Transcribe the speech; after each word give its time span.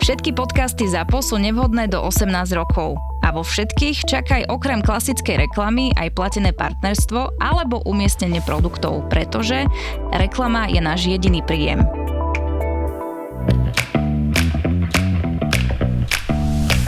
Všetky 0.00 0.34
podcasty 0.34 0.90
ZAPO 0.90 1.22
sú 1.22 1.38
nevhodné 1.38 1.86
do 1.86 2.02
18 2.02 2.32
rokov. 2.56 2.98
A 3.20 3.30
vo 3.30 3.44
všetkých 3.44 4.08
čakaj 4.08 4.48
okrem 4.48 4.80
klasickej 4.80 5.46
reklamy 5.46 5.92
aj 5.94 6.16
platené 6.16 6.50
partnerstvo 6.56 7.36
alebo 7.38 7.84
umiestnenie 7.84 8.40
produktov, 8.42 9.06
pretože 9.12 9.68
reklama 10.10 10.66
je 10.72 10.80
náš 10.80 11.06
jediný 11.06 11.44
príjem. 11.44 11.84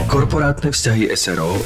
Korporátne 0.09 0.73
vzťahy 0.73 1.13
SRO 1.13 1.57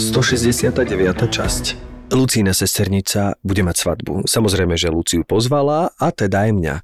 169. 0.00 0.80
časť 1.28 1.64
Lucína 2.10 2.50
sesternica 2.50 3.38
bude 3.44 3.62
mať 3.62 3.76
svadbu. 3.86 4.26
Samozrejme, 4.26 4.74
že 4.74 4.90
Luciu 4.90 5.22
pozvala 5.22 5.94
a 5.94 6.10
teda 6.10 6.48
aj 6.48 6.50
mňa. 6.56 6.74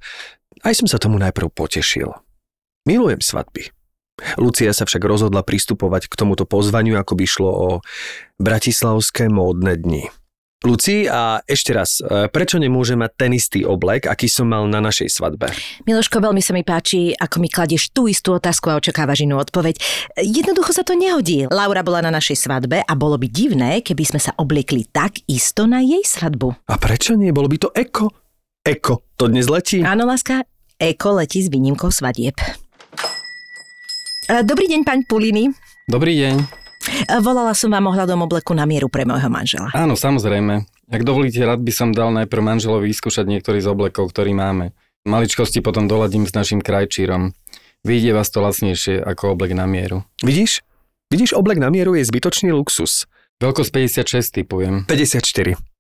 Aj 0.63 0.75
som 0.75 0.87
sa 0.87 1.03
tomu 1.03 1.19
najprv 1.19 1.51
potešil. 1.51 2.26
Milujem 2.87 3.19
svadby. 3.19 3.75
Lucia 4.39 4.73
sa 4.73 4.89
však 4.89 5.03
rozhodla 5.03 5.43
pristupovať 5.43 6.09
k 6.09 6.15
tomuto 6.15 6.49
pozvaniu, 6.49 6.97
ako 6.97 7.19
by 7.19 7.25
šlo 7.29 7.51
o 7.51 7.69
bratislavské 8.41 9.29
módne 9.29 9.77
dni. 9.77 10.09
Luci, 10.65 11.05
a 11.05 11.45
ešte 11.45 11.77
raz, 11.77 12.01
e, 12.01 12.33
prečo 12.33 12.57
nemôže 12.57 12.97
mať 12.97 13.11
ten 13.13 13.37
istý 13.37 13.69
oblek, 13.69 14.09
aký 14.09 14.25
som 14.25 14.49
mal 14.49 14.65
na 14.65 14.81
našej 14.81 15.13
svadbe? 15.13 15.53
Miloško, 15.85 16.17
veľmi 16.17 16.41
sa 16.41 16.57
mi 16.57 16.65
páči, 16.65 17.13
ako 17.13 17.45
mi 17.45 17.53
kladieš 17.53 17.93
tú 17.93 18.09
istú 18.09 18.41
otázku 18.41 18.73
a 18.73 18.81
očakávaš 18.81 19.29
inú 19.29 19.37
odpoveď. 19.37 19.77
Jednoducho 20.17 20.73
sa 20.73 20.81
to 20.81 20.97
nehodí. 20.97 21.45
Laura 21.53 21.85
bola 21.85 22.01
na 22.01 22.09
našej 22.09 22.49
svadbe 22.49 22.81
a 22.81 22.93
bolo 22.97 23.21
by 23.21 23.29
divné, 23.29 23.85
keby 23.85 24.17
sme 24.17 24.21
sa 24.23 24.33
obliekli 24.41 24.89
tak 24.89 25.21
isto 25.29 25.69
na 25.69 25.85
jej 25.85 26.01
svadbu. 26.01 26.73
A 26.73 26.75
prečo 26.81 27.21
nie? 27.21 27.37
Bolo 27.37 27.53
by 27.53 27.57
to 27.61 27.69
eko. 27.77 28.09
Eko, 28.65 29.05
to 29.21 29.29
dnes 29.29 29.53
letí? 29.53 29.85
Áno, 29.85 30.09
láska, 30.09 30.41
eko 30.81 31.21
letí 31.21 31.45
s 31.45 31.53
výnimkou 31.53 31.93
svadieb. 31.93 32.41
E, 34.27 34.43
Dobrý 34.43 34.67
deň, 34.67 34.83
pán 34.83 35.01
Puliny. 35.07 35.55
Dobrý 35.87 36.19
deň. 36.19 36.35
E, 37.07 37.15
Volala 37.23 37.55
som 37.55 37.71
vám 37.71 37.87
ohľadom 37.95 38.27
obleku 38.27 38.59
na 38.59 38.67
mieru 38.67 38.91
pre 38.91 39.07
môjho 39.07 39.31
manžela. 39.31 39.71
Áno, 39.71 39.95
samozrejme. 39.95 40.67
Ak 40.91 41.03
dovolíte, 41.07 41.43
rád 41.47 41.63
by 41.63 41.73
som 41.75 41.95
dal 41.95 42.11
najprv 42.11 42.43
manželovi 42.43 42.91
vyskúšať 42.91 43.27
niektorý 43.27 43.63
z 43.63 43.71
oblekov, 43.71 44.11
ktorý 44.11 44.35
máme. 44.35 44.75
Maličkosti 45.07 45.63
potom 45.63 45.87
doladím 45.87 46.27
s 46.27 46.35
našim 46.35 46.59
krajčírom. 46.59 47.31
Vyjde 47.87 48.19
vás 48.19 48.27
to 48.35 48.43
lacnejšie 48.43 48.99
ako 48.99 49.39
oblek 49.39 49.55
na 49.55 49.71
mieru. 49.71 50.03
Vidíš? 50.27 50.67
Vidíš, 51.07 51.39
oblek 51.39 51.63
na 51.63 51.71
mieru 51.71 51.95
je 51.95 52.03
zbytočný 52.03 52.51
luxus. 52.51 53.07
Veľkosť 53.39 53.71
56 54.03 54.43
typujem. 54.43 54.75
54. 54.91 55.76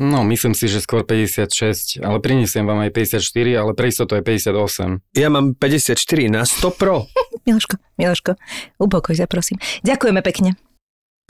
No, 0.00 0.24
myslím 0.24 0.56
si, 0.56 0.64
že 0.64 0.80
skôr 0.80 1.04
56, 1.04 2.00
ale 2.00 2.16
prinesiem 2.18 2.64
vám 2.64 2.80
aj 2.80 2.90
54, 3.20 3.20
ale 3.52 3.76
pre 3.76 3.92
istotu 3.92 4.16
je 4.16 4.24
58. 4.24 5.04
Ja 5.12 5.28
mám 5.28 5.52
54 5.52 5.92
na 6.26 6.42
100 6.42 6.72
pro. 6.72 7.04
Miloško, 7.46 7.76
Miloško, 7.94 8.32
upokoj 8.80 9.12
sa 9.12 9.28
prosím. 9.28 9.60
Ďakujeme 9.84 10.24
pekne. 10.24 10.56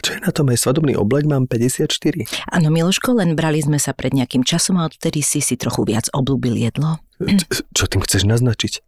Čo 0.00 0.16
je 0.16 0.20
na 0.22 0.30
tom 0.30 0.48
aj 0.48 0.62
svadobný 0.62 0.94
oblek? 0.94 1.26
Mám 1.26 1.44
54. 1.44 1.90
Áno, 2.48 2.70
Miloško, 2.70 3.12
len 3.12 3.34
brali 3.34 3.60
sme 3.60 3.76
sa 3.76 3.92
pred 3.92 4.14
nejakým 4.14 4.46
časom 4.46 4.78
a 4.78 4.86
odtedy 4.86 5.20
si 5.20 5.42
si 5.42 5.58
trochu 5.58 5.84
viac 5.84 6.06
oblúbil 6.14 6.56
jedlo. 6.56 7.02
Č- 7.20 7.66
Čo 7.74 7.84
tým 7.84 8.00
chceš 8.00 8.24
naznačiť? 8.24 8.80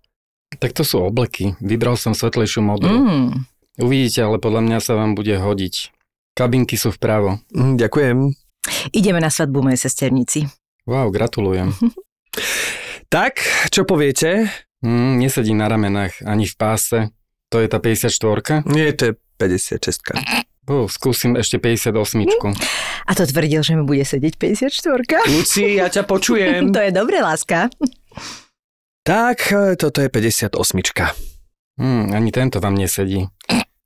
Tak 0.57 0.73
to 0.73 0.87
sú 0.87 1.03
obleky. 1.03 1.53
Vybral 1.59 1.99
som 1.99 2.15
svetlejšiu 2.15 2.65
modru. 2.65 2.89
Mm. 2.89 3.45
Uvidíte, 3.77 4.25
ale 4.25 4.39
podľa 4.39 4.63
mňa 4.63 4.79
sa 4.79 4.97
vám 4.97 5.13
bude 5.13 5.37
hodiť. 5.37 5.91
Kabinky 6.33 6.81
sú 6.81 6.93
vpravo. 6.93 7.45
Mm, 7.53 7.77
ďakujem. 7.77 8.17
Ideme 8.95 9.19
na 9.21 9.31
svadbu 9.31 9.63
mojej 9.63 9.81
sesternici. 9.81 10.47
Wow, 10.87 11.11
gratulujem. 11.11 11.73
Tak, 13.13 13.45
čo 13.69 13.85
poviete? 13.85 14.49
Mm, 14.81 15.21
nesedí 15.21 15.53
na 15.53 15.69
ramenách 15.69 16.25
ani 16.25 16.49
v 16.49 16.55
páse. 16.57 16.99
To 17.53 17.61
je 17.61 17.69
tá 17.69 17.77
54 17.77 18.65
Nie, 18.65 18.97
to 18.97 19.13
je 19.13 19.13
56. 19.37 20.17
Oh, 20.65 20.89
skúsim 20.89 21.37
ešte 21.37 21.61
58 21.61 21.93
A 23.05 23.13
to 23.13 23.29
tvrdil, 23.29 23.61
že 23.61 23.77
mi 23.77 23.85
bude 23.85 24.01
sedieť 24.01 24.41
54 24.41 25.29
Luci, 25.29 25.77
ja 25.77 25.93
ťa 25.93 26.09
počujem. 26.09 26.71
To 26.75 26.81
je 26.81 26.89
dobre, 26.89 27.21
láska. 27.21 27.69
tak, 29.05 29.45
e, 29.53 29.77
toto 29.77 30.01
je 30.01 30.09
58. 30.09 30.49
Hmm, 31.77 32.17
ani 32.17 32.33
tento 32.33 32.65
vám 32.65 32.81
nesedí. 32.81 33.29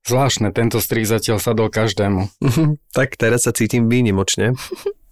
Zvláštne, 0.06 0.54
tento 0.54 0.78
strih 0.78 1.02
zatiaľ 1.02 1.42
sadol 1.42 1.66
každému. 1.66 2.30
tak 2.96 3.18
teraz 3.18 3.44
sa 3.44 3.50
cítim 3.50 3.90
výnimočne. 3.90 4.54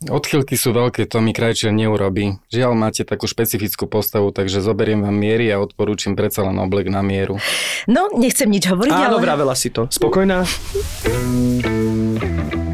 Odchylky 0.05 0.55
sú 0.55 0.77
veľké, 0.77 1.09
to 1.09 1.19
mi 1.19 1.35
krajčier 1.35 1.73
neurobí. 1.73 2.39
Žiaľ, 2.53 2.73
máte 2.77 3.03
takú 3.09 3.27
špecifickú 3.27 3.89
postavu, 3.89 4.31
takže 4.31 4.61
zoberiem 4.61 5.03
vám 5.03 5.17
miery 5.17 5.51
a 5.51 5.59
odporúčam 5.59 6.15
predsa 6.15 6.45
len 6.45 6.61
oblek 6.61 6.93
na 6.93 7.01
mieru. 7.01 7.41
No, 7.89 8.13
nechcem 8.13 8.47
nič 8.47 8.69
hovoriť, 8.69 8.93
Áno, 8.93 9.19
ale... 9.19 9.25
vravela 9.25 9.57
si 9.57 9.73
to. 9.73 9.89
Spokojná? 9.91 10.45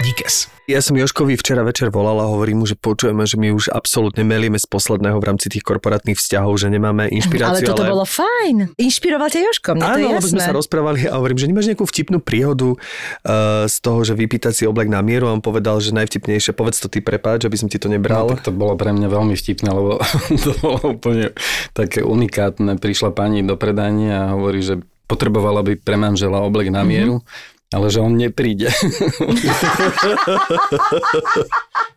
Díkes. 0.00 0.48
Ja 0.64 0.80
som 0.80 0.96
Joškovi 0.96 1.36
včera 1.36 1.60
večer 1.60 1.92
volal 1.92 2.24
a 2.24 2.26
hovorím 2.30 2.62
mu, 2.62 2.64
že 2.64 2.72
počujeme, 2.72 3.20
že 3.28 3.36
my 3.36 3.52
už 3.52 3.68
absolútne 3.68 4.24
melíme 4.24 4.56
z 4.56 4.64
posledného 4.64 5.20
v 5.20 5.24
rámci 5.28 5.52
tých 5.52 5.60
korporátnych 5.60 6.16
vzťahov, 6.16 6.56
že 6.56 6.72
nemáme 6.72 7.04
Ale 7.04 7.20
inšpiráciu. 7.20 7.68
toto 7.68 7.84
bolo 7.84 8.08
fajn. 8.08 8.80
Inšpiroval 8.80 9.28
ťa 9.28 9.40
Joško, 9.44 9.76
mne 9.76 9.84
to 9.84 10.00
je 10.00 10.04
Áno, 10.08 10.16
lebo 10.16 10.24
sme 10.24 10.40
sa 10.40 10.56
rozprávali 10.56 11.04
a 11.04 11.20
hovorím, 11.20 11.36
že 11.36 11.46
nemáš 11.52 11.68
nejakú 11.68 11.84
vtipnú 11.84 12.16
príhodu 12.24 12.72
uh, 12.72 13.68
z 13.68 13.76
toho, 13.84 14.00
že 14.00 14.16
vypýtať 14.16 14.52
si 14.56 14.64
oblek 14.64 14.88
na 14.88 15.04
mieru 15.04 15.28
a 15.28 15.36
on 15.36 15.44
povedal, 15.44 15.76
že 15.84 15.92
najvtipnejšie, 15.92 16.56
povedz 16.56 16.80
to 16.80 16.88
ty 16.88 17.04
prepáč, 17.04 17.44
aby 17.44 17.60
som 17.60 17.68
ti 17.68 17.76
to 17.76 17.92
nebral. 17.92 18.24
No, 18.24 18.40
tak 18.40 18.48
to 18.48 18.56
bolo 18.56 18.80
pre 18.80 18.96
mňa 18.96 19.08
veľmi 19.12 19.36
vtipné, 19.36 19.68
lebo 19.68 20.00
to 20.48 20.56
bolo 20.64 20.96
úplne 20.96 21.36
také 21.76 22.00
unikátne. 22.00 22.80
Prišla 22.80 23.12
pani 23.12 23.44
do 23.44 23.60
predania 23.60 24.32
a 24.32 24.38
hovorí, 24.38 24.64
že 24.64 24.80
potrebovala 25.10 25.60
by 25.66 25.76
pre 25.82 26.00
manžela 26.00 26.40
oblek 26.40 26.70
na 26.70 26.86
mieru, 26.86 27.20
mm-hmm. 27.20 27.59
Ale 27.74 27.90
že 27.90 28.00
on 28.00 28.16
nepríde. 28.16 28.68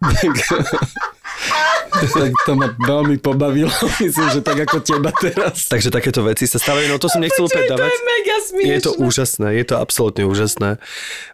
tak, 1.93 2.31
to 2.45 2.51
ma 2.57 2.67
veľmi 2.73 3.17
pobavilo. 3.21 3.71
Myslím, 4.03 4.27
že 4.33 4.41
tak 4.41 4.65
ako 4.65 4.81
teba 4.83 5.13
teraz. 5.13 5.69
Takže 5.69 5.93
takéto 5.93 6.25
veci 6.25 6.49
sa 6.49 6.57
stávajú, 6.57 6.89
no 6.89 6.97
to 6.99 7.07
som 7.07 7.21
nechcel 7.21 7.45
opäť 7.45 7.69
dávať. 7.69 7.91
mega 8.03 8.37
Je 8.63 8.79
to 8.81 8.91
úžasné, 8.99 9.55
je 9.59 9.65
to 9.65 9.75
absolútne 9.79 10.23
úžasné. 10.27 10.81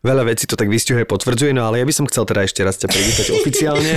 Veľa 0.05 0.23
vecí 0.29 0.45
to 0.45 0.59
tak 0.59 0.67
vystihuje, 0.67 1.07
potvrdzuje, 1.07 1.51
no 1.55 1.65
ale 1.67 1.81
ja 1.81 1.85
by 1.87 1.93
som 1.95 2.05
chcel 2.07 2.23
teda 2.27 2.45
ešte 2.45 2.61
raz 2.61 2.75
ťa 2.77 2.87
privítať 2.91 3.27
oficiálne. 3.39 3.93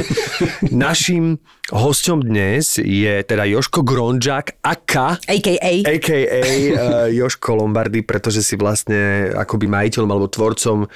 Naším 0.71 1.43
hosťom 1.71 2.25
dnes 2.25 2.79
je 2.79 3.15
teda 3.23 3.45
Joško 3.49 3.83
Gronžák, 3.87 4.63
aka 4.63 5.19
A.K.A. 5.27 5.73
a.k.a. 5.87 6.43
Uh, 6.43 7.09
Joško 7.11 7.59
Lombardy, 7.59 8.03
pretože 8.03 8.43
si 8.43 8.55
vlastne 8.59 9.33
akoby 9.35 9.67
majiteľom 9.71 10.11
alebo 10.11 10.27
tvorcom 10.31 10.87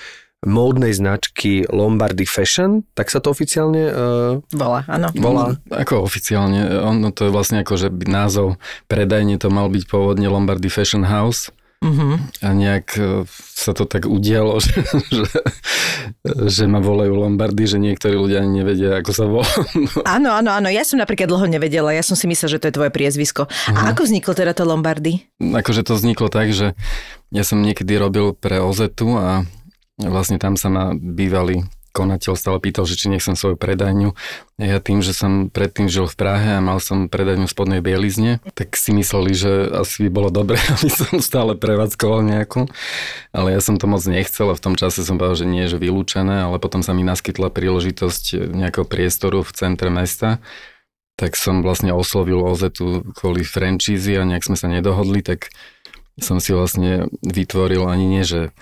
módnej 0.44 0.93
značky 0.93 1.65
Lombardy 1.71 2.29
Fashion, 2.29 2.85
tak 2.93 3.09
sa 3.09 3.25
to 3.25 3.33
oficiálne 3.33 3.83
uh, 3.88 4.33
Bola, 4.53 4.85
áno. 4.85 5.09
volá. 5.17 5.56
Ako 5.73 6.05
oficiálne, 6.05 6.69
ono 6.85 7.09
to 7.15 7.31
je 7.31 7.35
vlastne 7.35 7.65
ako, 7.65 7.75
že 7.81 7.88
by 7.88 8.05
názov 8.05 8.61
predajne 8.87 9.41
to 9.41 9.49
mal 9.49 9.73
byť 9.73 9.85
pôvodne 9.88 10.29
Lombardy 10.29 10.69
Fashion 10.69 11.09
House. 11.09 11.49
Mhm. 11.85 12.33
A 12.41 12.49
nejak 12.56 12.87
e, 12.97 13.29
sa 13.53 13.77
to 13.77 13.85
tak 13.85 14.09
udialo, 14.09 14.56
že, 14.65 14.81
že, 15.12 15.29
že 16.25 16.65
ma 16.65 16.81
volajú 16.81 17.12
Lombardy, 17.12 17.69
že 17.69 17.77
niektorí 17.77 18.17
ľudia 18.17 18.41
ani 18.41 18.65
nevedia, 18.65 18.97
ako 18.97 19.11
sa 19.12 19.25
volá. 19.29 19.47
Áno, 20.17 20.32
áno, 20.32 20.56
áno. 20.56 20.69
Ja 20.73 20.89
som 20.89 20.97
napríklad 20.97 21.29
dlho 21.29 21.44
nevedela. 21.44 21.93
Ja 21.93 22.00
som 22.00 22.17
si 22.17 22.25
myslela, 22.25 22.56
že 22.56 22.61
to 22.65 22.69
je 22.73 22.77
tvoje 22.81 22.91
priezvisko. 22.91 23.44
A 23.77 23.93
ako 23.93 24.09
vzniklo 24.09 24.32
teda 24.32 24.56
to 24.56 24.65
Lombardy? 24.65 25.29
Akože 25.39 25.85
to 25.85 25.93
vzniklo 25.94 26.32
tak, 26.32 26.50
že 26.56 26.73
ja 27.29 27.44
som 27.44 27.61
niekedy 27.61 28.00
robil 28.00 28.32
pre 28.32 28.56
Ozetu 28.65 29.12
a 29.21 29.44
vlastne 30.00 30.37
tam 30.37 30.56
sa 30.56 30.69
ma 30.69 30.93
bývali 30.96 31.64
konateľ 31.96 32.37
stále 32.37 32.60
pýtal, 32.60 32.84
že 32.84 33.00
či 33.00 33.08
nechcem 33.08 33.32
svoju 33.32 33.56
predajňu. 33.56 34.12
Ja 34.60 34.84
tým, 34.84 35.00
že 35.00 35.16
som 35.16 35.48
predtým 35.48 35.88
žil 35.88 36.04
v 36.04 36.12
Prahe 36.12 36.60
a 36.60 36.60
mal 36.60 36.76
som 36.76 37.08
predajňu 37.08 37.48
spodnej 37.48 37.81
bielizne, 37.81 38.44
tak 38.52 38.76
si 38.76 38.93
mysleli, 38.93 39.32
že 39.32 39.72
asi 39.72 40.04
by 40.04 40.10
bolo 40.12 40.28
dobre, 40.28 40.60
aby 40.76 40.88
som 40.93 41.16
stále 41.25 41.56
prevádzkoval 41.56 42.20
nejakú. 42.28 42.69
Ale 43.32 43.56
ja 43.56 43.64
som 43.64 43.81
to 43.81 43.88
moc 43.88 44.04
nechcel 44.04 44.52
a 44.52 44.58
v 44.58 44.60
tom 44.60 44.76
čase 44.76 45.00
som 45.00 45.16
povedal, 45.16 45.40
že 45.40 45.48
nie, 45.48 45.64
že 45.72 45.81
vylúčené, 45.81 46.44
ale 46.44 46.60
potom 46.60 46.84
sa 46.84 46.93
mi 46.93 47.00
naskytla 47.00 47.48
príležitosť 47.48 48.52
nejakého 48.52 48.84
priestoru 48.84 49.40
v 49.40 49.50
centre 49.56 49.88
mesta 49.88 50.44
tak 51.16 51.32
som 51.32 51.64
vlastne 51.64 51.96
oslovil 51.96 52.44
Ozetu 52.44 53.00
kvôli 53.16 53.40
franchízy 53.40 54.20
a 54.20 54.28
nejak 54.28 54.44
sme 54.44 54.56
sa 54.60 54.69
nedohodli, 54.69 55.25
tak 55.25 55.48
som 56.20 56.44
si 56.44 56.52
vlastne 56.52 57.08
vytvoril 57.25 57.88
ani 57.88 58.04
nie, 58.04 58.20
že 58.20 58.52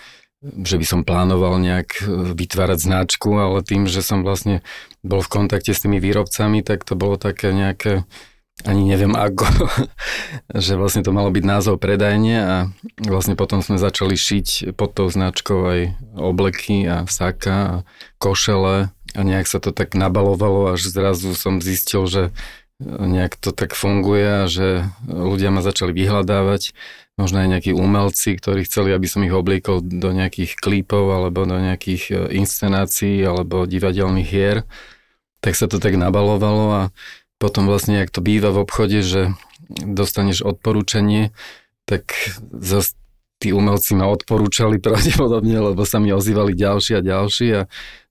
že 0.44 0.76
by 0.76 0.86
som 0.86 1.00
plánoval 1.02 1.56
nejak 1.56 2.04
e, 2.04 2.36
vytvárať 2.36 2.78
značku, 2.84 3.32
ale 3.32 3.64
tým, 3.64 3.88
že 3.88 4.04
som 4.04 4.20
vlastne 4.20 4.60
bol 5.00 5.24
v 5.24 5.32
kontakte 5.32 5.72
s 5.72 5.80
tými 5.80 5.96
výrobcami, 5.96 6.60
tak 6.60 6.84
to 6.84 6.92
bolo 6.92 7.16
také 7.16 7.56
nejaké, 7.56 8.04
ani 8.68 8.84
neviem 8.84 9.16
ako, 9.16 9.48
že 10.64 10.76
vlastne 10.76 11.00
to 11.00 11.16
malo 11.16 11.32
byť 11.32 11.44
názov 11.48 11.80
predajne 11.80 12.36
a 12.36 12.56
vlastne 13.00 13.40
potom 13.40 13.64
sme 13.64 13.80
začali 13.80 14.14
šiť 14.14 14.76
pod 14.76 14.92
tou 14.92 15.08
značkou 15.08 15.60
aj 15.64 15.80
obleky 16.20 16.84
a 16.84 17.08
saka 17.08 17.56
a 17.56 17.74
košele 18.20 18.92
a 19.14 19.20
nejak 19.22 19.48
sa 19.48 19.62
to 19.62 19.72
tak 19.72 19.96
nabalovalo, 19.96 20.74
až 20.74 20.90
zrazu 20.90 21.32
som 21.38 21.62
zistil, 21.62 22.04
že 22.04 22.22
nejak 22.82 23.38
to 23.38 23.54
tak 23.54 23.72
funguje 23.72 24.44
a 24.44 24.50
že 24.50 24.90
ľudia 25.06 25.54
ma 25.54 25.62
začali 25.62 25.94
vyhľadávať 25.94 26.74
možno 27.14 27.42
aj 27.42 27.48
nejakí 27.58 27.70
umelci, 27.70 28.34
ktorí 28.34 28.66
chceli, 28.66 28.90
aby 28.90 29.06
som 29.06 29.22
ich 29.22 29.30
obliekol 29.30 29.82
do 29.82 30.10
nejakých 30.10 30.58
klípov 30.58 31.14
alebo 31.14 31.46
do 31.46 31.58
nejakých 31.58 32.02
e, 32.10 32.14
inscenácií 32.42 33.22
alebo 33.22 33.70
divadelných 33.70 34.28
hier, 34.28 34.66
tak 35.38 35.54
sa 35.54 35.70
to 35.70 35.78
tak 35.78 35.94
nabalovalo 35.94 36.66
a 36.74 36.82
potom 37.38 37.70
vlastne, 37.70 38.02
ak 38.02 38.10
to 38.10 38.24
býva 38.24 38.50
v 38.50 38.66
obchode, 38.66 39.04
že 39.04 39.34
dostaneš 39.68 40.42
odporúčanie, 40.42 41.30
tak 41.86 42.10
zase 42.50 42.98
tí 43.38 43.52
umelci 43.52 43.94
ma 43.94 44.10
odporúčali 44.10 44.80
pravdepodobne, 44.84 45.72
lebo 45.72 45.86
sa 45.86 46.02
mi 46.02 46.10
ozývali 46.10 46.56
ďalší 46.56 46.98
a 46.98 47.02
ďalší 47.04 47.46
a 47.54 47.60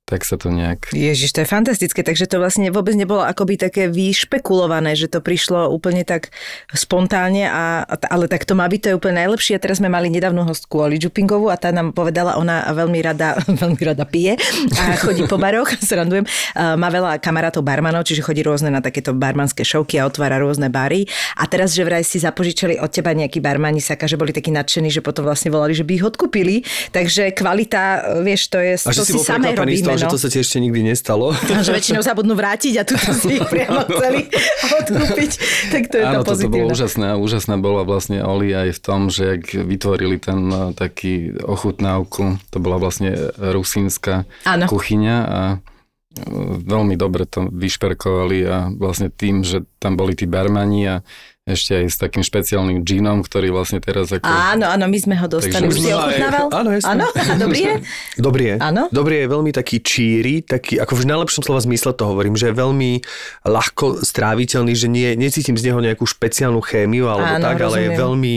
tak 0.03 0.27
sa 0.27 0.35
to 0.35 0.51
nejak... 0.51 0.91
Ježiš, 0.91 1.31
to 1.31 1.39
je 1.41 1.47
fantastické, 1.47 2.03
takže 2.03 2.27
to 2.27 2.35
vlastne 2.35 2.67
vôbec 2.75 2.91
nebolo 2.91 3.23
akoby 3.23 3.55
také 3.55 3.88
vyšpekulované, 3.88 5.00
že 5.00 5.07
to 5.07 5.23
prišlo 5.23 5.71
úplne 5.71 6.03
tak 6.03 6.35
spontánne, 6.75 7.47
a, 7.47 7.88
ale 7.88 8.27
tak 8.27 8.44
to 8.44 8.51
má 8.51 8.67
byť, 8.67 8.79
to 8.83 8.89
je 8.91 8.97
úplne 9.00 9.23
najlepšie. 9.23 9.55
A 9.55 9.63
teraz 9.63 9.79
sme 9.79 9.88
mali 9.88 10.11
nedávnu 10.11 10.44
hostku 10.44 10.83
Oli 10.83 11.00
Čupingovú 11.00 11.47
a 11.47 11.55
tá 11.55 11.71
nám 11.71 11.95
povedala, 11.95 12.35
ona 12.35 12.67
veľmi 12.75 13.00
rada, 13.00 13.39
veľmi 13.63 13.79
rada 13.79 14.03
pije 14.03 14.35
a 14.75 15.00
chodí 15.00 15.23
po 15.23 15.39
baroch, 15.39 15.71
srandujem. 15.89 16.27
Má 16.59 16.91
veľa 16.91 17.23
kamarátov 17.23 17.63
barmanov, 17.63 18.03
čiže 18.03 18.27
chodí 18.27 18.44
rôzne 18.44 18.75
na 18.75 18.83
takéto 18.83 19.15
barmanské 19.15 19.63
šovky 19.63 20.03
a 20.03 20.06
otvára 20.06 20.35
rôzne 20.35 20.67
bary. 20.67 21.07
A 21.39 21.47
teraz, 21.47 21.71
že 21.71 21.88
vraj 21.88 22.03
si 22.03 22.19
zapožičali 22.19 22.75
od 22.75 22.91
teba 22.91 23.15
nejaký 23.15 23.39
barmani 23.39 23.79
saka, 23.79 24.03
že 24.03 24.19
boli 24.19 24.35
takí 24.35 24.51
nadšení, 24.51 24.91
že 24.91 24.99
potom 24.99 25.23
vlastne 25.23 25.47
volali, 25.47 25.71
že 25.71 25.88
by 25.88 25.91
ich 25.95 26.03
odkúpili. 26.03 26.56
Takže 26.91 27.31
kvalita, 27.31 28.19
vieš, 28.19 28.51
to 28.51 28.59
je, 28.59 28.75
to 28.83 28.91
si, 28.91 29.15
si 29.15 29.23
samé 29.23 29.56
robíme 29.56 29.93
no. 29.95 30.01
že 30.01 30.06
to 30.10 30.18
sa 30.19 30.28
ti 30.30 30.38
ešte 30.42 30.57
nikdy 30.57 30.81
nestalo. 30.84 31.31
A 31.34 31.62
že 31.62 31.72
väčšinou 31.72 32.01
zabudnú 32.01 32.34
vrátiť 32.34 32.74
a 32.80 32.84
tu 32.84 32.98
si 32.98 33.38
ich 33.38 33.45
priamo 33.48 33.86
chceli 33.90 34.28
odkúpiť. 34.81 35.31
Tak 35.72 35.84
to 35.90 35.95
je 36.00 36.04
Áno, 36.04 36.22
to 36.22 36.34
pozitívne. 36.34 36.68
bolo 36.68 36.74
úžasné. 36.74 37.06
A 37.13 37.16
úžasná 37.16 37.56
bola 37.62 37.81
vlastne 37.86 38.22
Oli 38.22 38.51
aj 38.54 38.75
v 38.75 38.80
tom, 38.81 39.07
že 39.07 39.40
ak 39.40 39.44
vytvorili 39.54 40.18
ten 40.18 40.40
eh, 40.50 40.62
taký 40.74 41.38
ochutnávku, 41.40 42.42
to 42.50 42.57
bola 42.57 42.78
vlastne 42.81 43.13
rusínska 43.38 44.25
Áno. 44.44 44.66
kuchyňa 44.68 45.18
a 45.24 45.42
eh, 45.54 45.60
veľmi 46.63 46.95
dobre 46.98 47.25
to 47.30 47.50
vyšperkovali 47.50 48.40
a 48.45 48.57
vlastne 48.74 49.10
tým, 49.10 49.42
že 49.42 49.66
tam 49.78 49.98
boli 49.98 50.13
tí 50.13 50.25
barmani 50.30 50.81
a 50.90 50.95
ešte 51.44 51.75
aj 51.75 51.86
s 51.92 51.98
takým 52.00 52.24
špeciálnym 52.24 52.88
džínom, 52.88 53.19
ktorý 53.19 53.51
vlastne 53.51 53.84
teraz 53.84 54.07
ako... 54.16 54.24
Áno, 54.24 54.63
áno, 54.63 54.88
my 54.88 54.95
sme 54.95 55.19
ho 55.19 55.28
dostali. 55.28 55.68
Už 55.68 55.75
si 55.75 55.92
ochutnával? 55.92 56.48
Áno, 56.56 56.69
jasne. 56.72 56.95
Áno, 56.95 57.06
dobrý 57.44 57.60
je? 57.60 57.75
Dobrý 58.16 58.44
je. 58.48 58.56
Áno? 58.63 58.88
Dobrý 58.95 59.16
je 59.19 59.28
veľmi 59.28 59.51
taký 59.51 59.84
číry, 59.84 60.40
taký, 60.40 60.80
ako 60.80 61.04
v 61.04 61.04
najlepšom 61.04 61.44
slova 61.44 61.60
zmysle 61.60 61.92
to 62.00 62.07
hovorím, 62.07 62.40
že 62.40 62.48
je 62.48 62.56
veľmi 62.56 62.92
ľahko 63.44 64.07
stráviteľný, 64.07 64.72
že 64.72 64.88
nie, 64.88 65.19
necítim 65.19 65.60
z 65.60 65.68
neho 65.68 65.84
nejakú 65.84 66.07
špeciálnu 66.07 66.63
chémiu 66.63 67.12
alebo 67.12 67.28
áno, 67.28 67.44
tak, 67.44 67.60
rozumiem. 67.60 67.68
ale 67.68 67.78
je 67.84 67.90
veľmi, 67.92 68.36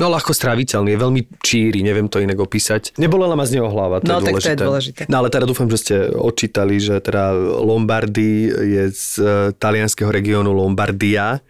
no 0.00 0.06
ľahko 0.08 0.32
stráviteľný, 0.32 0.96
je 0.96 1.00
veľmi 1.04 1.22
číry, 1.44 1.84
neviem 1.84 2.08
to 2.08 2.24
inak 2.24 2.40
opísať. 2.40 2.96
Nebolela 2.96 3.36
ma 3.36 3.44
z 3.44 3.60
neho 3.60 3.68
hlava, 3.68 4.00
to 4.00 4.16
no, 4.16 4.24
je 4.24 4.32
dôležité. 4.32 4.32
tak 4.32 4.40
to 4.40 4.48
je 4.48 4.60
dôležité. 4.64 5.02
No 5.12 5.16
ale 5.20 5.28
teda 5.28 5.44
dúfam, 5.44 5.68
že 5.68 5.76
ste 5.76 5.96
odčítali, 6.08 6.80
že 6.80 7.04
teda 7.04 7.36
Lombardy 7.60 8.48
je 8.48 8.84
z 8.96 9.06
uh, 9.20 9.28
talianského 9.52 10.08
regiónu 10.08 10.56
Lombardia. 10.56 11.44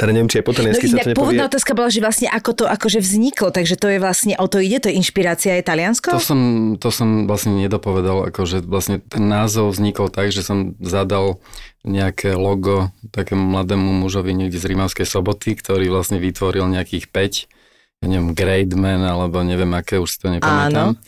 Teda 0.00 0.16
neviem, 0.16 0.29
či 0.30 0.38
aj 0.38 0.44
po 0.46 0.54
taliansky 0.54 0.86
no, 0.86 0.90
sa 0.94 0.96
to 1.02 1.10
nepovie. 1.10 1.18
Pôvodná 1.18 1.44
otázka 1.50 1.72
bola, 1.74 1.90
že 1.90 1.98
vlastne 1.98 2.30
ako 2.30 2.50
to 2.54 2.64
akože 2.70 3.02
vzniklo, 3.02 3.50
takže 3.50 3.74
to 3.74 3.86
je 3.90 3.98
vlastne, 3.98 4.38
o 4.38 4.46
to 4.46 4.62
ide, 4.62 4.78
to 4.78 4.86
je 4.86 4.94
inšpirácia 4.94 5.58
je 5.58 5.66
Taliansko? 5.66 6.14
To 6.14 6.22
som, 6.22 6.40
to 6.78 6.88
som 6.94 7.26
vlastne 7.26 7.58
nedopovedal, 7.58 8.30
akože 8.30 8.62
vlastne 8.62 9.02
ten 9.02 9.26
názov 9.26 9.74
vznikol 9.74 10.06
tak, 10.06 10.30
že 10.30 10.46
som 10.46 10.78
zadal 10.78 11.42
nejaké 11.82 12.38
logo 12.38 12.94
takému 13.10 13.42
mladému 13.42 14.06
mužovi 14.06 14.30
niekde 14.30 14.62
z 14.62 14.70
Rímavskej 14.70 15.08
soboty, 15.08 15.58
ktorý 15.58 15.90
vlastne 15.90 16.22
vytvoril 16.22 16.70
nejakých 16.70 17.10
5, 17.10 18.00
ja 18.00 18.06
neviem, 18.08 18.32
Man, 18.78 19.04
alebo 19.04 19.42
neviem 19.42 19.72
aké, 19.76 20.00
už 20.00 20.16
si 20.16 20.18
to 20.22 20.32
nepamätám. 20.32 20.96
Áno. 20.96 21.00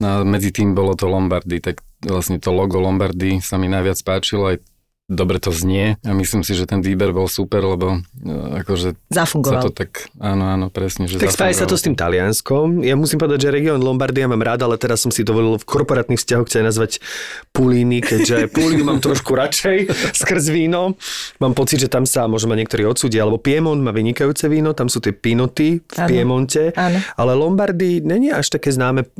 No 0.00 0.06
a 0.08 0.14
medzi 0.24 0.48
tým 0.48 0.72
bolo 0.72 0.96
to 0.96 1.04
Lombardy, 1.04 1.60
tak 1.60 1.84
vlastne 2.00 2.40
to 2.40 2.48
logo 2.50 2.80
Lombardy 2.80 3.44
sa 3.44 3.60
mi 3.60 3.68
najviac 3.68 4.00
páčilo, 4.00 4.48
aj 4.48 4.64
dobre 5.10 5.42
to 5.42 5.50
znie 5.50 5.98
a 6.06 6.10
myslím 6.14 6.46
si, 6.46 6.54
že 6.54 6.70
ten 6.70 6.86
výber 6.86 7.10
bol 7.10 7.26
super, 7.26 7.66
lebo 7.66 7.98
e, 8.22 8.62
akože 8.62 8.94
Zafungoval. 9.10 9.58
sa 9.58 9.66
to 9.66 9.74
tak, 9.74 10.06
áno, 10.22 10.46
áno, 10.46 10.66
presne, 10.70 11.10
že 11.10 11.18
Tak 11.18 11.34
spája 11.34 11.58
sa 11.58 11.66
to 11.66 11.74
s 11.74 11.82
tým 11.82 11.98
Talianskom. 11.98 12.86
Ja 12.86 12.94
musím 12.94 13.18
povedať, 13.18 13.50
že 13.50 13.50
región 13.50 13.82
Lombardia 13.82 14.30
mám 14.30 14.38
rád, 14.38 14.62
ale 14.62 14.78
teraz 14.78 15.02
som 15.02 15.10
si 15.10 15.26
dovolil 15.26 15.58
v 15.58 15.66
korporátnych 15.66 16.22
vzťahoch 16.22 16.46
chcem 16.46 16.62
nazvať 16.62 17.02
Pulíny, 17.50 17.98
keďže 18.06 18.46
Pulínu 18.54 18.86
mám 18.86 19.02
trošku 19.02 19.34
radšej 19.34 19.90
skrz 20.22 20.54
víno. 20.54 20.94
Mám 21.42 21.58
pocit, 21.58 21.82
že 21.82 21.90
tam 21.90 22.06
sa 22.06 22.30
možno 22.30 22.54
ma 22.54 22.56
niektorí 22.56 22.86
odsúdia, 22.86 23.26
alebo 23.26 23.42
Piemont 23.42 23.82
má 23.82 23.90
vynikajúce 23.90 24.46
víno, 24.46 24.78
tam 24.78 24.86
sú 24.86 25.02
tie 25.02 25.10
pinoty 25.10 25.82
v 25.82 25.98
ano. 25.98 26.06
Piemonte, 26.06 26.70
ano. 26.78 27.02
ale 27.18 27.32
Lombardy 27.34 27.98
není 27.98 28.30
až 28.30 28.54
také 28.54 28.70
známe 28.70 29.10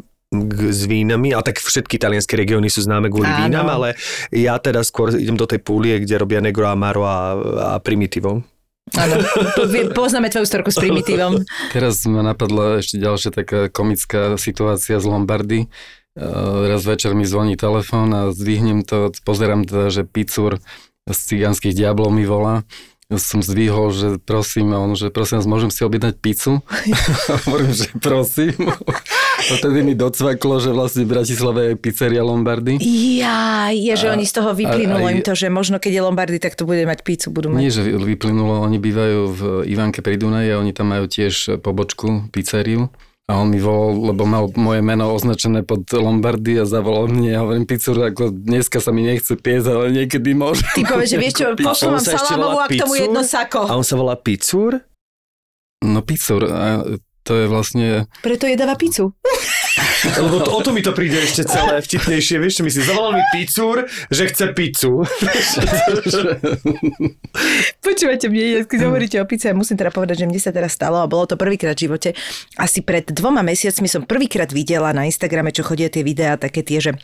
s 0.71 0.87
vínami, 0.87 1.35
a 1.35 1.43
tak 1.43 1.59
všetky 1.59 1.99
talianské 1.99 2.38
regióny 2.38 2.71
sú 2.71 2.87
známe 2.87 3.11
kvôli 3.11 3.27
Áno. 3.27 3.50
vínam, 3.50 3.67
ale 3.67 3.99
ja 4.31 4.62
teda 4.62 4.87
skôr 4.87 5.11
idem 5.11 5.35
do 5.35 5.43
tej 5.43 5.59
púlie, 5.59 5.99
kde 5.99 6.23
robia 6.23 6.38
Negro 6.38 6.71
Amaro 6.71 7.03
a, 7.03 7.35
a 7.75 7.82
Primitivo. 7.82 8.47
Áno, 8.94 9.15
poznáme 9.91 10.31
tvoju 10.31 10.47
storku 10.47 10.71
s 10.71 10.79
primitívom. 10.79 11.43
Teraz 11.75 12.06
ma 12.06 12.23
napadla 12.23 12.79
ešte 12.79 13.03
ďalšia 13.03 13.31
taká 13.35 13.61
komická 13.71 14.38
situácia 14.38 15.03
z 15.03 15.06
Lombardy. 15.06 15.66
Raz 16.66 16.83
večer 16.87 17.14
mi 17.14 17.26
zvoní 17.26 17.55
telefón 17.55 18.11
a 18.14 18.31
zdvihnem 18.31 18.87
to, 18.87 19.14
pozerám 19.23 19.66
teda, 19.66 19.90
že 19.90 20.02
Picur 20.07 20.62
z 21.11 21.19
cigánskych 21.26 21.75
diablov 21.75 22.14
mi 22.14 22.26
volá 22.26 22.66
som 23.19 23.43
zdvihol, 23.43 23.90
že 23.90 24.09
prosím, 24.23 24.71
a 24.71 24.78
on, 24.78 24.95
že 24.95 25.11
prosím 25.11 25.43
vás, 25.43 25.49
môžem 25.50 25.71
si 25.75 25.83
objednať 25.83 26.14
pizzu? 26.23 26.62
Hovorím, 27.47 27.75
že 27.75 27.90
prosím. 27.99 28.55
A 29.50 29.59
vtedy 29.59 29.83
mi 29.83 29.99
docvaklo, 29.99 30.62
že 30.62 30.71
vlastne 30.71 31.02
v 31.02 31.19
Bratislave 31.19 31.61
je 31.69 31.75
pizzeria 31.75 32.23
Lombardy. 32.23 32.78
Ja, 33.19 33.75
je, 33.75 33.99
že 33.99 34.07
a, 34.07 34.14
oni 34.14 34.23
z 34.23 34.38
toho 34.38 34.54
vyplynulo 34.54 35.02
a, 35.02 35.11
a, 35.11 35.14
im 35.14 35.26
to, 35.26 35.35
že 35.35 35.50
možno 35.50 35.83
keď 35.83 35.92
je 35.99 36.02
Lombardy, 36.07 36.38
tak 36.38 36.54
to 36.54 36.62
bude 36.62 36.87
mať 36.87 37.02
pizzu, 37.02 37.35
budú 37.35 37.50
mať. 37.50 37.59
Nie, 37.59 37.75
že 37.75 37.83
vyplynulo, 37.83 38.62
oni 38.62 38.78
bývajú 38.78 39.21
v 39.35 39.40
Ivanke 39.66 40.07
pri 40.07 40.23
Dunaji 40.23 40.54
a 40.54 40.62
oni 40.62 40.71
tam 40.71 40.95
majú 40.95 41.11
tiež 41.11 41.59
pobočku, 41.59 42.30
pizzeriu. 42.30 42.95
A 43.30 43.38
on 43.38 43.50
mi 43.50 43.62
volal, 43.62 44.11
lebo 44.11 44.26
mal 44.26 44.50
moje 44.59 44.83
meno 44.83 45.14
označené 45.14 45.62
pod 45.62 45.87
Lombardy 45.87 46.59
a 46.59 46.64
zavolal 46.66 47.07
mne. 47.07 47.30
Ja 47.30 47.47
hovorím, 47.47 47.62
pizzu, 47.62 47.95
ako 47.95 48.35
dneska 48.35 48.83
sa 48.83 48.90
mi 48.90 49.07
nechce 49.07 49.38
piesť, 49.38 49.66
ale 49.71 49.95
niekedy 49.95 50.35
môže. 50.35 50.66
Ty 50.75 50.83
povieš, 50.83 51.11
že 51.14 51.19
vieš 51.23 51.35
čo, 51.38 51.45
pošlo 51.54 51.95
mám 51.95 52.02
salámovú 52.02 52.59
a 52.59 52.66
k 52.66 52.83
tomu 52.83 52.95
jedno 52.99 53.23
sako. 53.23 53.71
A 53.71 53.78
on 53.78 53.87
sa 53.87 53.95
volá 53.95 54.19
Pizzur? 54.19 54.83
No 55.87 56.02
Pizzur, 56.02 56.42
a 56.50 56.83
to 57.31 57.39
je 57.39 57.47
vlastne... 57.47 58.11
Preto 58.27 58.51
jedáva 58.51 58.75
pizzu. 58.75 59.15
Lebo 60.19 60.43
to, 60.43 60.51
o 60.51 60.61
to 60.67 60.75
mi 60.75 60.83
to 60.83 60.91
príde 60.91 61.23
ešte 61.23 61.47
celé 61.47 61.79
vtipnejšie, 61.79 62.43
vieš, 62.43 62.59
čo 62.59 62.63
myslíš, 62.67 62.91
zavolal 62.91 63.21
mi 63.21 63.25
pizzur, 63.31 63.87
že 64.11 64.27
chce 64.27 64.51
pizzu. 64.51 64.99
Počúvate 67.87 68.27
mne, 68.27 68.67
keď 68.67 68.81
hovoríte 68.83 69.17
o 69.23 69.29
pizze, 69.31 69.55
musím 69.55 69.79
teda 69.79 69.95
povedať, 69.95 70.25
že 70.25 70.27
mne 70.27 70.41
sa 70.43 70.51
teraz 70.51 70.75
stalo 70.75 70.99
a 70.99 71.07
bolo 71.07 71.31
to 71.31 71.39
prvýkrát 71.39 71.79
v 71.79 71.87
živote. 71.87 72.19
Asi 72.59 72.83
pred 72.83 73.07
dvoma 73.07 73.47
mesiacmi 73.47 73.87
som 73.87 74.03
prvýkrát 74.03 74.51
videla 74.51 74.91
na 74.91 75.07
Instagrame, 75.07 75.55
čo 75.55 75.63
chodia 75.63 75.87
tie 75.87 76.03
videá, 76.03 76.35
také 76.35 76.67
tie, 76.67 76.83
že 76.83 76.99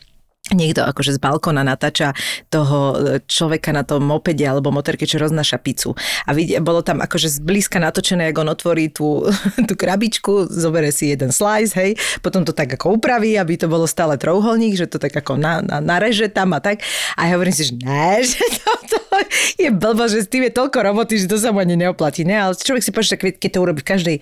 niekto 0.53 0.83
akože 0.85 1.15
z 1.15 1.19
balkona 1.19 1.63
natáča 1.65 2.15
toho 2.47 2.95
e, 2.95 3.19
človeka 3.25 3.75
na 3.75 3.83
tom 3.83 4.05
mopede 4.05 4.47
alebo 4.47 4.71
motorke, 4.71 5.03
čo 5.03 5.19
roznáša 5.19 5.59
pizzu. 5.59 5.97
A 6.23 6.31
vidie, 6.31 6.59
bolo 6.63 6.79
tam 6.85 7.03
akože 7.03 7.27
zblízka 7.41 7.81
natočené, 7.81 8.31
ako 8.31 8.39
on 8.47 8.51
otvorí 8.53 8.85
tú, 8.91 9.27
tú 9.69 9.73
krabičku, 9.75 10.47
zobere 10.47 10.93
si 10.93 11.11
jeden 11.11 11.35
slice, 11.35 11.75
hej, 11.75 11.91
potom 12.23 12.47
to 12.47 12.55
tak 12.55 12.71
ako 12.79 12.99
upraví, 12.99 13.35
aby 13.35 13.59
to 13.59 13.67
bolo 13.67 13.89
stále 13.89 14.15
trouholník, 14.15 14.79
že 14.79 14.87
to 14.87 15.01
tak 15.01 15.15
ako 15.15 15.35
na, 15.35 15.59
na, 15.59 15.83
nareže 15.83 16.31
tam 16.31 16.55
a 16.55 16.59
tak. 16.63 16.83
A 17.19 17.27
ja 17.27 17.35
hovorím 17.35 17.55
si, 17.55 17.67
že 17.67 17.73
ne, 17.83 18.23
že 18.27 18.43
to, 18.63 18.71
to 18.91 19.06
je 19.63 19.69
blbo, 19.73 20.05
že 20.07 20.25
s 20.25 20.31
tým 20.31 20.47
je 20.47 20.53
toľko 20.53 20.77
roboty, 20.83 21.19
že 21.19 21.27
to 21.29 21.37
sa 21.37 21.51
mu 21.53 21.61
ani 21.61 21.77
neoplatí. 21.77 22.23
Ne? 22.23 22.37
Ale 22.37 22.53
človek 22.57 22.83
si 22.83 22.91
že 22.91 23.15
keď 23.17 23.49
to 23.53 23.59
urobí 23.63 23.79
v 23.81 23.89
každej 23.93 24.17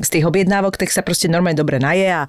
z 0.00 0.08
tých 0.08 0.24
objednávok, 0.24 0.80
tak 0.80 0.88
sa 0.88 1.04
proste 1.04 1.28
normálne 1.28 1.58
dobre 1.58 1.76
naje 1.76 2.08
a 2.08 2.24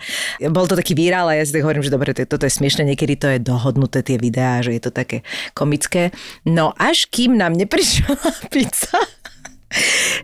bol 0.51 0.67
to 0.67 0.75
taký 0.75 0.91
virál 0.97 1.31
a 1.31 1.37
ja 1.39 1.43
si 1.45 1.55
tak 1.55 1.63
hovorím, 1.63 1.85
že 1.85 1.93
dobre, 1.93 2.11
toto 2.11 2.43
je 2.43 2.51
smiešne, 2.51 2.83
niekedy 2.83 3.15
to 3.15 3.27
je 3.31 3.39
dohodnuté 3.39 4.03
tie 4.03 4.19
videá, 4.19 4.59
že 4.59 4.75
je 4.75 4.81
to 4.83 4.91
také 4.91 5.23
komické. 5.55 6.11
No 6.43 6.75
až 6.75 7.07
kým 7.07 7.39
nám 7.39 7.55
neprišla 7.55 8.17
pizza, 8.53 8.99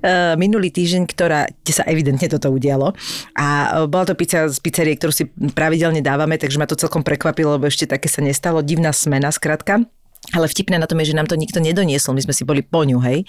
eh, 0.04 0.36
minulý 0.36 0.70
týždeň, 0.74 1.04
ktorá, 1.08 1.48
kde 1.48 1.74
sa 1.74 1.88
evidentne 1.88 2.28
toto 2.28 2.52
udialo. 2.52 2.92
A 3.40 3.48
eh, 3.48 3.88
bola 3.88 4.06
to 4.08 4.14
pizza 4.18 4.48
z 4.52 4.60
pizzerie, 4.60 5.00
ktorú 5.00 5.14
si 5.16 5.30
pravidelne 5.56 6.04
dávame, 6.04 6.36
takže 6.36 6.60
ma 6.60 6.68
to 6.68 6.80
celkom 6.80 7.02
prekvapilo, 7.02 7.56
lebo 7.56 7.72
ešte 7.72 7.88
také 7.88 8.12
sa 8.12 8.20
nestalo. 8.20 8.60
Divná 8.60 8.92
smena, 8.92 9.32
skratka. 9.32 9.88
Ale 10.36 10.52
vtipné 10.52 10.76
na 10.76 10.92
tom 10.92 11.00
je, 11.00 11.16
že 11.16 11.16
nám 11.16 11.32
to 11.32 11.40
nikto 11.40 11.64
nedoniesol, 11.64 12.12
my 12.12 12.20
sme 12.20 12.36
si 12.36 12.44
boli 12.44 12.60
po 12.60 12.84
ňu, 12.84 13.00
hej. 13.00 13.24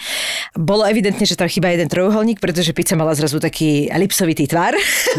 Bolo 0.58 0.82
evidentne, 0.82 1.22
že 1.22 1.38
tam 1.38 1.46
chýba 1.46 1.70
jeden 1.70 1.86
trojuholník, 1.86 2.42
pretože 2.42 2.74
pizza 2.74 2.98
mala 2.98 3.14
zrazu 3.14 3.38
taký 3.38 3.86
elipsovitý 3.86 4.50
tvar. 4.50 4.74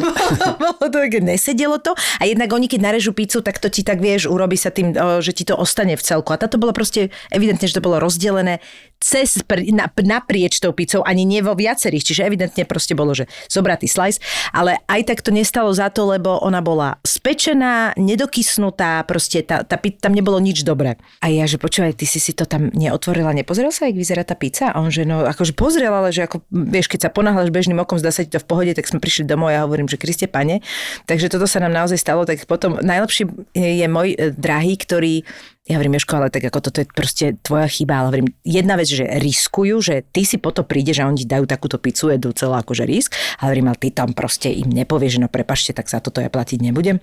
Bolo 0.59 0.75
to 0.91 0.99
také, 0.99 1.23
nesedelo 1.23 1.79
to. 1.79 1.95
A 2.19 2.27
jednak 2.27 2.51
oni, 2.51 2.67
keď 2.67 2.83
narežú 2.83 3.15
pizzu, 3.15 3.39
tak 3.39 3.63
to 3.63 3.71
ti 3.71 3.87
tak 3.87 4.03
vieš, 4.03 4.27
urobí 4.27 4.59
sa 4.59 4.75
tým, 4.75 4.91
že 5.23 5.31
ti 5.31 5.47
to 5.47 5.55
ostane 5.55 5.95
v 5.95 6.03
celku. 6.03 6.35
A 6.35 6.41
táto 6.41 6.59
bolo 6.59 6.75
proste 6.75 7.15
evidentne, 7.31 7.71
že 7.71 7.79
to 7.79 7.85
bolo 7.85 8.03
rozdelené 8.03 8.59
cez, 8.99 9.39
na, 9.71 9.87
naprieč 10.03 10.59
tou 10.59 10.75
pizzou, 10.75 11.07
ani 11.07 11.23
nie 11.23 11.39
vo 11.39 11.55
viacerých. 11.55 12.03
Čiže 12.03 12.27
evidentne 12.27 12.67
proste 12.67 12.91
bolo, 12.91 13.15
že 13.15 13.31
zobratý 13.47 13.87
slice, 13.87 14.19
ale 14.51 14.83
aj 14.91 15.07
tak 15.07 15.19
to 15.23 15.31
nestalo 15.31 15.71
za 15.71 15.87
to, 15.87 16.11
lebo 16.11 16.43
ona 16.43 16.59
bola 16.59 16.99
spečená, 17.07 17.95
nedokysnutá, 17.95 19.07
proste 19.07 19.47
tá, 19.47 19.63
tá, 19.63 19.79
tam 19.79 20.11
nebolo 20.11 20.43
nič 20.43 20.67
dobré. 20.67 20.99
A 21.23 21.31
ja, 21.31 21.47
že 21.47 21.58
počúvaj, 21.59 21.99
ty 21.99 22.07
si 22.07 22.17
si 22.17 22.31
to 22.31 22.47
tam 22.47 22.71
neotvorila, 22.71 23.35
nepozrel 23.35 23.69
sa, 23.69 23.91
jak 23.91 23.99
vyzerá 23.99 24.23
tá 24.23 24.33
pizza? 24.33 24.71
A 24.71 24.79
on, 24.79 24.89
že 24.89 25.03
no, 25.03 25.27
akože 25.27 25.53
pozrel, 25.53 25.91
ale 25.91 26.15
že 26.15 26.25
ako, 26.25 26.41
vieš, 26.49 26.87
keď 26.87 26.99
sa 27.05 27.09
ponáhľaš 27.11 27.51
bežným 27.51 27.77
okom, 27.83 27.99
zdá 27.99 28.09
sa 28.09 28.23
ti 28.23 28.31
to 28.31 28.39
v 28.39 28.47
pohode, 28.47 28.71
tak 28.71 28.87
sme 28.87 29.03
prišli 29.03 29.27
domov 29.27 29.51
a 29.51 29.59
ja 29.59 29.61
hovorím, 29.67 29.91
že 29.91 29.99
Kriste 29.99 30.31
pane. 30.31 30.63
Takže 31.05 31.27
toto 31.27 31.45
sa 31.45 31.59
nám 31.59 31.75
naozaj 31.75 31.99
stalo, 31.99 32.23
tak 32.23 32.47
potom 32.47 32.79
najlepší 32.79 33.27
je 33.53 33.87
môj 33.91 34.15
e, 34.15 34.31
drahý, 34.33 34.79
ktorý 34.79 35.27
ja 35.69 35.77
hovorím, 35.77 36.01
Jožko, 36.01 36.17
ale 36.17 36.33
tak 36.33 36.49
ako 36.49 36.65
toto 36.65 36.81
je 36.81 36.89
proste 36.89 37.37
tvoja 37.45 37.69
chyba, 37.69 38.01
ale 38.01 38.05
hovorím, 38.09 38.29
jedna 38.41 38.73
vec, 38.73 38.89
že 38.89 39.05
riskujú, 39.05 39.77
že 39.85 40.01
ty 40.01 40.25
si 40.25 40.41
potom 40.41 40.65
prídeš 40.65 40.97
a 40.97 41.05
oni 41.05 41.29
dajú 41.29 41.45
takúto 41.45 41.77
pizzu, 41.77 42.09
jedú 42.09 42.33
celá 42.33 42.65
akože 42.65 42.89
risk, 42.89 43.13
ale 43.37 43.53
hovorím, 43.53 43.69
ale 43.69 43.77
ty 43.77 43.93
tam 43.93 44.17
proste 44.17 44.49
im 44.49 44.65
nepovieš, 44.65 45.21
že 45.21 45.21
no 45.21 45.29
prepašte, 45.29 45.77
tak 45.77 45.85
za 45.85 46.01
toto 46.01 46.25
ja 46.25 46.33
platiť 46.33 46.65
nebudem. 46.65 46.97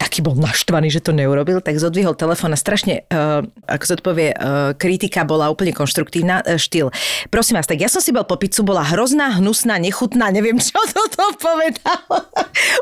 Taký 0.00 0.24
bol 0.24 0.32
naštvaný, 0.32 0.88
že 0.88 1.04
to 1.04 1.12
neurobil, 1.12 1.60
tak 1.60 1.76
zodvihol 1.76 2.16
telefón 2.16 2.56
a 2.56 2.58
strašne, 2.58 3.04
uh, 3.12 3.44
ako 3.68 3.84
sa 3.84 3.94
to 4.00 4.02
povie, 4.02 4.32
uh, 4.32 4.72
kritika 4.80 5.28
bola 5.28 5.52
úplne 5.52 5.76
konštruktívna, 5.76 6.40
uh, 6.40 6.56
štýl. 6.56 6.88
Prosím 7.28 7.60
vás, 7.60 7.68
tak 7.68 7.84
ja 7.84 7.92
som 7.92 8.00
si 8.00 8.16
bol 8.16 8.24
po 8.24 8.40
pizzu, 8.40 8.64
bola 8.64 8.80
hrozná, 8.80 9.36
hnusná, 9.36 9.76
nechutná, 9.76 10.32
neviem, 10.32 10.56
čo 10.64 10.80
toto 10.88 11.36
povedal. 11.36 12.00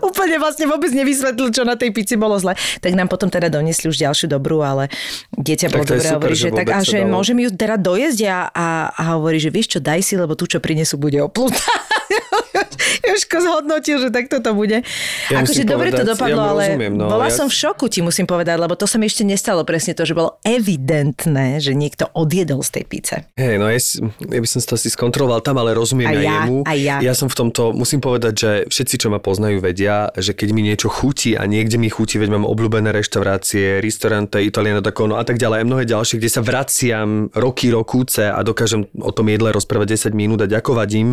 úplne 0.06 0.38
vlastne 0.38 0.70
vôbec 0.70 0.94
nevysvetlil, 0.94 1.50
čo 1.50 1.66
na 1.66 1.75
tej 1.75 1.90
pici 1.90 2.14
bolo 2.14 2.38
zle. 2.38 2.54
Tak 2.78 2.94
nám 2.94 3.10
potom 3.10 3.26
teda 3.26 3.50
doniesli 3.50 3.90
už 3.90 3.98
ďalšiu 3.98 4.30
dobrú, 4.30 4.62
ale 4.62 4.87
dieťa 5.35 5.67
bolo 5.73 5.85
dobre 5.87 6.09
hovorí, 6.09 6.35
že, 6.37 6.50
tak 6.53 6.69
a 6.71 6.81
že 6.85 7.05
dalo. 7.05 7.12
môžem 7.19 7.38
ju 7.45 7.49
teda 7.55 7.77
dojesť 7.79 8.21
a, 8.29 8.38
a, 8.50 8.67
a 8.93 9.03
hovorí, 9.17 9.38
že 9.41 9.49
vieš 9.49 9.77
čo, 9.77 9.81
daj 9.81 10.00
si, 10.05 10.15
lebo 10.19 10.37
tu, 10.37 10.45
čo 10.45 10.59
prinesú, 10.61 11.00
bude 11.00 11.19
oplutá. 11.23 11.62
Jožko 13.07 13.38
zhodnotil, 13.43 14.02
že 14.02 14.09
takto 14.11 14.43
to 14.43 14.55
bude. 14.55 14.83
Ja 15.31 15.43
akože 15.43 15.64
dobre 15.64 15.95
to 15.95 16.02
dopadlo, 16.02 16.43
ja 16.43 16.50
ale 16.50 16.64
rozumiem, 16.75 16.95
no, 16.95 17.07
bola 17.07 17.28
ja... 17.31 17.35
som 17.35 17.47
v 17.47 17.55
šoku, 17.55 17.87
ti 17.90 18.00
musím 18.02 18.26
povedať, 18.26 18.57
lebo 18.59 18.75
to 18.75 18.87
sa 18.88 18.97
mi 18.97 19.07
ešte 19.07 19.23
nestalo 19.23 19.62
presne 19.62 19.95
to, 19.95 20.02
že 20.02 20.17
bolo 20.17 20.40
evidentné, 20.43 21.62
že 21.62 21.73
niekto 21.75 22.11
odjedol 22.12 22.62
z 22.64 22.71
tej 22.81 22.85
pice. 22.85 23.14
Hej, 23.38 23.57
no 23.61 23.71
ja, 23.71 23.78
ja 24.19 24.40
by 24.40 24.49
som 24.49 24.59
to 24.64 24.75
asi 24.75 24.88
skontroloval 24.90 25.40
tam, 25.40 25.61
ale 25.61 25.75
rozumiem 25.76 26.11
aj, 26.11 26.17
aj 26.17 26.25
ja, 26.25 26.33
jemu. 26.33 26.57
Aj 26.67 26.78
ja. 26.78 26.97
ja 27.00 27.14
som 27.14 27.28
v 27.31 27.37
tomto, 27.37 27.71
musím 27.73 28.00
povedať, 28.02 28.35
že 28.35 28.50
všetci, 28.69 28.95
čo 29.07 29.09
ma 29.09 29.23
poznajú, 29.23 29.62
vedia, 29.62 30.11
že 30.17 30.35
keď 30.35 30.49
mi 30.52 30.62
niečo 30.67 30.90
chutí 30.90 31.38
a 31.38 31.47
niekde 31.49 31.78
mi 31.78 31.90
chutí, 31.90 32.19
veď 32.19 32.35
mám 32.35 32.45
obľúbené 32.49 32.90
reštaurácie, 32.90 33.81
restaurante, 33.83 34.40
Italiano 34.43 34.83
da 34.83 34.90
Cono 34.90 35.17
a 35.17 35.25
tak 35.25 35.38
ďalej, 35.38 35.62
a 35.62 35.69
mnohé 35.69 35.85
ďalšie, 35.87 36.19
kde 36.19 36.31
sa 36.31 36.40
vraciam 36.43 37.31
roky, 37.35 37.71
rokúce 37.71 38.26
a 38.26 38.40
dokážem 38.43 38.87
o 38.99 39.11
tom 39.14 39.28
jedle 39.31 39.55
rozprávať 39.55 40.11
10 40.11 40.19
minút 40.19 40.40
a 40.43 40.50
ďakovať 40.50 40.88
im, 40.99 41.09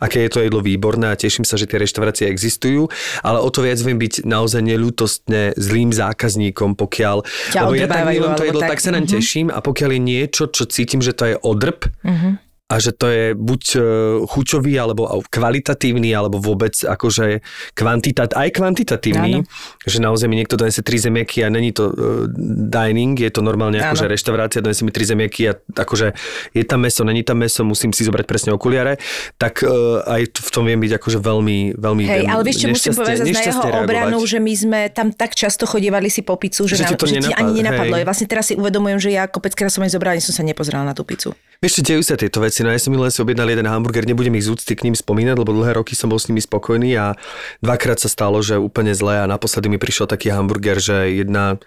aké 0.00 0.26
je 0.26 0.30
to 0.30 0.42
jedlo 0.42 0.60
výborné 0.60 1.12
a 1.12 1.13
teším 1.18 1.46
sa, 1.46 1.58
že 1.58 1.66
tie 1.66 1.80
reštaurácie 1.80 2.26
existujú, 2.28 2.86
ale 3.22 3.38
o 3.40 3.48
to 3.50 3.64
viac 3.64 3.80
viem 3.80 3.98
byť 3.98 4.26
naozaj 4.26 4.60
neľútostne 4.62 5.56
zlým 5.56 5.90
zákazníkom, 5.90 6.76
pokiaľ 6.76 7.16
Ťa 7.54 7.60
lebo 7.66 7.74
ja 7.74 7.88
tak 7.88 8.04
milujem 8.10 8.34
to 8.36 8.46
jedlo, 8.46 8.60
tak, 8.62 8.70
tak 8.76 8.80
sa 8.82 8.90
naň 8.92 9.04
uh-huh. 9.04 9.16
teším 9.18 9.46
a 9.50 9.58
pokiaľ 9.58 9.90
je 9.96 10.00
niečo, 10.00 10.42
čo 10.50 10.64
cítim, 10.68 11.00
že 11.00 11.16
to 11.16 11.24
je 11.32 11.36
odrb, 11.40 11.88
uh-huh 12.04 12.43
a 12.64 12.80
že 12.80 12.96
to 12.96 13.12
je 13.12 13.24
buď 13.36 13.62
e, 13.76 13.80
chuťový, 14.24 14.72
alebo 14.80 15.04
kvalitatívny, 15.28 16.16
alebo 16.16 16.40
vôbec 16.40 16.72
akože 16.72 17.44
kvantitat, 17.76 18.32
aj 18.32 18.56
kvantitatívny, 18.56 19.44
Áno. 19.44 19.84
že 19.84 20.00
naozaj 20.00 20.32
mi 20.32 20.40
niekto 20.40 20.56
donese 20.56 20.80
tri 20.80 20.96
zemiaky 20.96 21.44
a 21.44 21.52
není 21.52 21.76
to 21.76 21.92
uh, 21.92 22.24
dining, 22.72 23.20
je 23.20 23.28
to 23.28 23.44
normálne 23.44 23.76
Áno. 23.76 23.92
akože 23.92 24.08
reštaurácia, 24.08 24.64
donese 24.64 24.80
mi 24.80 24.96
tri 24.96 25.04
zemiaky 25.04 25.42
a 25.44 25.52
akože 25.76 26.16
je 26.56 26.64
tam 26.64 26.88
meso, 26.88 27.04
není 27.04 27.20
tam 27.20 27.44
meso, 27.44 27.68
musím 27.68 27.92
si 27.92 28.00
zobrať 28.00 28.24
presne 28.24 28.50
okuliare, 28.56 28.96
tak 29.36 29.60
uh, 29.60 30.00
aj 30.08 30.32
v 30.32 30.48
tom 30.48 30.64
viem 30.64 30.80
byť 30.80 30.96
akože 30.96 31.20
veľmi, 31.20 31.76
veľmi 31.76 32.02
Hej, 32.08 32.24
ale 32.32 32.42
vieš 32.48 32.64
čo, 32.64 32.72
musím 32.72 32.96
povedať 32.96 33.28
na 33.28 33.40
jeho 33.44 33.60
reagovať. 33.60 33.84
obranu, 33.84 34.18
že 34.24 34.38
my 34.40 34.52
sme 34.56 34.80
tam 34.88 35.12
tak 35.12 35.36
často 35.36 35.68
chodívali 35.68 36.08
si 36.08 36.24
po 36.24 36.40
pizzu, 36.40 36.64
že, 36.64 36.80
že, 36.80 36.88
nám, 36.88 36.96
to 36.96 37.12
že 37.12 37.28
ti 37.28 37.32
ani 37.36 37.60
nenapadlo. 37.60 38.00
Hej. 38.00 38.08
Vlastne 38.08 38.24
teraz 38.24 38.48
si 38.48 38.56
uvedomujem, 38.56 38.96
že 39.04 39.12
ja 39.12 39.28
kopeckrát 39.28 39.68
som 39.68 39.84
aj 39.84 39.92
zobrala, 39.92 40.16
som 40.24 40.32
sa 40.32 40.40
nepozerala 40.40 40.88
na 40.88 40.96
tú 40.96 41.04
pizzu. 41.04 41.36
Vieš, 41.60 41.84
dejú 41.84 42.00
sa 42.04 42.16
tieto 42.16 42.40
veci. 42.44 42.53
Ja 42.62 42.78
som 42.78 42.94
milé 42.94 43.10
si 43.10 43.18
objednal 43.18 43.50
jeden 43.50 43.66
hamburger, 43.66 44.06
nebudem 44.06 44.38
ich 44.38 44.46
z 44.46 44.54
úcty 44.54 44.78
k 44.78 44.86
ním 44.86 44.94
spomínať, 44.94 45.34
lebo 45.40 45.50
dlhé 45.50 45.74
roky 45.80 45.98
som 45.98 46.06
bol 46.06 46.22
s 46.22 46.30
nimi 46.30 46.38
spokojný 46.38 46.94
a 46.94 47.18
dvakrát 47.58 47.98
sa 47.98 48.06
stalo, 48.06 48.38
že 48.38 48.60
úplne 48.60 48.94
zle 48.94 49.18
a 49.18 49.26
naposledy 49.26 49.66
mi 49.66 49.82
prišiel 49.82 50.06
taký 50.06 50.30
hamburger, 50.30 50.78
že 50.78 51.10
jedna 51.10 51.58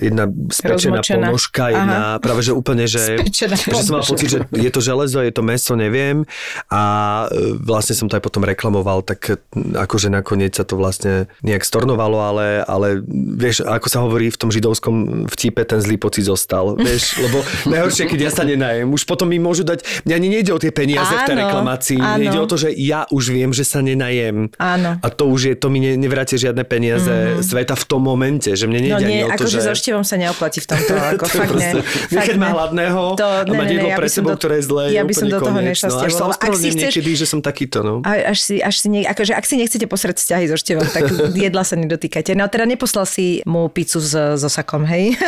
jedna 0.00 0.24
spečená 0.48 1.04
Rozmočená. 1.04 1.26
ponožka, 1.28 1.64
jedna 1.68 2.00
Aha. 2.00 2.16
práve 2.16 2.40
že 2.40 2.56
úplne, 2.56 2.88
že, 2.88 3.20
že 3.28 3.52
som 3.84 4.00
mal 4.00 4.04
pocit, 4.04 4.28
že 4.32 4.38
je 4.48 4.70
to 4.72 4.80
železo, 4.80 5.20
je 5.20 5.34
to 5.36 5.44
meso, 5.44 5.76
neviem 5.76 6.24
a 6.72 6.82
e, 7.28 7.60
vlastne 7.60 7.92
som 7.92 8.08
to 8.08 8.16
aj 8.16 8.24
potom 8.24 8.40
reklamoval, 8.40 9.04
tak 9.04 9.36
akože 9.52 10.08
nakoniec 10.08 10.56
sa 10.56 10.64
to 10.64 10.80
vlastne 10.80 11.28
nejak 11.44 11.60
stornovalo, 11.60 12.24
ale, 12.24 12.64
ale 12.64 13.04
vieš, 13.36 13.68
ako 13.68 13.86
sa 13.92 14.00
hovorí 14.00 14.32
v 14.32 14.40
tom 14.40 14.48
židovskom 14.48 15.28
vtipe, 15.28 15.60
ten 15.68 15.84
zlý 15.84 16.00
pocit 16.00 16.24
zostal, 16.24 16.72
vieš, 16.80 17.20
lebo 17.20 17.44
najhoršie, 17.68 18.08
keď 18.08 18.20
ja 18.24 18.30
sa 18.32 18.48
nenajem, 18.48 18.88
už 18.88 19.04
potom 19.04 19.28
mi 19.28 19.36
môžu 19.36 19.60
dať, 19.60 20.08
mňa 20.08 20.14
ani 20.16 20.28
nejde 20.40 20.56
o 20.56 20.58
tie 20.60 20.72
peniaze 20.72 21.12
áno, 21.12 21.20
v 21.20 21.28
tej 21.28 21.36
reklamácii, 21.36 22.00
áno. 22.00 22.16
nejde 22.16 22.38
o 22.40 22.48
to, 22.48 22.56
že 22.56 22.72
ja 22.80 23.04
už 23.12 23.28
viem, 23.28 23.52
že 23.52 23.68
sa 23.68 23.84
nenajem 23.84 24.48
áno. 24.56 24.96
a 25.04 25.06
to 25.12 25.28
už 25.28 25.52
je, 25.52 25.54
to 25.60 25.68
mi 25.68 25.84
ne, 25.84 26.00
nevráte 26.00 26.40
žiadne 26.40 26.64
peniaze 26.64 27.12
mm-hmm. 27.12 27.44
sveta 27.44 27.76
v 27.76 27.84
tom 27.84 28.00
momente, 28.00 28.56
že 28.56 28.64
mne 28.64 28.88
nejde 28.88 29.04
no, 29.04 29.04
nie, 29.04 29.20
ani 29.20 29.28
o 29.28 29.30
to, 29.36 29.44
akože 29.44 29.81
že 29.82 29.92
návštevom 29.92 30.06
sa 30.06 30.14
neoplatí 30.14 30.62
v 30.62 30.66
tomto. 30.70 30.92
Ako 31.18 31.26
to 31.26 31.36
fakt 31.42 31.54
ne, 31.58 31.70
fakt 32.06 32.36
ma 32.38 32.48
hladného 32.54 33.02
to, 33.18 33.26
a 33.26 33.42
mať 33.50 33.66
jedlo 33.74 33.88
pre 33.98 34.08
sebou, 34.08 34.32
ktoré 34.38 34.62
je 34.62 34.64
zlé, 34.70 34.84
ja 34.94 35.02
by 35.02 35.14
som 35.18 35.26
do 35.26 35.38
toho 35.42 35.58
nešťastie 35.58 36.06
no, 36.14 36.30
Až 36.30 36.54
sa 36.54 36.70
niekedy, 36.70 37.10
že 37.18 37.26
som 37.26 37.40
takýto. 37.42 37.82
No. 37.82 37.94
Až 38.06 38.38
si, 38.38 38.54
až 38.62 38.78
si 38.78 38.86
nie, 38.86 39.02
akože, 39.02 39.34
ak 39.34 39.42
si 39.42 39.58
nechcete 39.58 39.90
posrať 39.90 40.22
vzťahy 40.22 40.44
so 40.46 40.54
števom, 40.54 40.86
tak 40.86 41.10
jedla 41.50 41.66
sa 41.66 41.74
nedotýkajte. 41.74 42.38
No 42.38 42.46
teda 42.46 42.62
neposlal 42.62 43.10
si 43.10 43.42
mu 43.42 43.66
pizzu 43.66 43.98
s, 43.98 44.14
so 44.14 44.48
sakom, 44.48 44.86
hej? 44.86 45.18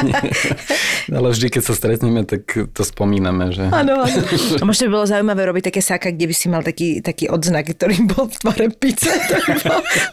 Ale 1.16 1.30
vždy, 1.30 1.46
keď 1.54 1.62
sa 1.62 1.74
stretneme, 1.78 2.26
tak 2.26 2.42
to 2.74 2.82
spomíname, 2.82 3.54
že... 3.54 3.70
Áno, 3.70 4.02
áno. 4.02 4.18
A 4.58 4.64
možno 4.66 4.90
by 4.90 4.92
bolo 4.98 5.06
zaujímavé 5.06 5.46
robiť 5.46 5.70
také 5.70 5.80
saka, 5.84 6.10
kde 6.10 6.26
by 6.26 6.34
si 6.34 6.46
mal 6.50 6.62
taký, 6.66 6.98
taký 6.98 7.30
odznak, 7.30 7.70
ktorý 7.70 8.10
bol 8.10 8.26
v 8.26 8.36
tvare 8.42 8.66
pizze. 8.74 9.14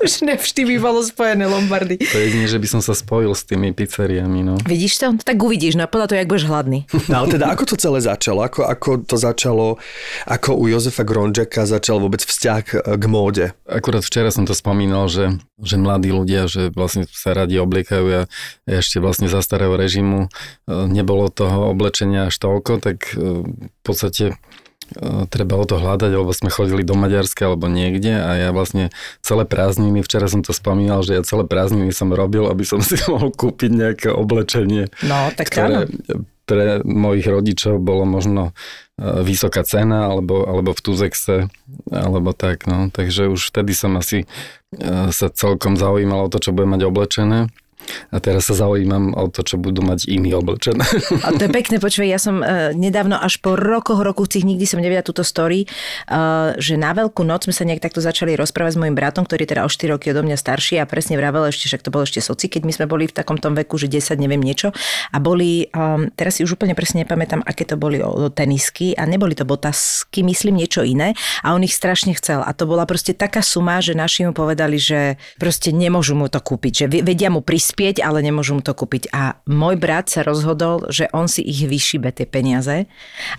už 0.05 0.13
nevždy 0.21 0.61
by 0.69 0.75
bolo 0.77 0.99
spojené 1.01 1.49
Lombardy. 1.49 1.97
To 1.97 2.17
je 2.21 2.23
jedine, 2.29 2.45
že 2.45 2.61
by 2.61 2.67
som 2.69 2.81
sa 2.83 2.93
spojil 2.93 3.33
s 3.33 3.43
tým 3.47 3.62
tými 3.63 3.71
pizzeriami. 3.71 4.43
No. 4.43 4.59
Vidíš 4.59 4.99
to? 4.99 5.07
Tak 5.23 5.39
uvidíš, 5.39 5.79
no 5.79 5.87
podľa 5.87 6.11
toho, 6.11 6.17
jak 6.19 6.27
budeš 6.27 6.47
hladný. 6.51 6.83
No 7.13 7.23
ale 7.23 7.35
teda 7.35 7.51
ako 7.51 7.63
to 7.67 7.75
celé 7.77 7.99
začalo? 8.03 8.41
Ako, 8.41 8.65
ako 8.65 8.89
to 9.05 9.15
začalo, 9.15 9.77
ako 10.25 10.55
u 10.57 10.65
Jozefa 10.67 11.05
Gronžaka 11.05 11.67
začal 11.69 12.01
vôbec 12.01 12.25
vzťah 12.25 12.63
k 12.97 13.03
móde? 13.05 13.53
Akurát 13.69 14.01
včera 14.01 14.33
som 14.33 14.49
to 14.49 14.57
spomínal, 14.57 15.11
že, 15.11 15.37
že 15.61 15.77
mladí 15.77 16.09
ľudia, 16.09 16.49
že 16.49 16.73
vlastne 16.73 17.05
sa 17.05 17.37
radi 17.37 17.61
obliekajú 17.61 18.05
a 18.09 18.21
ešte 18.65 18.97
vlastne 18.97 19.29
za 19.29 19.45
starého 19.45 19.77
režimu 19.77 20.25
e, 20.25 20.27
nebolo 20.89 21.29
toho 21.29 21.69
oblečenia 21.69 22.33
až 22.33 22.35
toľko, 22.39 22.81
tak 22.81 23.13
e, 23.13 23.45
v 23.45 23.81
podstate 23.85 24.39
treba 25.29 25.57
o 25.57 25.65
to 25.65 25.79
hľadať, 25.79 26.11
lebo 26.13 26.31
sme 26.31 26.53
chodili 26.53 26.83
do 26.85 26.93
Maďarska 26.93 27.49
alebo 27.49 27.65
niekde 27.65 28.13
a 28.13 28.29
ja 28.37 28.49
vlastne 28.51 28.93
celé 29.23 29.47
prázdniny, 29.47 30.03
včera 30.03 30.29
som 30.29 30.45
to 30.45 30.53
spomínal, 30.53 31.01
že 31.01 31.17
ja 31.17 31.21
celé 31.25 31.47
prázdniny 31.47 31.89
som 31.95 32.11
robil, 32.13 32.45
aby 32.47 32.63
som 32.67 32.79
si 32.85 32.99
mohol 33.09 33.33
kúpiť 33.33 33.71
nejaké 33.73 34.09
oblečenie, 34.13 34.91
No, 35.03 35.31
tak 35.33 35.49
ktoré 35.53 35.87
áno. 35.87 36.23
pre 36.45 36.83
mojich 36.83 37.25
rodičov 37.25 37.79
bolo 37.79 38.03
možno 38.03 38.51
e, 38.99 39.23
vysoká 39.23 39.63
cena 39.63 40.11
alebo, 40.11 40.43
alebo 40.43 40.75
v 40.75 40.81
Tuzexe 40.83 41.37
alebo 41.89 42.35
tak, 42.35 42.67
no. 42.67 42.91
Takže 42.91 43.31
už 43.31 43.49
vtedy 43.49 43.71
som 43.73 43.95
asi 43.95 44.23
e, 44.23 44.27
sa 45.09 45.27
celkom 45.31 45.79
zaujímal 45.79 46.27
o 46.27 46.31
to, 46.31 46.37
čo 46.43 46.51
budem 46.51 46.75
mať 46.77 46.81
oblečené. 46.85 47.39
A 48.13 48.17
teraz 48.21 48.47
sa 48.47 48.55
zaujímam 48.55 49.13
o 49.17 49.27
to, 49.27 49.41
čo 49.41 49.57
budú 49.57 49.81
mať 49.81 50.07
iní 50.07 50.31
oblečené. 50.33 50.83
A 51.25 51.29
to 51.35 51.47
je 51.47 51.51
pekné, 51.51 51.77
počuj, 51.81 52.05
ja 52.05 52.21
som 52.21 52.39
uh, 52.39 52.71
nedávno 52.75 53.17
až 53.17 53.41
po 53.41 53.57
rokoch, 53.57 53.99
rokúcich, 53.99 54.45
nikdy 54.45 54.65
som 54.69 54.79
nevedela 54.79 55.05
túto 55.05 55.25
story, 55.25 55.65
uh, 56.09 56.53
že 56.57 56.77
na 56.79 56.93
veľkú 56.93 57.21
noc 57.25 57.49
sme 57.49 57.53
sa 57.55 57.63
nejak 57.65 57.83
takto 57.83 57.99
začali 58.03 58.37
rozprávať 58.37 58.77
s 58.77 58.79
mojim 58.79 58.95
bratom, 58.95 59.25
ktorý 59.25 59.45
je 59.45 59.51
teda 59.57 59.63
o 59.65 59.69
4 59.69 59.93
roky 59.93 60.13
odo 60.13 60.21
mňa 60.21 60.37
starší 60.37 60.79
a 60.79 60.85
presne 60.85 61.17
vravel 61.17 61.49
ešte, 61.49 61.67
však 61.71 61.83
to 61.83 61.93
bolo 61.93 62.03
ešte 62.05 62.21
soci, 62.21 62.47
keď 62.47 62.61
my 62.63 62.73
sme 62.73 62.85
boli 62.85 63.05
v 63.09 63.15
takom 63.15 63.37
tom 63.37 63.57
veku, 63.57 63.75
že 63.75 63.89
10, 63.89 64.17
neviem 64.21 64.39
niečo. 64.39 64.71
A 65.11 65.17
boli, 65.19 65.67
um, 65.73 66.07
teraz 66.13 66.39
si 66.39 66.45
už 66.45 66.55
úplne 66.55 66.77
presne 66.77 67.03
nepamätám, 67.03 67.43
aké 67.43 67.67
to 67.67 67.75
boli 67.75 67.99
o, 67.99 68.09
o 68.09 68.29
tenisky 68.29 68.93
a 68.95 69.03
neboli 69.09 69.33
to 69.33 69.43
botasky, 69.43 70.21
myslím 70.23 70.61
niečo 70.61 70.85
iné 70.85 71.17
a 71.41 71.57
on 71.57 71.61
ich 71.65 71.75
strašne 71.75 72.15
chcel. 72.15 72.45
A 72.45 72.53
to 72.55 72.69
bola 72.69 72.87
proste 72.87 73.11
taká 73.17 73.41
suma, 73.43 73.81
že 73.83 73.97
naši 73.97 74.29
mu 74.29 74.31
povedali, 74.31 74.77
že 74.79 75.19
proste 75.37 75.73
nemôžu 75.73 76.13
mu 76.15 76.29
to 76.29 76.39
kúpiť, 76.39 76.73
že 76.73 76.85
vedia 77.01 77.33
mu 77.33 77.41
prispieť, 77.41 77.72
ale 78.03 78.21
nemôžu 78.21 78.55
mu 78.57 78.61
to 78.61 78.71
kúpiť. 78.71 79.09
A 79.11 79.41
môj 79.49 79.75
brat 79.75 80.09
sa 80.13 80.21
rozhodol, 80.21 80.85
že 80.93 81.09
on 81.11 81.25
si 81.25 81.41
ich 81.41 81.65
vyšibe 81.65 82.13
tie 82.13 82.29
peniaze 82.29 82.85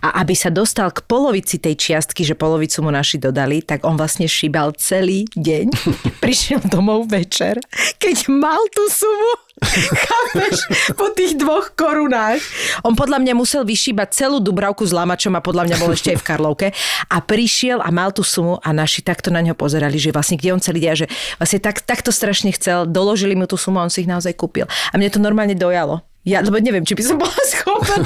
a 0.02 0.08
aby 0.20 0.34
sa 0.34 0.50
dostal 0.50 0.90
k 0.90 1.04
polovici 1.06 1.62
tej 1.62 1.78
čiastky, 1.78 2.26
že 2.26 2.38
polovicu 2.38 2.82
mu 2.82 2.90
naši 2.90 3.20
dodali, 3.20 3.62
tak 3.62 3.86
on 3.86 3.94
vlastne 3.94 4.26
šíbal 4.26 4.74
celý 4.80 5.28
deň. 5.38 5.66
Prišiel 6.24 6.66
domov 6.66 7.06
večer, 7.10 7.60
keď 8.00 8.16
mal 8.32 8.60
tú 8.74 8.86
sumu, 8.90 9.44
chápeš, 10.08 10.66
po 10.98 11.14
tých 11.14 11.38
dvoch 11.38 11.74
korunách. 11.78 12.42
On 12.82 12.94
podľa 12.96 13.22
mňa 13.22 13.34
musel 13.36 13.62
vyšíbať 13.62 14.08
celú 14.24 14.42
Dubravku 14.42 14.82
s 14.82 14.90
Lamačom 14.90 15.34
a 15.38 15.44
podľa 15.44 15.70
mňa 15.70 15.76
bol 15.78 15.94
ešte 15.94 16.10
aj 16.14 16.18
v 16.20 16.26
Karlovke 16.26 16.68
a 17.06 17.16
prišiel 17.22 17.78
a 17.78 17.88
mal 17.94 18.10
tú 18.10 18.26
sumu 18.26 18.58
a 18.58 18.68
naši 18.74 19.06
takto 19.06 19.30
na 19.30 19.44
ňo 19.44 19.54
pozerali, 19.54 19.94
že 20.00 20.10
vlastne 20.10 20.38
kde 20.40 20.58
on 20.58 20.62
celý 20.62 20.82
deň, 20.82 20.94
že 20.98 21.06
vlastne 21.38 21.60
tak, 21.62 21.86
takto 21.86 22.10
strašne 22.10 22.50
chcel, 22.50 22.88
doložili 22.88 23.38
mu 23.38 23.46
tú 23.46 23.54
sumu 23.54 23.78
a 23.78 23.86
on 23.86 23.92
si 23.92 24.02
ich 24.02 24.10
naozaj 24.10 24.23
kúpil. 24.32 24.64
A 24.64 24.94
mne 24.96 25.12
to 25.12 25.20
normálne 25.20 25.52
dojalo. 25.52 26.00
Ja, 26.24 26.40
lebo 26.40 26.56
neviem, 26.56 26.88
či 26.88 26.96
by 26.96 27.04
som 27.04 27.16
bola 27.20 27.36
schopná. 27.52 28.00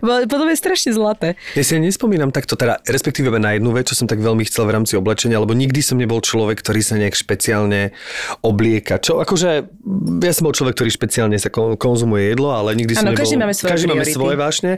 Bolo 0.00 0.24
potom 0.24 0.48
je 0.48 0.56
strašne 0.56 0.96
zlaté. 0.96 1.36
Ja 1.52 1.60
si 1.60 1.76
nespomínam 1.76 2.32
takto, 2.32 2.56
teda 2.56 2.80
respektíve 2.88 3.28
na 3.36 3.60
jednu 3.60 3.76
vec, 3.76 3.92
čo 3.92 3.94
som 3.94 4.08
tak 4.08 4.24
veľmi 4.24 4.40
chcel 4.48 4.64
v 4.64 4.80
rámci 4.80 4.96
oblečenia, 4.96 5.36
lebo 5.36 5.52
nikdy 5.52 5.84
som 5.84 6.00
nebol 6.00 6.24
človek, 6.24 6.64
ktorý 6.64 6.80
sa 6.80 6.96
nejak 6.96 7.12
špeciálne 7.12 7.92
oblieka. 8.40 8.96
Čo, 8.96 9.20
akože, 9.20 9.50
ja 10.24 10.32
som 10.32 10.48
bol 10.48 10.56
človek, 10.56 10.80
ktorý 10.80 10.90
špeciálne 10.96 11.36
sa 11.36 11.52
kon- 11.52 11.76
konzumuje 11.76 12.32
jedlo, 12.32 12.56
ale 12.56 12.72
nikdy 12.72 12.96
som 12.96 13.04
Áno, 13.04 13.12
nebol... 13.12 13.20
každý 13.20 13.36
máme 13.36 13.52
svoje 13.52 13.68
každý 13.68 13.86
máme 13.92 14.06
svoje 14.08 14.36
vášne, 14.40 14.72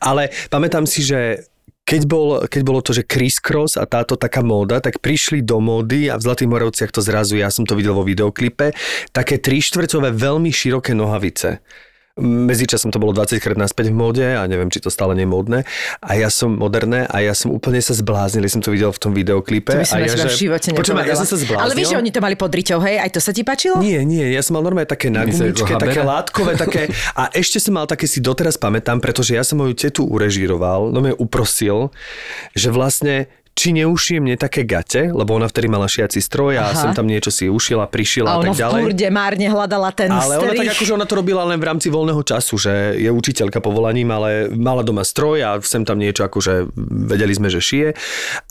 ale 0.00 0.32
pamätám 0.48 0.88
si, 0.88 1.04
že 1.04 1.44
keď, 1.82 2.02
bol, 2.06 2.26
keď 2.46 2.62
bolo 2.62 2.80
to, 2.80 2.94
že 2.94 3.06
crisscross 3.06 3.74
a 3.74 3.84
táto 3.84 4.14
taká 4.14 4.40
móda, 4.40 4.78
tak 4.78 5.02
prišli 5.02 5.42
do 5.42 5.58
módy 5.58 6.06
a 6.06 6.16
v 6.16 6.24
Zlatých 6.24 6.50
Moravciach 6.50 6.94
to 6.94 7.02
zrazu, 7.02 7.36
ja 7.36 7.50
som 7.50 7.66
to 7.66 7.74
videl 7.74 7.98
vo 7.98 8.06
videoklipe, 8.06 8.72
také 9.10 9.42
trištvrcové 9.42 10.14
veľmi 10.14 10.50
široké 10.54 10.94
nohavice. 10.94 11.58
Medzičasom 12.20 12.92
to 12.92 13.00
bolo 13.00 13.16
20 13.16 13.40
krát 13.40 13.56
naspäť 13.56 13.88
v 13.88 13.96
móde 13.96 14.26
a 14.36 14.44
neviem, 14.44 14.68
či 14.68 14.84
to 14.84 14.92
stále 14.92 15.16
nie 15.16 15.24
je 15.24 15.32
módne. 15.32 15.58
A 16.04 16.12
ja 16.12 16.28
som 16.28 16.52
moderné 16.52 17.08
a 17.08 17.24
ja 17.24 17.32
som 17.32 17.48
úplne 17.48 17.80
sa 17.80 17.96
zbláznil, 17.96 18.44
som 18.52 18.60
to 18.60 18.68
videl 18.68 18.92
v 18.92 19.00
tom 19.00 19.16
videoklipe. 19.16 19.72
To 19.72 19.80
by 19.80 19.88
som 19.88 19.96
a 19.96 20.04
ja, 20.04 20.12
teba 20.12 20.28
v 20.28 20.36
živote 20.36 20.68
Počúvaj, 20.76 21.08
ja 21.08 21.16
som 21.16 21.24
sa 21.24 21.40
zbláznil. 21.40 21.64
Ale 21.64 21.72
vieš, 21.72 21.96
že 21.96 21.98
oni 22.04 22.10
to 22.12 22.20
mali 22.20 22.36
pod 22.36 22.52
riťou, 22.52 22.84
hej? 22.84 23.00
Aj 23.00 23.08
to 23.08 23.16
sa 23.16 23.32
ti 23.32 23.40
páčilo? 23.40 23.80
Nie, 23.80 24.04
nie, 24.04 24.28
ja 24.28 24.44
som 24.44 24.60
mal 24.60 24.62
normálne 24.64 24.92
také 24.92 25.08
na 25.08 25.24
gumičke, 25.24 25.72
také 25.72 26.04
látkové, 26.04 26.52
také 26.60 26.92
a 27.20 27.32
ešte 27.32 27.56
som 27.56 27.80
mal 27.80 27.88
také 27.88 28.04
si 28.04 28.20
doteraz 28.20 28.60
pamätám, 28.60 29.00
pretože 29.00 29.32
ja 29.32 29.40
som 29.40 29.64
moju 29.64 29.72
tetu 29.72 30.04
urežíroval, 30.04 30.92
no 30.92 31.00
mi 31.00 31.16
uprosil, 31.16 31.88
že 32.52 32.68
vlastne 32.68 33.32
či 33.52 33.76
neušijem 33.76 34.24
mne 34.24 34.36
také 34.40 34.64
gate, 34.64 35.12
lebo 35.12 35.36
ona 35.36 35.44
vtedy 35.44 35.68
mala 35.68 35.84
šiaci 35.84 36.24
stroj 36.24 36.56
a 36.56 36.72
Aha. 36.72 36.76
som 36.76 36.90
tam 36.96 37.04
niečo 37.04 37.28
si 37.28 37.52
ušila, 37.52 37.84
prišila 37.86 38.28
A 38.28 38.34
a, 38.40 38.42
tak 38.48 38.56
ďalej. 38.56 38.80
kurde 38.88 39.08
márne 39.12 39.46
hľadala 39.52 39.92
ten 39.92 40.08
Ale 40.08 40.40
ona 40.40 40.56
strich. 40.56 40.60
tak 40.64 40.72
akože 40.72 40.92
ona 40.96 41.04
to 41.04 41.14
robila 41.20 41.44
len 41.44 41.60
v 41.60 41.66
rámci 41.68 41.92
voľného 41.92 42.22
času, 42.24 42.56
že 42.56 42.96
je 42.96 43.12
učiteľka 43.12 43.60
povolaním, 43.60 44.08
ale 44.08 44.48
mala 44.50 44.80
doma 44.80 45.04
stroj 45.04 45.36
a 45.44 45.50
sem 45.60 45.84
tam 45.84 46.00
niečo 46.00 46.24
akože 46.24 46.72
vedeli 47.12 47.36
sme, 47.36 47.52
že 47.52 47.60
šije. 47.60 47.88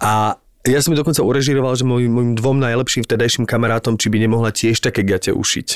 A 0.06 0.38
ja 0.62 0.80
som 0.86 0.94
ju 0.94 1.02
dokonca 1.02 1.26
urežíroval, 1.26 1.74
že 1.74 1.82
môj, 1.82 2.06
môjim 2.06 2.38
dvom 2.38 2.62
najlepším 2.62 3.02
vtedajším 3.02 3.50
kamarátom, 3.50 3.98
či 3.98 4.14
by 4.14 4.22
nemohla 4.22 4.54
tiež 4.54 4.78
také 4.78 5.02
gate 5.02 5.34
ušiť. 5.34 5.68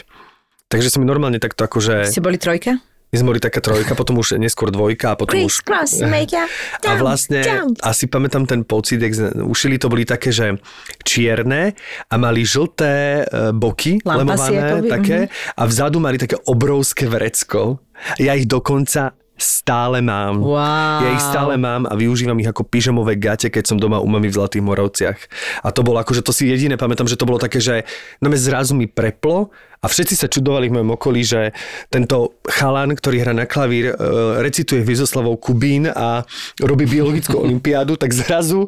Takže 0.70 0.90
som 0.94 1.02
normálne 1.02 1.42
takto 1.42 1.66
akože... 1.66 2.10
Ste 2.10 2.22
boli 2.22 2.38
trojka? 2.38 2.78
My 3.14 3.16
sme 3.22 3.28
boli 3.36 3.42
taká 3.42 3.62
trojka, 3.62 3.94
potom 3.94 4.20
už 4.20 4.36
neskôr 4.42 4.74
dvojka 4.74 5.14
a 5.14 5.16
potom 5.16 5.38
už... 5.40 5.62
cross, 5.62 6.02
make 6.04 6.34
ya, 6.34 6.50
A 6.84 6.98
vlastne 7.00 7.42
asi 7.80 8.10
pamätám 8.10 8.50
ten 8.50 8.66
pocit, 8.66 9.00
jak 9.00 9.14
ušili, 9.40 9.80
to 9.80 9.88
boli 9.88 10.04
také, 10.04 10.34
že 10.34 10.58
čierne 11.06 11.78
a 12.12 12.16
mali 12.18 12.44
žlté 12.44 13.24
e, 13.24 13.56
boky, 13.56 14.04
Lampasy 14.04 14.20
lemované 14.20 14.60
akoby, 14.60 14.90
také 14.90 15.20
a 15.56 15.64
vzadu 15.64 15.98
mali 16.02 16.18
také 16.20 16.36
obrovské 16.50 17.08
vrecko. 17.08 17.80
Ja 18.20 18.36
ich 18.36 18.50
dokonca 18.50 19.16
stále 19.36 20.00
mám. 20.00 20.40
Wow. 20.40 21.04
Ja 21.04 21.10
ich 21.12 21.24
stále 21.24 21.60
mám 21.60 21.84
a 21.84 21.94
využívam 21.96 22.40
ich 22.40 22.48
ako 22.48 22.64
pyžamové 22.64 23.20
gate, 23.20 23.52
keď 23.52 23.68
som 23.68 23.78
doma 23.78 24.00
u 24.00 24.08
mami 24.08 24.32
v 24.32 24.38
Zlatých 24.40 24.64
Moravciach. 24.64 25.20
A 25.64 25.76
to 25.76 25.84
bolo 25.84 26.00
akože, 26.00 26.24
to 26.24 26.32
si 26.32 26.48
jediné 26.48 26.80
pamätám, 26.80 27.08
že 27.08 27.20
to 27.20 27.28
bolo 27.28 27.40
také, 27.40 27.60
že 27.60 27.84
no 28.24 28.32
zrazu 28.32 28.76
mi 28.76 28.88
preplo 28.88 29.52
a 29.86 29.88
všetci 29.88 30.18
sa 30.18 30.26
čudovali 30.26 30.74
v 30.74 30.82
mojom 30.82 30.98
okolí, 30.98 31.22
že 31.22 31.54
tento 31.94 32.42
chalan, 32.50 32.98
ktorý 32.98 33.22
hrá 33.22 33.34
na 33.38 33.46
klavír, 33.46 33.94
e, 33.94 33.96
recituje 34.42 34.82
Vizoslavou 34.82 35.38
Kubín 35.38 35.86
a 35.86 36.26
robí 36.58 36.90
biologickú 36.90 37.38
olimpiádu, 37.46 37.94
tak 37.94 38.10
zrazu 38.10 38.66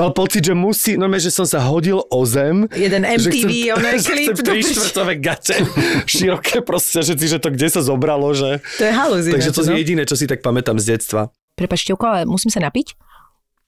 mal 0.00 0.16
pocit, 0.16 0.48
že 0.48 0.56
musí, 0.56 0.96
no 0.96 1.12
že 1.12 1.28
som 1.28 1.44
sa 1.44 1.60
hodil 1.60 2.00
o 2.00 2.20
zem. 2.24 2.64
Jeden 2.72 3.04
že 3.04 3.28
MTV, 3.28 3.50
oné 3.76 4.00
že 4.00 4.08
klip, 4.08 4.32
štvrtové 4.40 5.20
gate, 5.20 5.60
široké 6.08 6.64
proste, 6.64 7.04
že, 7.04 7.12
že 7.20 7.36
to 7.36 7.52
kde 7.52 7.68
sa 7.68 7.84
zobralo, 7.84 8.32
že... 8.32 8.64
To 8.80 8.82
je 8.88 8.92
halúz 8.96 9.28
Takže 9.28 9.52
to 9.52 9.60
je 9.60 9.68
no. 9.68 9.76
jediné, 9.76 10.02
čo 10.08 10.16
si 10.16 10.24
tak 10.24 10.40
pamätám 10.40 10.80
z 10.80 10.96
detstva. 10.96 11.28
Prepačte, 11.52 11.92
ale 11.92 12.24
musím 12.24 12.48
sa 12.48 12.64
napiť? 12.64 12.96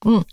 Mm. 0.08 0.24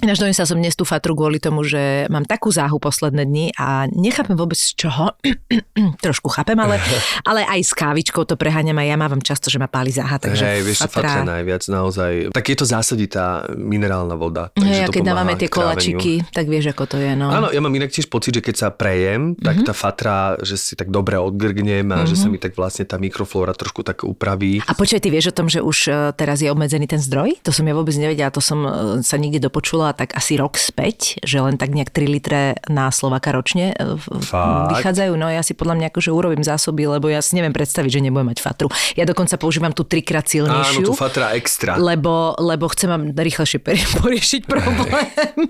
Ináč 0.00 0.18
donesla 0.20 0.44
som 0.44 0.58
dnes 0.58 0.74
tú 0.74 0.84
fatru 0.84 1.14
kvôli 1.14 1.38
tomu, 1.38 1.64
že 1.64 2.04
mám 2.08 2.22
takú 2.22 2.50
záhu 2.50 2.76
posledné 2.76 3.24
dni 3.24 3.46
a 3.56 3.88
nechápem 3.88 4.36
vôbec 4.36 4.54
z 4.54 4.76
čoho. 4.76 5.14
Trošku 6.04 6.28
chápem, 6.28 6.56
ale, 6.56 6.76
ale 7.28 7.42
aj 7.46 7.60
s 7.64 7.72
kávičkou 7.72 8.24
to 8.24 8.36
preháňam 8.36 8.76
a 8.78 8.84
ja 8.84 8.94
mávam 8.94 9.18
často, 9.18 9.48
že 9.48 9.56
ma 9.56 9.66
páli 9.66 9.90
záha. 9.90 10.20
Takže 10.20 10.44
Hej, 10.44 10.60
vieš, 10.62 10.78
čo 10.84 10.90
fatra 10.90 11.24
najviac 11.24 11.62
naozaj. 11.66 12.12
Tak 12.30 12.44
je 12.44 12.56
to 12.56 12.66
zásaditá 12.68 13.48
minerálna 13.54 14.14
voda. 14.14 14.52
Hej, 14.60 14.84
a 14.84 14.86
to 14.86 14.94
keď 14.94 15.04
dávame 15.10 15.34
tie 15.34 15.48
kolačiky, 15.48 16.22
tak 16.30 16.46
vieš, 16.46 16.70
ako 16.70 16.84
to 16.84 16.96
je. 17.00 17.16
No. 17.16 17.32
Áno, 17.32 17.48
ja 17.50 17.58
mám 17.58 17.72
inak 17.72 17.90
tiež 17.90 18.06
pocit, 18.06 18.36
že 18.36 18.42
keď 18.44 18.54
sa 18.54 18.68
prejem, 18.70 19.34
tak 19.34 19.62
Mhm. 19.62 19.64
tá 19.64 19.72
fatra, 19.72 20.14
že 20.44 20.60
si 20.60 20.76
tak 20.76 20.92
dobre 20.92 21.16
odgrgnem 21.16 21.88
a 21.90 22.04
že 22.04 22.14
sa 22.14 22.28
mi 22.28 22.36
tak 22.36 22.52
vlastne 22.54 22.84
tá 22.84 23.00
mikroflóra 23.00 23.56
trošku 23.56 23.80
tak 23.80 24.04
upraví. 24.04 24.60
A 24.68 24.76
počkaj, 24.76 25.00
ty 25.00 25.08
vieš 25.08 25.32
o 25.32 25.34
tom, 25.34 25.48
že 25.48 25.64
už 25.64 25.78
e, 25.88 25.92
teraz 26.12 26.44
je 26.44 26.52
obmedzený 26.52 26.84
ten 26.84 27.00
zdroj? 27.00 27.40
To 27.40 27.50
som 27.50 27.64
ja 27.64 27.72
vôbec 27.72 27.96
nevedela, 27.96 28.28
to 28.28 28.44
som 28.44 28.60
e, 28.60 28.70
sa 29.00 29.16
nikde 29.16 29.40
dopočula 29.40 29.63
tak 29.96 30.12
asi 30.12 30.36
rok 30.36 30.60
späť, 30.60 31.16
že 31.24 31.40
len 31.40 31.56
tak 31.56 31.72
nejak 31.72 31.88
3 31.88 32.04
litre 32.06 32.42
na 32.68 32.92
Slovaka 32.92 33.32
ročne 33.32 33.72
e, 33.72 33.96
Fakt? 34.20 34.76
vychádzajú. 34.76 35.16
No 35.16 35.32
ja 35.32 35.40
si 35.40 35.56
podľa 35.56 35.80
mňa 35.80 35.86
akože 35.88 36.10
urobím 36.12 36.44
zásoby, 36.44 36.84
lebo 36.84 37.08
ja 37.08 37.24
si 37.24 37.34
neviem 37.40 37.56
predstaviť, 37.56 37.88
že 37.88 38.00
nebudem 38.04 38.28
mať 38.30 38.44
fatru. 38.44 38.68
Ja 38.94 39.08
dokonca 39.08 39.40
používam 39.40 39.72
tú 39.72 39.88
trikrát 39.88 40.28
Áno, 40.28 40.32
silnejšiu. 40.32 40.84
tu 40.84 40.92
fatra 40.92 41.32
extra. 41.32 41.80
Lebo, 41.80 42.36
lebo 42.36 42.68
chcem 42.68 42.92
vám 42.92 43.04
rýchlejšie 43.16 43.58
poriešiť 44.04 44.42
problém. 44.44 45.48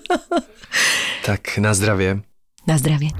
Tak 1.26 1.58
na 1.58 1.74
zdravie. 1.74 2.22
Na 2.64 2.76
zdravie. 2.78 3.10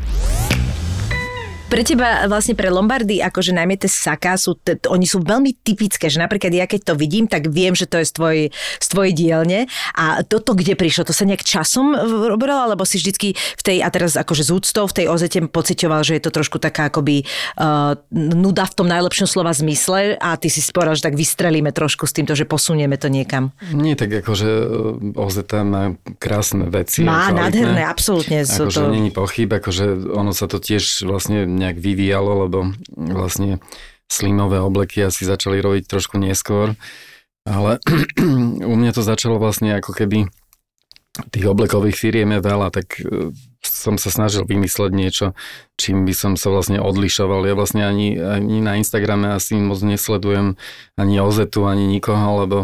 Pre 1.64 1.80
teba, 1.80 2.28
vlastne 2.28 2.52
pre 2.52 2.68
Lombardy, 2.68 3.24
akože 3.24 3.56
najmä 3.56 3.80
tie 3.80 3.88
saka, 3.88 4.36
sú, 4.36 4.54
t- 4.60 4.76
oni 4.84 5.08
sú 5.08 5.24
veľmi 5.24 5.64
typické, 5.64 6.12
že 6.12 6.20
napríklad 6.20 6.52
ja 6.52 6.68
keď 6.68 6.92
to 6.92 6.94
vidím, 6.94 7.24
tak 7.24 7.48
viem, 7.48 7.72
že 7.72 7.88
to 7.88 7.98
je 7.98 8.06
z 8.06 8.12
tvojej, 8.12 8.44
z 8.78 8.86
tvojej 8.92 9.12
dielne. 9.16 9.60
A 9.96 10.20
toto 10.22 10.52
kde 10.52 10.76
prišlo? 10.76 11.08
To 11.08 11.16
sa 11.16 11.24
nejak 11.24 11.40
časom 11.40 11.96
robilo, 12.28 12.68
alebo 12.68 12.84
si 12.84 13.00
vždycky 13.00 13.32
v 13.34 13.62
tej, 13.64 13.78
a 13.80 13.88
teraz 13.88 14.14
akože 14.14 14.44
z 14.44 14.50
úctou 14.52 14.84
v 14.84 14.96
tej 15.02 15.06
ozete 15.08 15.40
pocitoval, 15.48 16.04
že 16.04 16.20
je 16.20 16.22
to 16.28 16.30
trošku 16.36 16.60
taká 16.60 16.92
akoby 16.92 17.24
uh, 17.56 17.96
nuda 18.12 18.68
v 18.68 18.74
tom 18.76 18.86
najlepšom 18.86 19.26
slova 19.26 19.56
zmysle 19.56 20.20
a 20.20 20.36
ty 20.36 20.52
si 20.52 20.60
sporal, 20.60 20.92
že 20.92 21.08
tak 21.08 21.16
vystrelíme 21.16 21.72
trošku 21.72 22.04
s 22.04 22.12
týmto, 22.12 22.36
že 22.36 22.44
posunieme 22.44 23.00
to 23.00 23.08
niekam. 23.08 23.56
Nie, 23.72 23.96
tak 23.96 24.12
akože 24.12 24.50
e, 24.52 25.16
OZ 25.16 25.36
má 25.64 25.96
krásne 26.20 26.68
veci. 26.68 27.02
Má, 27.02 27.32
kvalitné. 27.32 27.40
nádherné, 27.40 27.82
absolútne. 27.88 28.36
Akože 28.44 28.80
to... 28.84 28.92
není 28.92 29.10
pochyb, 29.10 29.48
akože 29.48 30.12
ono 30.12 30.36
sa 30.36 30.44
to 30.44 30.60
tiež 30.60 31.08
vlastne 31.08 31.53
nejak 31.54 31.78
vyvíjalo, 31.78 32.46
lebo 32.46 32.58
vlastne 32.94 33.62
slimové 34.10 34.60
obleky 34.60 35.02
asi 35.06 35.24
začali 35.24 35.62
robiť 35.62 35.88
trošku 35.88 36.18
neskôr. 36.20 36.74
Ale 37.44 37.78
u 38.72 38.74
mňa 38.74 38.92
to 38.92 39.02
začalo 39.04 39.38
vlastne 39.38 39.76
ako 39.76 39.92
keby 39.94 40.26
tých 41.30 41.46
oblekových 41.46 41.94
firiem 41.94 42.34
je 42.34 42.40
veľa, 42.42 42.68
tak 42.74 42.98
e, 42.98 43.30
som 43.62 43.94
sa 43.94 44.10
snažil 44.10 44.42
vymysleť 44.42 44.90
niečo, 44.90 45.26
čím 45.78 46.02
by 46.02 46.10
som 46.10 46.32
sa 46.34 46.50
vlastne 46.50 46.82
odlišoval. 46.82 47.46
Ja 47.46 47.54
vlastne 47.54 47.86
ani, 47.86 48.18
ani 48.18 48.58
na 48.58 48.74
Instagrame 48.74 49.30
asi 49.30 49.54
moc 49.54 49.78
nesledujem 49.78 50.58
ani 50.98 51.14
Ozetu, 51.22 51.70
ani 51.70 51.86
nikoho, 51.86 52.42
lebo 52.42 52.58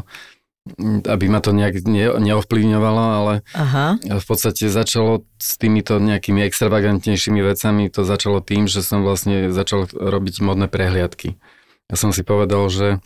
aby 0.86 1.24
ma 1.32 1.40
to 1.40 1.56
nejak 1.56 1.82
ne, 1.88 2.12
neovplyvňovalo, 2.20 3.04
ale 3.16 3.34
Aha. 3.56 3.96
v 3.96 4.26
podstate 4.28 4.68
začalo 4.68 5.24
s 5.40 5.56
týmito 5.56 5.96
nejakými 5.96 6.44
extravagantnejšími 6.44 7.40
vecami, 7.40 7.88
to 7.88 8.04
začalo 8.04 8.44
tým, 8.44 8.68
že 8.68 8.84
som 8.84 9.00
vlastne 9.00 9.50
začal 9.50 9.88
robiť 9.88 10.44
modné 10.44 10.68
prehliadky. 10.68 11.40
Ja 11.88 11.96
som 11.96 12.12
si 12.12 12.22
povedal, 12.22 12.68
že 12.68 13.00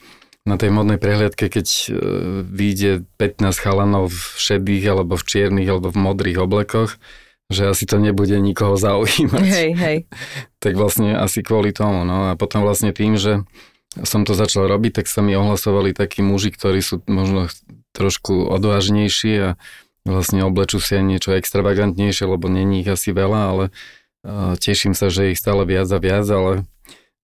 na 0.44 0.60
tej 0.60 0.76
modnej 0.76 1.00
prehliadke, 1.00 1.48
keď 1.48 1.66
e, 1.66 1.84
vyjde 2.44 3.08
15 3.16 3.56
chalanov 3.56 4.12
v 4.12 4.20
šedých, 4.36 4.84
alebo 4.92 5.16
v 5.16 5.24
čiernych, 5.24 5.68
alebo 5.72 5.88
v 5.88 6.02
modrých 6.04 6.38
oblekoch, 6.44 7.00
že 7.48 7.72
asi 7.72 7.88
to 7.88 7.96
nebude 7.96 8.36
nikoho 8.36 8.76
zaujímať. 8.76 9.40
Hej, 9.44 9.70
hej. 9.80 9.98
Tak 10.64 10.80
vlastne 10.80 11.16
asi 11.16 11.44
kvôli 11.44 11.76
tomu. 11.76 12.08
No 12.08 12.32
a 12.32 12.40
potom 12.40 12.64
vlastne 12.64 12.92
tým, 12.92 13.20
že 13.20 13.44
som 14.02 14.26
to 14.26 14.34
začal 14.34 14.66
robiť, 14.66 14.98
tak 14.98 15.06
sa 15.06 15.22
mi 15.22 15.38
ohlasovali 15.38 15.94
takí 15.94 16.18
muži, 16.26 16.50
ktorí 16.50 16.82
sú 16.82 16.98
možno 17.06 17.46
trošku 17.94 18.50
odvážnejší 18.50 19.32
a 19.38 19.48
vlastne 20.02 20.42
oblečú 20.42 20.82
si 20.82 20.98
aj 20.98 21.04
niečo 21.06 21.30
extravagantnejšie, 21.38 22.26
lebo 22.26 22.50
není 22.50 22.82
ich 22.82 22.90
asi 22.90 23.14
veľa, 23.14 23.40
ale 23.54 23.64
teším 24.58 24.92
sa, 24.98 25.08
že 25.08 25.30
ich 25.30 25.38
stále 25.38 25.62
viac 25.64 25.86
a 25.88 25.98
viac, 26.02 26.26
ale 26.26 26.66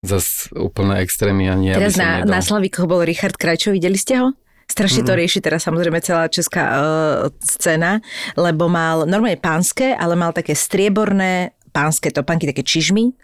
zas 0.01 0.49
úplné 0.55 1.03
extrémy 1.05 1.45
ani 1.51 1.73
ja 1.73 1.77
Teraz 1.77 1.99
na, 1.99 2.25
nedal. 2.25 2.31
na 2.33 2.39
Slavíkoch 2.41 2.89
bol 2.89 3.05
Richard 3.05 3.37
Krajčo, 3.37 3.75
videli 3.75 3.99
ste 3.99 4.17
ho? 4.17 4.33
Strašne 4.65 5.03
Mhm. 5.03 5.07
to 5.11 5.13
rieši 5.19 5.39
teraz 5.43 5.67
samozrejme 5.67 5.99
celá 5.99 6.31
česká 6.31 6.63
uh, 6.71 6.79
scéna, 7.43 7.99
lebo 8.39 8.71
mal 8.71 9.03
normálne 9.03 9.35
pánske, 9.35 9.91
ale 9.93 10.15
mal 10.15 10.31
také 10.31 10.55
strieborné 10.55 11.51
pánske 11.71 12.11
topanky, 12.11 12.47
také 12.47 12.63
čižmy 12.63 13.15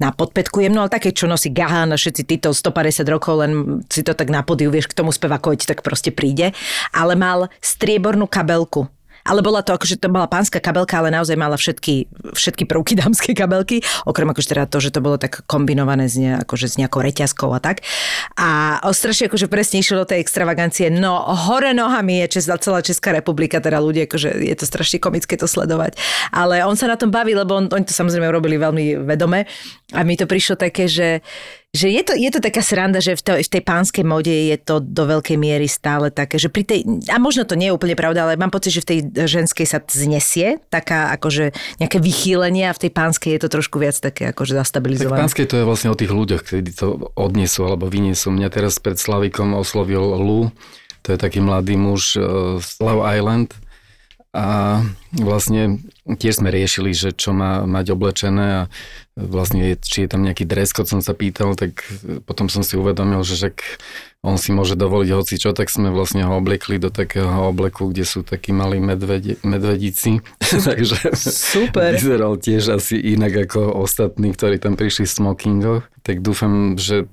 na 0.00 0.14
podpätku 0.14 0.64
jemno, 0.64 0.80
ale 0.80 0.90
také, 0.90 1.12
čo 1.12 1.28
nosí 1.28 1.52
Gahan 1.52 1.92
a 1.92 2.00
všetci 2.00 2.22
títo 2.24 2.48
150 2.56 3.04
rokov, 3.12 3.44
len 3.44 3.52
si 3.92 4.00
to 4.00 4.16
tak 4.16 4.32
na 4.32 4.40
podiu, 4.40 4.72
vieš, 4.72 4.88
k 4.88 4.96
tomu 4.96 5.12
spevakovi 5.12 5.60
ti 5.60 5.66
tak 5.68 5.84
proste 5.84 6.08
príde. 6.08 6.56
Ale 6.94 7.18
mal 7.18 7.52
striebornú 7.60 8.24
kabelku. 8.30 8.88
Ale 9.28 9.44
bola 9.44 9.60
to 9.60 9.76
akože 9.76 10.00
to 10.00 10.08
bola 10.08 10.24
pánska 10.24 10.58
kabelka, 10.58 10.98
ale 10.98 11.12
naozaj 11.12 11.36
mala 11.36 11.60
všetky, 11.60 12.08
všetky 12.32 12.64
prvky 12.64 12.96
dámskej 12.96 13.36
kabelky, 13.36 13.84
okrem 14.08 14.32
akože 14.32 14.48
teda 14.56 14.64
to, 14.64 14.80
že 14.80 14.90
to 14.90 15.04
bolo 15.04 15.20
tak 15.20 15.44
kombinované 15.44 16.08
s, 16.08 16.16
ne, 16.16 16.40
akože 16.40 16.66
s 16.66 16.74
nejakou 16.80 17.04
reťazkou 17.04 17.52
a 17.52 17.60
tak. 17.60 17.84
A 18.40 18.80
strašne 18.96 19.28
akože 19.28 19.52
presne 19.52 19.84
išlo 19.84 20.02
do 20.02 20.10
tej 20.10 20.24
extravagancie. 20.24 20.88
No 20.88 21.20
hore 21.28 21.76
nohami 21.76 22.24
je 22.24 22.40
čes, 22.40 22.48
celá 22.48 22.80
Česká 22.80 23.12
republika, 23.12 23.60
teda 23.60 23.78
ľudia, 23.78 24.08
akože 24.08 24.40
je 24.40 24.56
to 24.56 24.64
strašne 24.64 24.98
komické 24.98 25.36
to 25.36 25.44
sledovať. 25.44 26.00
Ale 26.32 26.64
on 26.64 26.74
sa 26.74 26.88
na 26.88 26.96
tom 26.96 27.12
baví, 27.12 27.36
lebo 27.36 27.54
on, 27.54 27.68
oni 27.68 27.84
to 27.84 27.92
samozrejme 27.92 28.26
robili 28.32 28.56
veľmi 28.56 29.04
vedome. 29.04 29.44
A 29.92 30.00
mi 30.02 30.16
to 30.16 30.24
prišlo 30.24 30.56
také, 30.56 30.88
že 30.88 31.20
že 31.76 31.92
je 31.92 32.00
to, 32.00 32.16
je 32.16 32.30
to 32.32 32.40
taká 32.40 32.64
sranda, 32.64 32.96
že 32.96 33.12
v, 33.12 33.20
to, 33.20 33.32
v 33.36 33.50
tej 33.52 33.60
pánskej 33.60 34.00
mode 34.00 34.32
je 34.32 34.56
to 34.56 34.80
do 34.80 35.04
veľkej 35.04 35.36
miery 35.36 35.68
stále 35.68 36.08
také, 36.08 36.40
že 36.40 36.48
pri 36.48 36.64
tej, 36.64 36.80
a 37.12 37.20
možno 37.20 37.44
to 37.44 37.60
nie 37.60 37.68
je 37.68 37.76
úplne 37.76 37.92
pravda, 37.92 38.24
ale 38.24 38.40
mám 38.40 38.48
pocit, 38.48 38.72
že 38.72 38.80
v 38.80 38.88
tej 38.88 38.98
ženskej 39.28 39.68
sa 39.68 39.84
znesie 39.84 40.64
taká 40.72 41.12
akože 41.20 41.52
nejaké 41.76 42.00
vychýlenie 42.00 42.72
a 42.72 42.72
v 42.72 42.88
tej 42.88 42.92
pánskej 42.96 43.36
je 43.36 43.40
to 43.44 43.48
trošku 43.52 43.76
viac 43.76 44.00
také 44.00 44.32
akože 44.32 44.56
Tak 44.56 44.60
zastabilizované. 44.64 45.28
pánskej 45.28 45.44
to 45.44 45.60
je 45.60 45.68
vlastne 45.68 45.92
o 45.92 45.98
tých 45.98 46.08
ľuďoch, 46.08 46.40
ktorí 46.40 46.72
to 46.72 47.12
odnesú 47.12 47.68
alebo 47.68 47.84
vyniesú. 47.84 48.32
Mňa 48.32 48.48
teraz 48.48 48.80
pred 48.80 48.96
Slavikom 48.96 49.52
oslovil 49.52 50.00
Lu, 50.16 50.48
to 51.04 51.12
je 51.12 51.18
taký 51.20 51.44
mladý 51.44 51.76
muž 51.76 52.16
eh, 52.16 52.24
z 52.64 52.70
Love 52.80 53.04
Island 53.04 53.52
a 54.36 54.80
vlastne 55.16 55.80
tiež 56.04 56.44
sme 56.44 56.52
riešili, 56.52 56.92
že 56.92 57.16
čo 57.16 57.32
má 57.32 57.64
mať 57.64 57.96
oblečené 57.96 58.46
a 58.52 58.62
vlastne 59.16 59.74
či 59.80 60.04
je 60.04 60.08
tam 60.08 60.20
nejaký 60.20 60.44
dress 60.44 60.76
code, 60.76 60.92
som 60.92 61.00
sa 61.00 61.16
pýtal, 61.16 61.56
tak 61.56 61.80
potom 62.28 62.52
som 62.52 62.60
si 62.60 62.76
uvedomil, 62.76 63.24
že 63.24 63.40
však 63.40 63.56
on 64.20 64.36
si 64.36 64.52
môže 64.52 64.76
dovoliť 64.76 65.10
hoci 65.14 65.34
čo, 65.40 65.56
tak 65.56 65.72
sme 65.72 65.88
vlastne 65.88 66.28
ho 66.28 66.36
obliekli 66.36 66.76
do 66.76 66.92
takého 66.92 67.48
obleku, 67.48 67.88
kde 67.88 68.04
sú 68.04 68.20
takí 68.20 68.52
malí 68.52 68.82
medvedi, 68.82 69.40
medvedíci. 69.40 70.20
Takže 70.68 71.16
Super. 71.16 71.96
vyzeral 71.96 72.36
tiež 72.36 72.76
asi 72.76 73.00
inak 73.00 73.48
ako 73.48 73.80
ostatní, 73.80 74.36
ktorí 74.36 74.60
tam 74.60 74.76
prišli 74.76 75.08
v 75.08 75.16
smokingoch. 75.22 75.82
Tak 76.04 76.20
dúfam, 76.20 76.76
že 76.76 77.08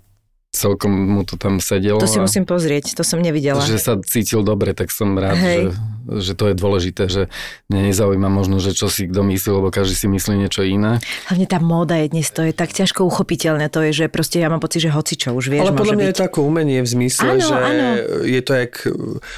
celkom 0.55 0.87
mu 0.89 1.21
to 1.21 1.35
tam 1.35 1.59
sedelo. 1.59 1.99
To 1.99 2.07
si 2.07 2.17
a- 2.17 2.23
musím 2.23 2.43
pozrieť, 2.43 2.95
to 2.95 3.03
som 3.03 3.19
nevidela. 3.19 3.59
že 3.59 3.75
sa 3.75 3.99
cítil 3.99 4.41
dobre, 4.41 4.71
tak 4.71 4.89
som 4.89 5.13
rád, 5.13 5.35
Hej. 5.35 5.75
že, 6.09 6.23
že 6.23 6.31
to 6.33 6.47
je 6.47 6.55
dôležité, 6.55 7.03
že 7.05 7.27
mňa 7.67 7.81
nezaujíma 7.85 8.25
možno, 8.25 8.57
že 8.57 8.71
čo 8.71 8.87
si 8.87 9.05
kto 9.05 9.21
myslí, 9.21 9.49
lebo 9.51 9.67
každý 9.67 9.93
si 9.93 10.07
myslí 10.07 10.39
niečo 10.39 10.63
iné. 10.63 11.03
Hlavne 11.27 11.45
tá 11.45 11.59
móda 11.59 11.97
je 11.97 12.07
dnes, 12.09 12.25
to 12.25 12.41
je 12.41 12.51
tak 12.51 12.71
ťažko 12.71 13.03
uchopiteľné, 13.03 13.67
to 13.67 13.83
je, 13.83 13.91
že 13.93 14.05
proste 14.07 14.39
ja 14.39 14.47
mám 14.47 14.57
pocit, 14.57 14.79
že 14.79 14.89
hoci 14.89 15.13
čo 15.13 15.31
už 15.31 15.49
vieš, 15.49 15.61
Ale 15.61 15.75
podľa 15.75 15.93
mňa 15.93 16.05
byť. 16.05 16.11
je 16.11 16.17
to 16.17 16.25
ako 16.25 16.39
umenie 16.41 16.79
v 16.79 16.89
zmysle, 16.89 17.29
Áno, 17.35 17.43
že 17.43 17.53
áno. 17.53 17.87
je 18.23 18.41
to 18.41 18.51
jak 18.55 18.73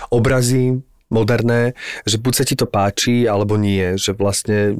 obrazy 0.10 0.80
moderné, 1.08 1.72
že 2.04 2.20
buď 2.20 2.34
sa 2.34 2.44
ti 2.44 2.54
to 2.54 2.68
páči, 2.68 3.24
alebo 3.24 3.56
nie, 3.56 3.96
že 3.96 4.12
vlastne 4.12 4.76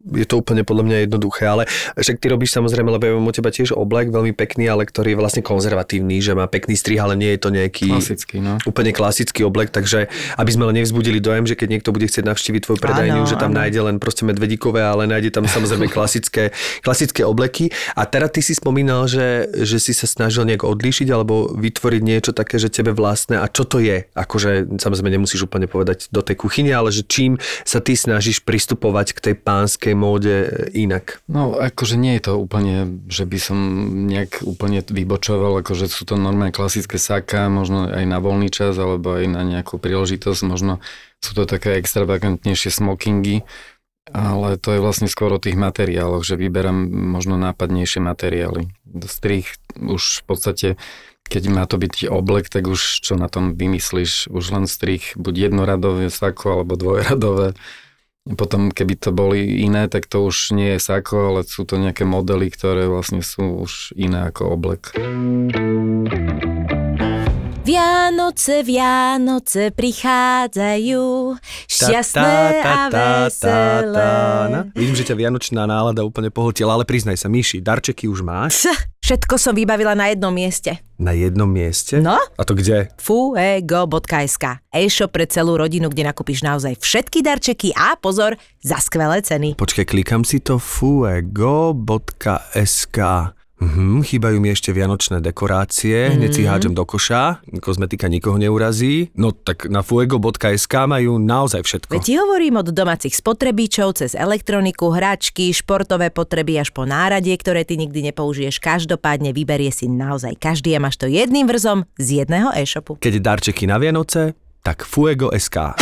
je 0.00 0.24
to 0.24 0.40
úplne 0.40 0.64
podľa 0.64 0.84
mňa 0.88 0.96
jednoduché, 1.04 1.44
ale 1.44 1.68
však 1.96 2.16
ty 2.16 2.26
robíš 2.32 2.56
samozrejme, 2.56 2.88
lebo 2.88 3.04
ja 3.04 3.12
mám 3.12 3.28
u 3.28 3.34
teba 3.36 3.52
tiež 3.52 3.76
oblek 3.76 4.08
veľmi 4.08 4.32
pekný, 4.32 4.64
ale 4.72 4.88
ktorý 4.88 5.12
je 5.12 5.18
vlastne 5.20 5.42
konzervatívny, 5.44 6.24
že 6.24 6.32
má 6.32 6.48
pekný 6.48 6.72
strih, 6.72 6.96
ale 7.04 7.20
nie 7.20 7.36
je 7.36 7.40
to 7.40 7.50
nejaký 7.52 7.92
Klasický, 7.92 8.40
no. 8.40 8.56
úplne 8.64 8.96
klasický 8.96 9.44
oblek, 9.44 9.68
takže 9.68 10.08
aby 10.40 10.50
sme 10.50 10.72
len 10.72 10.80
nevzbudili 10.80 11.20
dojem, 11.20 11.44
že 11.44 11.52
keď 11.52 11.68
niekto 11.68 11.92
bude 11.92 12.08
chcieť 12.08 12.24
navštíviť 12.24 12.60
tvoju 12.64 12.78
predajňu, 12.80 13.28
že 13.28 13.36
tam 13.36 13.52
áno. 13.52 13.60
nájde 13.60 13.80
len 13.84 13.96
proste 14.00 14.24
medvedíkové, 14.24 14.80
ale 14.80 15.04
nájde 15.04 15.36
tam 15.36 15.44
samozrejme 15.44 15.92
klasické, 15.96 16.56
klasické 16.80 17.20
obleky. 17.28 17.68
A 17.92 18.08
teraz 18.08 18.32
ty 18.32 18.40
si 18.40 18.56
spomínal, 18.56 19.04
že, 19.04 19.52
že 19.52 19.76
si 19.76 19.92
sa 19.92 20.08
snažil 20.08 20.48
nejak 20.48 20.64
odlíšiť 20.64 21.08
alebo 21.12 21.52
vytvoriť 21.52 22.02
niečo 22.02 22.32
také, 22.32 22.56
že 22.56 22.72
tebe 22.72 22.96
vlastné. 22.96 23.36
A 23.36 23.46
čo 23.52 23.68
to 23.68 23.82
je? 23.82 24.08
Akože 24.16 24.80
samozrejme 24.80 25.12
nemusíš 25.12 25.44
úplne 25.44 25.68
povedať 25.68 26.08
do 26.08 26.24
tej 26.24 26.40
kuchyne, 26.40 26.72
ale 26.72 26.88
že 26.88 27.04
čím 27.04 27.36
sa 27.68 27.84
ty 27.84 27.92
snažíš 27.92 28.40
pristupovať 28.40 29.12
k 29.12 29.20
tej 29.30 29.34
pánskej 29.36 29.89
móde 29.94 30.68
inak? 30.74 31.22
No, 31.30 31.54
akože 31.54 31.96
nie 32.00 32.18
je 32.18 32.30
to 32.30 32.32
úplne, 32.38 33.04
že 33.10 33.24
by 33.24 33.38
som 33.38 33.58
nejak 34.08 34.42
úplne 34.42 34.82
vybočoval, 34.84 35.60
akože 35.62 35.90
sú 35.90 36.08
to 36.08 36.18
normálne 36.18 36.54
klasické 36.54 36.96
saka, 36.96 37.50
možno 37.52 37.88
aj 37.88 38.04
na 38.06 38.18
voľný 38.18 38.48
čas, 38.52 38.78
alebo 38.78 39.16
aj 39.16 39.26
na 39.28 39.42
nejakú 39.44 39.76
príležitosť, 39.80 40.40
možno 40.46 40.82
sú 41.20 41.36
to 41.36 41.44
také 41.44 41.76
extravagantnejšie 41.76 42.72
smokingy, 42.72 43.44
ale 44.10 44.58
to 44.58 44.74
je 44.74 44.82
vlastne 44.82 45.06
skôr 45.06 45.30
o 45.30 45.42
tých 45.42 45.54
materiáloch, 45.54 46.26
že 46.26 46.34
vyberám 46.34 46.90
možno 46.90 47.38
nápadnejšie 47.38 48.02
materiály. 48.02 48.72
Strich 49.06 49.54
už 49.78 50.22
v 50.22 50.24
podstate, 50.26 50.68
keď 51.30 51.42
má 51.46 51.62
to 51.70 51.78
byť 51.78 52.10
oblek, 52.10 52.50
tak 52.50 52.66
už 52.66 53.06
čo 53.06 53.14
na 53.14 53.30
tom 53.30 53.54
vymyslíš? 53.54 54.26
Už 54.34 54.44
len 54.50 54.66
strich, 54.66 55.14
buď 55.14 55.52
jednoradové 55.52 56.10
sako, 56.10 56.58
alebo 56.58 56.74
dvojradové. 56.74 57.54
Potom, 58.28 58.68
keby 58.68 59.00
to 59.00 59.10
boli 59.16 59.64
iné, 59.64 59.88
tak 59.88 60.04
to 60.04 60.28
už 60.28 60.52
nie 60.52 60.76
je 60.76 60.80
sako, 60.80 61.32
ale 61.32 61.40
sú 61.48 61.64
to 61.64 61.80
nejaké 61.80 62.04
modely, 62.04 62.52
ktoré 62.52 62.84
vlastne 62.84 63.24
sú 63.24 63.64
už 63.64 63.96
iné 63.96 64.28
ako 64.28 64.60
oblek. 64.60 64.92
Vianoce, 67.60 68.64
Vianoce 68.64 69.68
prichádzajú, 69.70 71.36
šťastné 71.68 72.64
a 72.64 72.78
veselé. 72.88 74.10
Vidím, 74.72 74.96
že 74.96 75.04
ťa 75.06 75.16
vianočná 75.20 75.68
nálada 75.68 76.00
úplne 76.00 76.32
pohltila, 76.32 76.74
ale 76.74 76.88
priznaj 76.88 77.20
sa, 77.20 77.28
Myši, 77.28 77.60
darčeky 77.60 78.08
už 78.08 78.24
máš 78.24 78.64
všetko 79.10 79.42
som 79.42 79.58
vybavila 79.58 79.98
na 79.98 80.06
jednom 80.14 80.30
mieste. 80.30 80.78
na 80.94 81.10
jednom 81.10 81.50
mieste? 81.50 81.98
No? 81.98 82.14
A 82.14 82.42
to 82.46 82.54
kde? 82.54 82.94
fuego.sk 82.94 84.62
e-shop 84.70 85.10
pre 85.10 85.26
celú 85.26 85.58
rodinu, 85.58 85.90
kde 85.90 86.06
nakúpiš 86.06 86.46
naozaj 86.46 86.78
všetky 86.78 87.18
darčeky 87.18 87.74
a 87.74 87.98
pozor, 87.98 88.38
za 88.62 88.78
skvelé 88.78 89.18
ceny. 89.18 89.58
Počkaj, 89.58 89.90
klikám 89.90 90.22
si 90.22 90.38
to 90.38 90.62
fuego.sk 90.62 91.82
Mhm, 93.60 94.00
chýbajú 94.08 94.40
mi 94.40 94.48
ešte 94.48 94.72
vianočné 94.72 95.20
dekorácie, 95.20 96.16
hneď 96.16 96.30
si 96.32 96.42
hádžem 96.48 96.72
do 96.72 96.88
koša, 96.88 97.44
kozmetika 97.60 98.08
nikoho 98.08 98.40
neurazí. 98.40 99.12
No 99.12 99.36
tak 99.36 99.68
na 99.68 99.84
fuego.sk 99.84 100.74
majú 100.88 101.20
naozaj 101.20 101.60
všetko. 101.68 101.92
Veď 101.92 102.02
ti 102.02 102.14
hovorím 102.16 102.64
od 102.64 102.72
domácich 102.72 103.12
spotrebičov 103.12 104.00
cez 104.00 104.16
elektroniku, 104.16 104.88
hračky, 104.88 105.52
športové 105.52 106.08
potreby 106.08 106.56
až 106.56 106.72
po 106.72 106.88
náradie, 106.88 107.36
ktoré 107.36 107.68
ty 107.68 107.76
nikdy 107.76 108.10
nepoužiješ. 108.10 108.64
Každopádne 108.64 109.36
vyberie 109.36 109.68
si 109.68 109.92
naozaj 109.92 110.40
každý 110.40 110.72
a 110.72 110.80
máš 110.80 110.96
to 110.96 111.04
jedným 111.04 111.44
vrzom 111.44 111.84
z 112.00 112.24
jedného 112.24 112.48
e-shopu. 112.56 112.96
Keď 112.96 113.20
darčeky 113.20 113.68
na 113.68 113.76
Vianoce, 113.76 114.32
tak 114.64 114.88
fuego.sk 114.88 115.76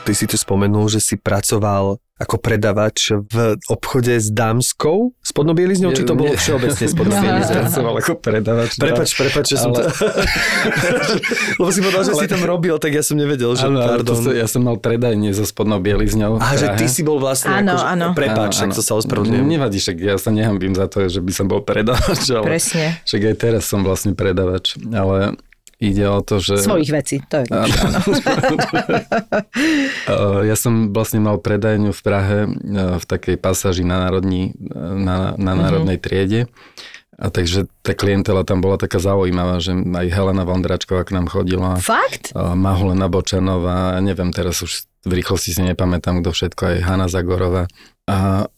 Ty 0.00 0.12
si 0.16 0.24
tu 0.24 0.40
spomenul, 0.40 0.88
že 0.88 1.04
si 1.04 1.20
pracoval 1.20 2.00
ako 2.20 2.36
predavač 2.36 3.16
v 3.16 3.56
obchode 3.72 4.12
s 4.12 4.28
dámskou 4.28 5.16
spodnou 5.24 5.56
bielizňou, 5.56 5.96
či 5.96 6.04
to 6.04 6.12
bolo 6.12 6.36
všeobecne 6.36 6.84
spodná 6.84 7.16
Ja 7.16 7.40
ako 7.72 8.20
predavač. 8.20 8.76
Prepač, 8.84 9.08
prepač, 9.16 9.44
že 9.48 9.56
som 9.56 9.72
to... 9.72 9.80
Ale- 9.80 9.88
Lebo 11.60 11.70
si 11.72 11.80
povedal, 11.80 12.02
že 12.04 12.14
si 12.20 12.26
tam 12.28 12.44
robil, 12.44 12.76
tak 12.76 12.92
ja 12.92 13.00
som 13.00 13.16
nevedel, 13.16 13.56
že 13.56 13.64
Áno, 13.64 13.80
ale 13.80 14.04
to 14.04 14.12
pardon. 14.12 14.24
sa, 14.24 14.30
ja 14.36 14.44
som 14.44 14.60
mal 14.60 14.76
predajne 14.76 15.32
so 15.32 15.48
spodnou 15.48 15.80
bielizňou. 15.80 16.36
A 16.36 16.60
že 16.60 16.76
ty 16.76 16.92
si 16.92 17.00
bol 17.00 17.16
vlastne 17.16 17.56
Áno, 17.56 17.80
akože, 17.80 17.86
áno. 17.88 18.06
prepáč, 18.12 18.52
tak 18.60 18.76
to 18.76 18.84
sa 18.84 18.92
ospravedlňujem. 19.00 19.46
Nevadí, 19.48 19.80
však 19.80 19.96
ja 19.96 20.14
sa 20.20 20.28
nehambím 20.28 20.76
za 20.76 20.92
to, 20.92 21.08
že 21.08 21.24
by 21.24 21.32
som 21.32 21.48
bol 21.48 21.64
predavač, 21.64 22.20
ale 22.28 22.44
Presne. 22.44 23.00
však 23.08 23.20
aj 23.32 23.36
teraz 23.40 23.62
som 23.64 23.80
vlastne 23.80 24.12
predavač, 24.12 24.76
ale 24.92 25.40
ide 25.80 26.04
o 26.06 26.20
to, 26.20 26.38
že... 26.38 26.60
Svojich 26.60 26.92
vecí, 26.92 27.16
to 27.24 27.42
je 27.42 27.44
Áno. 27.48 27.74
Uh, 30.10 30.42
ja 30.44 30.56
som 30.58 30.90
vlastne 30.90 31.22
mal 31.22 31.38
predajňu 31.38 31.94
v 31.94 32.00
Prahe 32.02 32.38
uh, 32.46 32.98
v 32.98 33.04
takej 33.04 33.36
pasáži 33.40 33.86
na, 33.86 34.08
národní, 34.08 34.52
uh, 34.52 34.96
na, 34.96 35.32
na 35.38 35.52
národnej 35.56 35.96
triede. 35.96 36.50
A 37.20 37.28
takže 37.28 37.68
tá 37.84 37.92
klientela 37.92 38.48
tam 38.48 38.64
bola 38.64 38.80
taká 38.80 38.96
zaujímavá, 38.96 39.60
že 39.60 39.76
aj 39.76 40.06
Helena 40.08 40.48
Vondračková 40.48 41.04
k 41.04 41.14
nám 41.20 41.28
chodila. 41.28 41.76
Fakt? 41.76 42.32
Mahulena 42.32 43.12
Bočanová, 43.12 43.92
neviem, 44.00 44.32
teraz 44.32 44.64
už 44.64 44.88
v 45.04 45.20
rýchlosti 45.20 45.52
si 45.52 45.62
nepamätám, 45.64 46.24
kto 46.24 46.32
všetko, 46.32 46.62
aj 46.64 46.76
Hanna 46.80 47.08
Zagorová. 47.12 47.68
A 48.08 48.48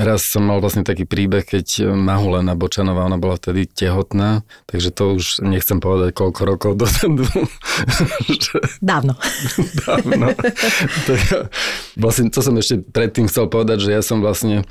raz 0.00 0.24
som 0.24 0.48
mal 0.48 0.56
vlastne 0.64 0.80
taký 0.88 1.04
príbeh, 1.04 1.44
keď 1.44 1.92
Mahulena 1.92 2.56
Bočanová, 2.56 3.04
ona 3.04 3.20
bola 3.20 3.36
vtedy 3.36 3.68
tehotná, 3.68 4.40
takže 4.64 4.88
to 4.88 5.20
už 5.20 5.44
nechcem 5.44 5.84
povedať, 5.84 6.16
koľko 6.16 6.40
rokov 6.48 6.72
že 6.80 8.56
Dávno. 8.80 9.20
dávno. 9.84 10.32
tak, 11.04 11.20
vlastne, 12.00 12.32
to 12.32 12.40
som 12.40 12.56
ešte 12.56 12.80
predtým 12.88 13.28
chcel 13.28 13.52
povedať, 13.52 13.84
že 13.84 13.90
ja 13.92 14.00
som 14.00 14.24
vlastne 14.24 14.64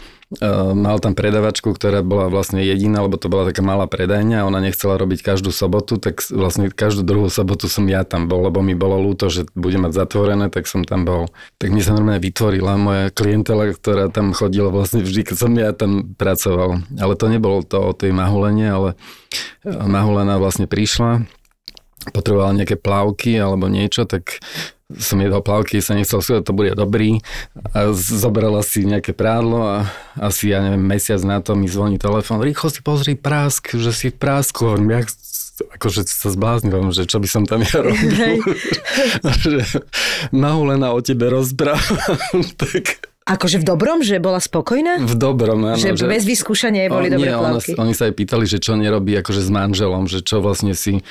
mal 0.77 1.01
tam 1.01 1.17
predavačku, 1.17 1.73
ktorá 1.73 2.05
bola 2.05 2.29
vlastne 2.29 2.61
jediná, 2.61 3.01
lebo 3.01 3.17
to 3.17 3.33
bola 3.33 3.49
taká 3.49 3.65
malá 3.65 3.89
predajňa 3.89 4.45
ona 4.45 4.61
nechcela 4.61 5.01
robiť 5.01 5.25
každú 5.25 5.49
sobotu, 5.49 5.97
tak 5.97 6.21
vlastne 6.29 6.69
každú 6.69 7.01
druhú 7.01 7.33
sobotu 7.33 7.65
som 7.65 7.89
ja 7.89 8.05
tam 8.05 8.29
bol, 8.29 8.45
lebo 8.45 8.61
mi 8.61 8.77
bolo 8.77 9.01
ľúto, 9.01 9.33
že 9.33 9.49
bude 9.57 9.81
mať 9.81 9.97
zatvorené, 9.97 10.53
tak 10.53 10.69
som 10.69 10.85
tam 10.85 11.01
bol. 11.01 11.33
Tak 11.57 11.73
mi 11.73 11.81
sa 11.81 11.97
normálne 11.97 12.21
vytvorila 12.21 12.77
moja 12.77 13.05
klientela, 13.09 13.73
ktorá 13.73 14.13
tam 14.13 14.37
chodila 14.37 14.69
vlastne 14.69 15.01
vždy, 15.01 15.33
keď 15.33 15.35
som 15.35 15.51
ja 15.57 15.73
tam 15.73 16.13
pracoval. 16.13 16.85
Ale 17.01 17.13
to 17.17 17.25
nebolo 17.25 17.65
to 17.65 17.81
o 17.81 17.91
tej 17.97 18.13
mahulene, 18.13 18.69
ale 18.69 18.89
eh, 19.65 19.73
mahulena 19.73 20.37
vlastne 20.37 20.69
prišla, 20.69 21.25
potrebovala 22.11 22.57
nejaké 22.57 22.75
plavky 22.75 23.37
alebo 23.37 23.69
niečo, 23.69 24.05
tak 24.05 24.41
som 24.97 25.21
jej 25.21 25.29
dal 25.29 25.45
plavky, 25.45 25.85
sa 25.85 25.93
nechcel 25.93 26.17
súdať, 26.17 26.49
to 26.49 26.57
bude 26.57 26.73
dobrý. 26.73 27.21
A 27.77 27.93
zobrala 27.93 28.65
si 28.65 28.89
nejaké 28.89 29.13
prádlo 29.13 29.61
a 29.61 29.77
asi, 30.17 30.49
ja 30.49 30.65
neviem, 30.65 30.81
mesiac 30.81 31.21
na 31.21 31.45
to 31.45 31.53
mi 31.53 31.69
zvoní 31.69 32.01
telefón. 32.01 32.41
Rýchlo 32.41 32.73
si 32.73 32.81
pozri 32.81 33.13
prásk, 33.13 33.77
že 33.77 33.93
si 33.93 34.09
v 34.09 34.17
prásku. 34.17 34.65
Hovorím, 34.65 34.97
ja 34.97 35.01
akože 35.77 36.07
sa 36.09 36.33
zbláznivam, 36.33 36.89
že 36.89 37.05
čo 37.05 37.21
by 37.21 37.27
som 37.29 37.43
tam 37.45 37.61
ja 37.61 37.85
robil. 37.85 38.41
že 39.45 39.61
Mahulena 40.33 40.89
o 40.95 40.99
tebe 41.05 41.29
rozprávam. 41.29 42.41
tak 42.61 43.08
Akože 43.29 43.61
v 43.61 43.65
dobrom, 43.65 44.01
že 44.01 44.17
bola 44.17 44.41
spokojná? 44.41 45.05
v 45.05 45.13
dobrom, 45.13 45.61
áno. 45.61 45.77
že, 45.77 45.93
bez 45.93 46.25
vyskúšania 46.25 46.89
boli 46.89 47.13
O, 47.13 47.21
dobré 47.21 47.29
nie, 47.29 47.37
ona, 47.37 47.61
oni 47.61 47.93
sa 47.93 48.09
aj 48.09 48.13
pýtali, 48.17 48.49
že 48.49 48.57
čo 48.57 48.73
nerobí 48.73 49.13
akože 49.21 49.41
s 49.45 49.49
manželom, 49.53 50.09
že 50.09 50.25
čo 50.25 50.41
vlastne 50.41 50.73
si 50.73 50.97
e, 50.97 51.03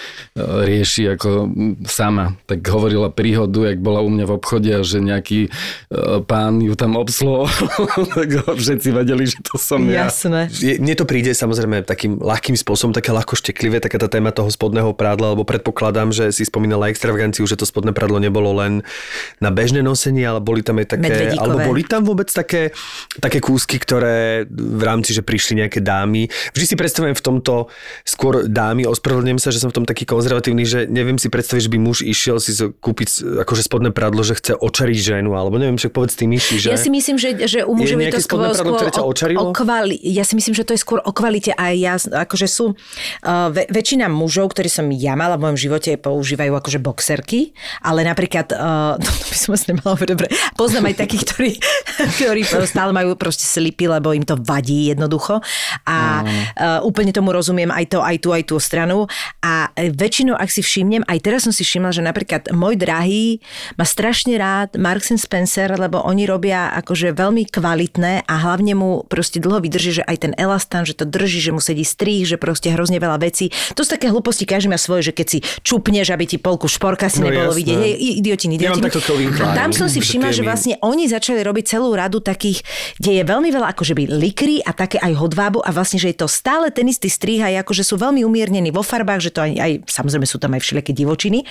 rieši 0.43 1.15
ako 1.15 1.47
sama. 1.87 2.35
Tak 2.51 2.67
hovorila 2.67 3.15
príhodu, 3.15 3.71
jak 3.71 3.79
bola 3.79 4.03
u 4.03 4.11
mňa 4.11 4.25
v 4.27 4.33
obchode 4.35 4.71
a 4.75 4.83
že 4.83 4.99
nejaký 4.99 5.47
e, 5.47 5.51
pán 6.27 6.59
ju 6.59 6.75
tam 6.75 6.99
obsluhoval, 6.99 8.03
tak 8.19 8.29
ho 8.43 8.51
všetci 8.51 8.89
vedeli, 8.91 9.31
že 9.31 9.39
to 9.47 9.55
som 9.55 9.87
ja. 9.87 10.11
Jasné. 10.11 10.51
Je, 10.51 10.75
mne 10.83 10.99
to 10.99 11.07
príde 11.07 11.31
samozrejme 11.31 11.87
takým 11.87 12.19
ľahkým 12.19 12.59
spôsobom, 12.59 12.91
také 12.91 13.15
ľahko 13.15 13.39
šteklivé, 13.39 13.79
taká 13.79 14.03
tá 14.03 14.11
téma 14.11 14.35
toho 14.35 14.51
spodného 14.51 14.91
prádla, 14.91 15.39
lebo 15.39 15.47
predpokladám, 15.47 16.11
že 16.11 16.35
si 16.35 16.43
spomínala 16.43 16.91
extravaganciu, 16.91 17.47
že 17.47 17.55
to 17.55 17.63
spodné 17.63 17.95
prádlo 17.95 18.19
nebolo 18.19 18.51
len 18.59 18.83
na 19.39 19.55
bežné 19.55 19.87
nosenie, 19.87 20.27
ale 20.27 20.43
boli 20.43 20.67
tam 20.67 20.83
aj 20.83 20.99
také, 20.99 21.39
alebo 21.39 21.63
boli 21.63 21.87
tam 21.87 22.08
vôbec 22.09 22.33
také, 22.33 22.73
také 23.21 23.45
kúsky, 23.45 23.77
ktoré 23.77 24.49
v 24.49 24.83
rámci, 24.83 25.13
že 25.13 25.21
prišli 25.21 25.61
nejaké 25.61 25.85
dámy. 25.85 26.33
Vždy 26.57 26.65
si 26.65 26.77
predstavujem 26.81 27.13
v 27.13 27.23
tomto 27.25 27.69
skôr 28.09 28.49
dámy, 28.49 28.89
ospravedlňujem 28.89 29.41
sa, 29.41 29.53
že 29.53 29.61
som 29.61 29.69
v 29.69 29.83
tom 29.83 29.87
taký 29.87 30.09
konzervatívny, 30.09 30.65
že 30.65 30.89
neviem 30.89 31.21
si 31.21 31.29
predstaviť, 31.29 31.69
že 31.69 31.73
by 31.73 31.79
muž 31.79 32.01
išiel 32.01 32.41
si 32.41 32.57
kúpiť 32.57 33.41
akože 33.45 33.63
spodné 33.69 33.93
prádlo, 33.93 34.25
že 34.25 34.41
chce 34.41 34.57
očariť 34.57 34.99
ženu, 34.99 35.37
alebo 35.37 35.61
neviem, 35.61 35.77
však 35.77 35.93
povedz 35.93 36.17
ty 36.17 36.25
myši, 36.25 36.57
že... 36.57 36.69
Ja 36.73 36.81
si 36.81 36.89
myslím, 36.89 37.21
že, 37.21 37.37
že 37.45 37.69
u 37.69 37.77
mužov 37.77 38.01
je, 38.01 38.05
nejaké 38.09 38.21
to 38.23 38.25
skôr, 38.25 38.49
spodné 38.49 38.57
prádlo, 38.57 38.79
skôr 38.79 39.31
o, 39.37 39.45
o 39.51 39.53
kvali, 39.53 39.97
Ja 40.01 40.25
si 40.25 40.35
myslím, 40.39 40.55
že 40.57 40.65
to 40.65 40.73
je 40.73 40.81
skôr 40.81 41.05
o 41.05 41.13
kvalite 41.13 41.53
a 41.53 41.75
ja, 41.75 41.99
akože 41.99 42.47
sú 42.49 42.73
uh, 42.73 43.49
ve, 43.53 43.69
väčšina 43.69 44.09
mužov, 44.09 44.55
ktorí 44.57 44.71
som 44.71 44.89
ja 44.95 45.19
mala 45.19 45.37
v 45.37 45.51
mojom 45.51 45.59
živote, 45.59 45.99
používajú 45.99 46.53
akože 46.55 46.79
boxerky, 46.81 47.53
ale 47.85 48.07
napríklad, 48.07 48.55
uh, 48.55 48.97
no, 49.03 49.09
to 49.09 49.27
by 49.29 49.37
som 49.37 49.51
asi 49.59 49.67
nemala 49.75 49.97
dobre, 49.99 50.27
poznám 50.55 50.95
aj 50.95 50.97
takých, 51.05 51.23
ktorí, 51.29 51.51
ktorí 51.99 52.47
stále 52.71 52.95
majú 52.95 53.15
proste 53.15 53.45
slipy, 53.45 53.91
lebo 53.91 54.15
im 54.15 54.23
to 54.23 54.39
vadí 54.39 54.89
jednoducho 54.89 55.43
a 55.85 56.23
uh, 56.23 56.81
úplne 56.83 57.11
tomu 57.11 57.35
rozumiem 57.35 57.69
aj 57.69 57.85
to, 57.91 57.99
aj 58.01 58.17
tú, 58.23 58.29
aj 58.31 58.43
tú 58.47 58.57
stranu 58.59 59.07
a 59.43 59.71
e, 59.75 59.91
väčšinou, 59.91 60.35
ak 60.35 60.49
si 60.49 60.63
všimnem, 60.63 61.03
aj 61.05 61.19
teraz 61.21 61.45
som 61.45 61.53
si 61.53 61.63
všimla, 61.63 61.91
že 61.91 62.03
napríklad 62.03 62.53
môj 62.53 62.79
drahý 62.79 63.41
má 63.75 63.85
strašne 63.85 64.37
rád 64.37 64.77
Marks 64.77 65.11
and 65.11 65.21
Spencer, 65.21 65.75
lebo 65.75 66.01
oni 66.03 66.25
robia 66.25 66.71
akože 66.77 67.13
veľmi 67.13 67.49
kvalitné 67.49 68.25
a 68.25 68.35
hlavne 68.39 68.73
mu 68.75 69.03
proste 69.07 69.39
dlho 69.39 69.59
vydrží, 69.59 70.03
že 70.03 70.07
aj 70.07 70.17
ten 70.29 70.33
elastán, 70.37 70.85
že 70.85 70.95
to 70.95 71.05
drží, 71.05 71.41
že 71.41 71.51
mu 71.51 71.59
sedí 71.59 71.83
strých, 71.83 72.35
že 72.35 72.37
proste 72.37 72.71
hrozne 72.71 72.99
veľa 72.99 73.19
vecí. 73.19 73.51
To 73.75 73.83
sú 73.83 73.91
také 73.91 74.09
hlúposti, 74.09 74.45
každý 74.45 74.69
má 74.69 74.79
svoje, 74.79 75.11
že 75.11 75.13
keď 75.13 75.27
si 75.27 75.39
čupneš, 75.63 76.13
aby 76.13 76.25
ti 76.27 76.37
polku 76.39 76.69
šporka 76.69 77.09
si 77.09 77.21
No 77.21 77.31
nebolo 77.31 77.51
jasné. 77.53 77.59
vidieť. 77.59 77.79
Hej, 77.79 77.93
idiotiny, 78.21 78.55
Ja 78.61 78.71
mám 78.71 78.79
idiotiny. 78.79 78.85
takto 78.87 79.01
Calvin 79.03 79.31
Klein, 79.33 79.51
a 79.51 79.57
tam 79.57 79.71
som 79.73 79.89
si 79.89 79.99
všimla, 79.99 80.31
že 80.31 80.43
vlastne 80.45 80.75
oni 80.81 81.05
začali 81.09 81.41
robiť 81.43 81.65
celú 81.67 81.88
radu 81.95 82.19
takých, 82.21 82.65
kde 82.99 83.21
je 83.21 83.23
veľmi 83.25 83.49
veľa 83.53 83.73
akože 83.77 83.95
by 83.95 84.05
likry 84.19 84.61
a 84.65 84.73
také 84.75 84.99
aj 84.99 85.13
hodvábu 85.17 85.63
a 85.63 85.71
vlastne, 85.73 86.01
že 86.01 86.11
je 86.13 86.19
to 86.19 86.29
stále 86.29 86.69
ten 86.75 86.89
istý 86.89 87.09
strih 87.09 87.41
aj 87.45 87.65
akože 87.65 87.85
sú 87.85 87.95
veľmi 87.97 88.25
umiernení 88.25 88.73
vo 88.75 88.85
farbách, 88.85 89.21
že 89.25 89.31
to 89.33 89.41
aj, 89.45 89.53
aj 89.57 89.73
samozrejme 89.89 90.27
sú 90.27 90.37
tam 90.41 90.57
aj 90.57 90.63
všelijaké 90.65 90.93
divočiny, 90.93 91.45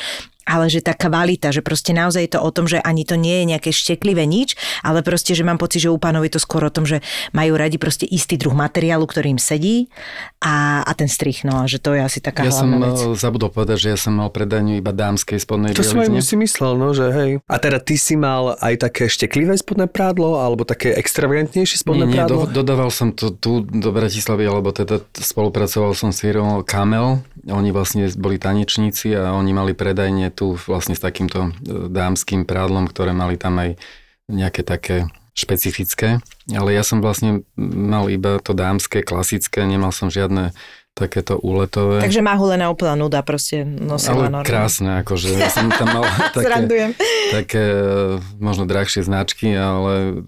ale 0.47 0.71
že 0.71 0.79
tá 0.79 0.95
kvalita, 0.95 1.51
že 1.51 1.59
proste 1.59 1.91
naozaj 1.91 2.23
je 2.23 2.31
to 2.33 2.39
o 2.39 2.49
tom, 2.55 2.65
že 2.71 2.79
ani 2.79 3.03
to 3.03 3.19
nie 3.19 3.43
je 3.43 3.45
nejaké 3.51 3.69
šteklivé 3.75 4.23
nič, 4.23 4.55
ale 4.79 5.03
proste, 5.03 5.35
že 5.35 5.43
mám 5.43 5.59
pocit, 5.59 5.83
že 5.83 5.91
u 5.91 5.99
pánov 5.99 6.23
je 6.23 6.33
to 6.33 6.41
skôr 6.41 6.63
o 6.63 6.71
tom, 6.71 6.87
že 6.87 7.03
majú 7.35 7.59
radi 7.59 7.75
proste 7.75 8.07
istý 8.07 8.39
druh 8.39 8.55
materiálu, 8.55 9.03
ktorý 9.03 9.35
im 9.35 9.41
sedí 9.41 9.91
a, 10.39 10.87
a 10.87 10.91
ten 10.95 11.11
strih, 11.11 11.43
no 11.43 11.59
a 11.59 11.63
že 11.67 11.83
to 11.83 11.91
je 11.91 11.99
asi 11.99 12.23
taká 12.23 12.47
Ja 12.47 12.55
som 12.55 12.71
hlavná 12.71 12.95
vec. 12.95 12.99
eh, 13.03 13.19
zabudol 13.19 13.51
povedať, 13.51 13.77
že 13.83 13.87
ja 13.91 13.97
som 13.99 14.15
mal 14.15 14.31
predajňu 14.31 14.79
iba 14.79 14.95
dámskej 14.95 15.37
spodnej 15.43 15.75
To 15.75 15.83
som 15.83 15.99
aj 15.99 16.07
si 16.23 16.39
myslel, 16.39 16.79
no, 16.79 16.95
že 16.95 17.11
hej. 17.11 17.31
A 17.51 17.55
teda 17.59 17.83
ty 17.83 17.99
si 17.99 18.15
mal 18.15 18.55
aj 18.63 18.87
také 18.87 19.11
šteklivé 19.11 19.59
spodné 19.59 19.91
prádlo, 19.91 20.39
alebo 20.39 20.63
také 20.63 20.95
extravagantnejšie 20.95 21.83
spodné 21.83 22.07
Nie, 22.07 22.13
nie, 22.13 22.17
prádlo? 22.23 22.47
do, 22.47 22.63
dodával 22.63 22.89
som 22.93 23.11
to 23.11 23.35
tu 23.35 23.65
do 23.67 23.89
Bratislavy, 23.91 24.47
alebo 24.47 24.71
teda 24.71 25.03
spolupracoval 25.11 25.91
som 25.91 26.15
s 26.15 26.23
firmou 26.23 26.63
Kamel. 26.63 27.19
Oni 27.49 27.73
vlastne 27.75 28.07
boli 28.15 28.37
tanečníci 28.39 29.11
a 29.17 29.33
oni 29.35 29.51
mali 29.51 29.73
predajne 29.73 30.29
tu 30.37 30.53
vlastne 30.69 30.93
s 30.93 31.01
takýmto 31.01 31.49
e, 31.49 31.51
dámským 31.89 32.45
prádlom, 32.45 32.85
ktoré 32.85 33.17
mali 33.17 33.41
tam 33.41 33.57
aj 33.57 33.81
nejaké 34.29 34.61
také 34.61 35.09
špecifické. 35.33 36.21
Ale 36.53 36.69
ja 36.77 36.85
som 36.85 37.01
vlastne 37.01 37.41
mal 37.57 38.09
iba 38.13 38.37
to 38.37 38.53
dámske, 38.53 39.01
klasické, 39.01 39.65
nemal 39.65 39.89
som 39.89 40.13
žiadne 40.13 40.53
takéto 40.97 41.37
úletové. 41.37 42.01
Takže 42.01 42.25
Mahulena 42.25 42.73
úplná 42.73 42.97
nuda 42.97 43.21
proste 43.21 43.61
nosila 43.61 44.25
ale 44.25 44.41
normálne. 44.41 44.49
krásne, 44.49 44.89
akože 45.05 45.27
ja 45.37 45.49
som 45.57 45.69
tam 45.69 45.93
mal 45.93 46.05
také, 46.33 46.97
také 47.29 47.63
e, 47.69 48.17
možno 48.41 48.65
drahšie 48.65 49.05
značky, 49.05 49.53
ale 49.53 50.25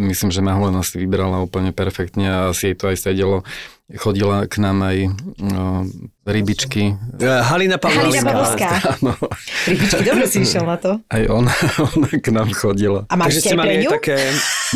myslím, 0.00 0.32
že 0.32 0.40
Mahulena 0.40 0.80
si 0.80 0.96
vybrala 0.96 1.44
úplne 1.44 1.76
perfektne 1.76 2.26
a 2.26 2.38
asi 2.50 2.72
jej 2.72 2.76
to 2.76 2.88
aj 2.88 2.96
sedelo. 2.96 3.44
Chodila 3.90 4.46
k 4.46 4.62
nám 4.62 4.86
aj 4.86 4.96
no, 5.42 5.82
rybičky. 6.22 6.94
Halina 7.18 7.76
Halina 7.76 8.22
Pavlovská. 8.22 8.70
Áno, 9.02 9.18
Rybičky, 9.66 10.02
dobre 10.06 10.30
si 10.30 10.46
išiel 10.46 10.62
na 10.62 10.78
to. 10.78 11.02
aj 11.10 11.22
ona, 11.26 11.50
ona 11.98 12.08
k 12.08 12.28
nám 12.30 12.54
chodila. 12.54 13.02
A 13.10 13.18
mali 13.18 13.34
Takže 13.34 13.40
ste 13.42 13.50
aj 13.52 13.58
pre 13.58 13.74
ňu? 13.82 13.90
také... 13.90 14.16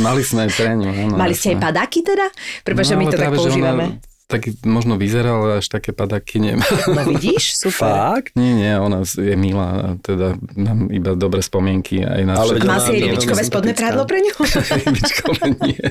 Mali 0.02 0.22
sme 0.26 0.40
aj 0.44 0.50
pre 0.58 0.70
ňu, 0.74 0.88
áno. 0.90 1.14
Mali 1.14 1.34
ste 1.38 1.54
aj 1.54 1.58
padáky 1.62 2.02
teda? 2.02 2.26
Prepáč, 2.66 2.84
že 2.90 2.96
my 2.98 3.04
to 3.06 3.16
tak 3.16 3.30
používame. 3.38 3.84
Ona, 3.96 4.13
tak 4.24 4.48
možno 4.64 4.96
vyzerá, 4.96 5.37
ale 5.37 5.60
až 5.60 5.68
také 5.68 5.92
padaky 5.92 6.40
nemá. 6.40 6.64
No 6.88 7.04
vidíš, 7.04 7.60
super. 7.60 7.92
Fakt? 7.92 8.32
Nie, 8.40 8.56
nie, 8.56 8.72
ona 8.80 9.04
je 9.04 9.37
milá, 9.37 10.00
teda 10.00 10.40
mám 10.56 10.88
iba 10.88 11.12
dobré 11.12 11.44
spomienky 11.44 12.00
aj 12.00 12.22
na 12.24 12.32
Ale 12.40 12.56
všetko. 12.56 12.68
Mal 12.68 12.80
si 12.80 12.92
rybičkové 13.04 13.42
spodné 13.44 13.72
prádlo 13.76 14.08
pre 14.08 14.24
ňu? 14.24 14.32
Rybičkové 14.80 15.44
nie. 15.60 15.84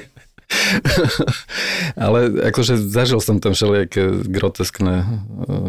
Ale 1.93 2.19
akože 2.53 2.77
zažil 2.77 3.21
som 3.21 3.37
tam 3.37 3.53
všelijaké 3.53 4.25
groteskné 4.27 4.95
e, 5.01 5.07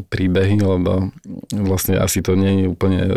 príbehy, 0.09 0.61
lebo 0.61 1.12
vlastne 1.53 2.00
asi 2.00 2.20
to 2.20 2.37
nie 2.37 2.64
je 2.64 2.66
úplne 2.68 3.00
e, 3.07 3.12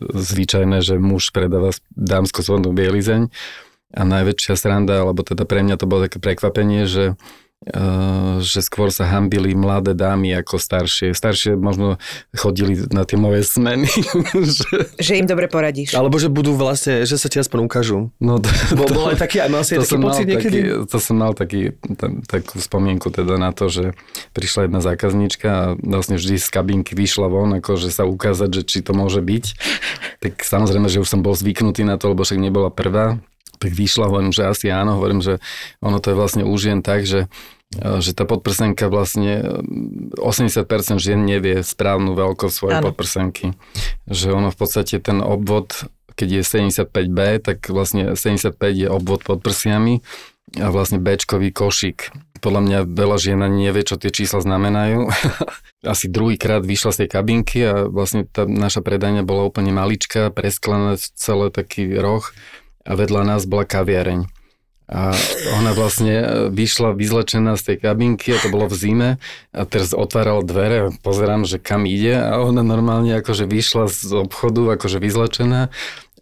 zvyčajné, 0.00 0.80
že 0.80 1.00
muž 1.00 1.32
predáva 1.32 1.72
dámsku 1.92 2.40
spodnú 2.40 2.72
bielizeň. 2.72 3.28
A 3.96 4.04
najväčšia 4.04 4.54
sranda, 4.56 5.00
alebo 5.00 5.24
teda 5.24 5.48
pre 5.48 5.64
mňa 5.64 5.80
to 5.80 5.88
bolo 5.88 6.04
také 6.04 6.20
prekvapenie, 6.20 6.84
že 6.84 7.16
že 8.38 8.62
skôr 8.62 8.94
sa 8.94 9.02
hambili 9.10 9.50
mladé 9.50 9.90
dámy 9.90 10.30
ako 10.38 10.62
staršie. 10.62 11.10
Staršie 11.10 11.58
možno 11.58 11.98
chodili 12.30 12.78
na 12.94 13.02
tie 13.02 13.18
moje 13.18 13.42
smeny. 13.42 13.90
že... 14.56 14.94
že 14.94 15.12
im 15.18 15.26
dobre 15.26 15.50
poradíš. 15.50 15.98
Alebo 15.98 16.22
že 16.22 16.30
budú 16.30 16.54
vlastne, 16.54 17.02
že 17.02 17.18
sa 17.18 17.26
ti 17.26 17.42
aspoň 17.42 17.66
ukážu. 17.66 18.14
No 18.22 18.38
to, 18.38 18.46
Bo, 18.78 18.86
to, 18.86 18.94
bol 18.94 19.06
aj 19.10 19.18
taký, 19.18 19.42
aj 19.42 19.50
mal 19.50 19.66
si 19.66 19.74
to 19.74 19.82
taký 19.82 19.98
pocit 19.98 20.26
niekedy? 20.30 20.58
Taký, 20.70 20.86
to 20.86 20.98
som 21.02 21.16
mal 21.18 21.32
taký, 21.34 21.74
tam, 21.98 22.22
takú 22.22 22.62
spomienku 22.62 23.10
teda 23.10 23.34
na 23.36 23.50
to, 23.50 23.66
že 23.66 23.90
prišla 24.38 24.70
jedna 24.70 24.78
zákazníčka 24.78 25.48
a 25.50 25.64
vlastne 25.74 26.14
vždy 26.14 26.38
z 26.38 26.48
kabinky 26.54 26.94
vyšla 26.94 27.26
von, 27.26 27.58
akože 27.58 27.90
sa 27.90 28.06
ukázať, 28.06 28.50
že 28.54 28.62
či 28.70 28.78
to 28.86 28.94
môže 28.94 29.18
byť. 29.18 29.44
Tak 30.22 30.46
samozrejme, 30.46 30.86
že 30.86 31.02
už 31.02 31.10
som 31.10 31.26
bol 31.26 31.34
zvyknutý 31.34 31.82
na 31.82 31.98
to, 31.98 32.14
lebo 32.14 32.22
však 32.22 32.38
nebola 32.38 32.70
prvá 32.70 33.18
tak 33.58 33.74
vyšla, 33.74 34.08
hovorím, 34.08 34.32
že 34.32 34.46
asi 34.46 34.70
áno, 34.70 34.96
hovorím, 34.96 35.20
že 35.20 35.42
ono 35.82 35.98
to 35.98 36.14
je 36.14 36.16
vlastne 36.16 36.42
u 36.46 36.54
žien 36.54 36.80
tak, 36.80 37.04
že 37.04 37.26
e, 37.76 38.00
že 38.00 38.16
tá 38.16 38.24
podprsenka 38.24 38.88
vlastne 38.88 39.60
80% 40.16 40.64
e, 40.64 40.96
žien 40.96 41.20
nevie 41.20 41.60
správnu 41.60 42.14
veľkosť 42.16 42.54
svojej 42.54 42.76
ano. 42.80 42.84
podprsenky. 42.90 43.52
Že 44.06 44.28
ono 44.32 44.48
v 44.48 44.58
podstate 44.58 45.02
ten 45.02 45.20
obvod, 45.20 45.90
keď 46.16 46.40
je 46.40 46.42
75B, 46.42 47.42
tak 47.42 47.66
vlastne 47.68 48.16
75 48.16 48.54
je 48.72 48.88
obvod 48.88 49.26
pod 49.26 49.44
prsiami 49.44 50.00
a 50.56 50.72
vlastne 50.72 50.96
Bčkový 50.96 51.52
košík. 51.52 52.08
Podľa 52.38 52.60
mňa 52.64 52.78
veľa 52.94 53.16
žien 53.18 53.40
ani 53.42 53.68
nevie, 53.68 53.82
čo 53.82 53.98
tie 53.98 54.14
čísla 54.14 54.40
znamenajú. 54.40 55.10
Asi 55.92 56.06
druhýkrát 56.06 56.62
vyšla 56.62 56.94
z 56.94 56.98
tej 57.04 57.08
kabinky 57.10 57.58
a 57.66 57.90
vlastne 57.90 58.24
tá 58.24 58.46
naša 58.46 58.80
predajňa 58.80 59.26
bola 59.26 59.44
úplne 59.44 59.74
maličká, 59.74 60.30
presklená 60.30 60.96
celé 60.98 61.50
taký 61.50 61.90
roh 61.98 62.24
a 62.88 62.92
vedľa 62.96 63.36
nás 63.36 63.44
bola 63.44 63.68
kaviareň. 63.68 64.24
A 64.88 65.12
ona 65.60 65.76
vlastne 65.76 66.14
e, 66.16 66.26
vyšla 66.48 66.96
vyzlečená 66.96 67.60
z 67.60 67.62
tej 67.72 67.76
kabinky 67.84 68.32
a 68.32 68.40
to 68.40 68.48
bolo 68.48 68.72
v 68.72 68.76
zime 68.80 69.10
a 69.52 69.68
teraz 69.68 69.92
otvárala 69.92 70.40
dvere 70.40 70.96
pozerám, 71.04 71.44
že 71.44 71.60
kam 71.60 71.84
ide 71.84 72.16
a 72.16 72.40
ona 72.40 72.64
normálne 72.64 73.12
akože 73.20 73.44
vyšla 73.44 73.92
z 73.92 74.16
obchodu 74.16 74.80
akože 74.80 74.96
vyzlečená 74.96 75.68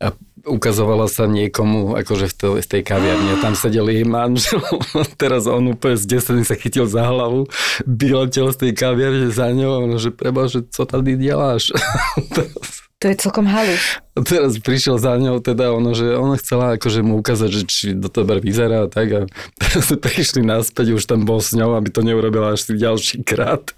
a 0.02 0.06
ukazovala 0.42 1.06
sa 1.06 1.30
niekomu 1.30 1.94
akože 1.94 2.26
v, 2.26 2.34
to, 2.34 2.48
v 2.58 2.66
tej 2.66 2.82
kaviarni 2.82 3.38
tam 3.38 3.54
sedel 3.54 3.86
jej 3.86 4.02
manžel 4.02 4.66
teraz 5.22 5.46
on 5.46 5.70
úplne 5.70 5.94
zdesený 5.94 6.42
sa 6.42 6.58
chytil 6.58 6.90
za 6.90 7.06
hlavu, 7.06 7.46
vyletel 7.86 8.50
z 8.50 8.66
tej 8.66 8.72
kaviarne 8.74 9.30
za 9.30 9.46
ňou 9.54 9.94
že 10.02 10.10
preba, 10.10 10.50
že 10.50 10.66
co 10.66 10.82
tady 10.82 11.14
deláš? 11.14 11.70
To 13.04 13.12
je 13.12 13.16
celkom 13.20 13.44
halus. 13.44 14.00
Teraz 14.16 14.56
prišiel 14.56 14.96
za 14.96 15.20
ňou 15.20 15.44
teda 15.44 15.68
ono, 15.68 15.92
že 15.92 16.16
ona 16.16 16.40
chcela 16.40 16.80
akože 16.80 17.04
mu 17.04 17.20
ukázať, 17.20 17.50
že 17.52 17.62
či 17.68 17.84
do 17.92 18.08
dobre 18.08 18.40
vyzerá 18.40 18.88
tak 18.88 19.08
a 19.12 19.20
teraz 19.60 19.92
prišli 19.92 20.40
naspäť, 20.40 20.96
už 20.96 21.04
tam 21.04 21.28
bol 21.28 21.44
s 21.44 21.52
ňou, 21.52 21.76
aby 21.76 21.92
to 21.92 22.00
neurobila 22.00 22.56
až 22.56 22.72
ďalší 22.72 23.20
krát. 23.20 23.76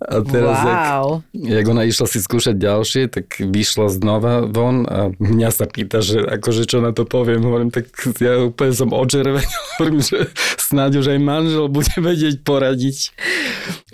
A 0.00 0.20
teraz, 0.20 0.56
wow. 0.60 1.24
jak, 1.32 1.56
jak 1.56 1.66
ona 1.66 1.82
išla 1.88 2.06
si 2.06 2.20
skúšať 2.20 2.56
ďalšie, 2.60 3.02
tak 3.08 3.40
vyšla 3.40 3.88
znova 3.88 4.44
von 4.44 4.84
a 4.84 5.10
mňa 5.16 5.50
sa 5.50 5.64
pýta, 5.64 6.04
že 6.04 6.20
akože 6.20 6.68
čo 6.68 6.84
na 6.84 6.92
to 6.92 7.08
poviem. 7.08 7.40
Hovorím, 7.40 7.72
tak 7.72 7.88
ja 8.20 8.36
úplne 8.44 8.72
som 8.76 8.92
očervený. 8.92 9.48
Hovorím, 9.80 10.04
že 10.04 10.28
snáď 10.60 11.00
už 11.00 11.06
aj 11.16 11.20
manžel 11.20 11.66
bude 11.72 11.94
vedieť 11.96 12.44
poradiť. 12.44 13.16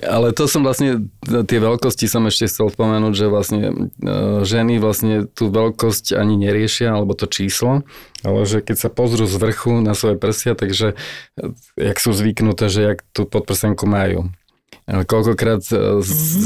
Ale 0.03 0.35
to 0.35 0.45
som 0.51 0.67
vlastne, 0.67 1.09
tie 1.25 1.59
veľkosti 1.63 2.05
som 2.11 2.27
ešte 2.29 2.51
chcel 2.51 2.69
spomenúť, 2.69 3.15
že 3.17 3.27
vlastne 3.33 3.63
e, 3.65 3.75
ženy 4.45 4.77
vlastne 4.83 5.25
tú 5.31 5.49
veľkosť 5.49 6.13
ani 6.19 6.37
neriešia, 6.37 6.93
alebo 6.93 7.17
to 7.17 7.25
číslo, 7.31 7.87
ale 8.21 8.45
že 8.45 8.61
keď 8.61 8.77
sa 8.77 8.91
pozrú 8.93 9.25
z 9.25 9.41
vrchu 9.41 9.81
na 9.81 9.97
svoje 9.97 10.21
prsia, 10.21 10.53
takže 10.53 10.93
e, 10.93 11.55
jak 11.81 11.97
sú 11.97 12.13
zvyknuté, 12.13 12.69
že 12.69 12.81
jak 12.83 12.99
tú 13.17 13.25
podprsenku 13.25 13.89
majú. 13.89 14.29
Koľkokrát 14.87 15.67
e, 15.75 15.99
mhm. 15.99 16.03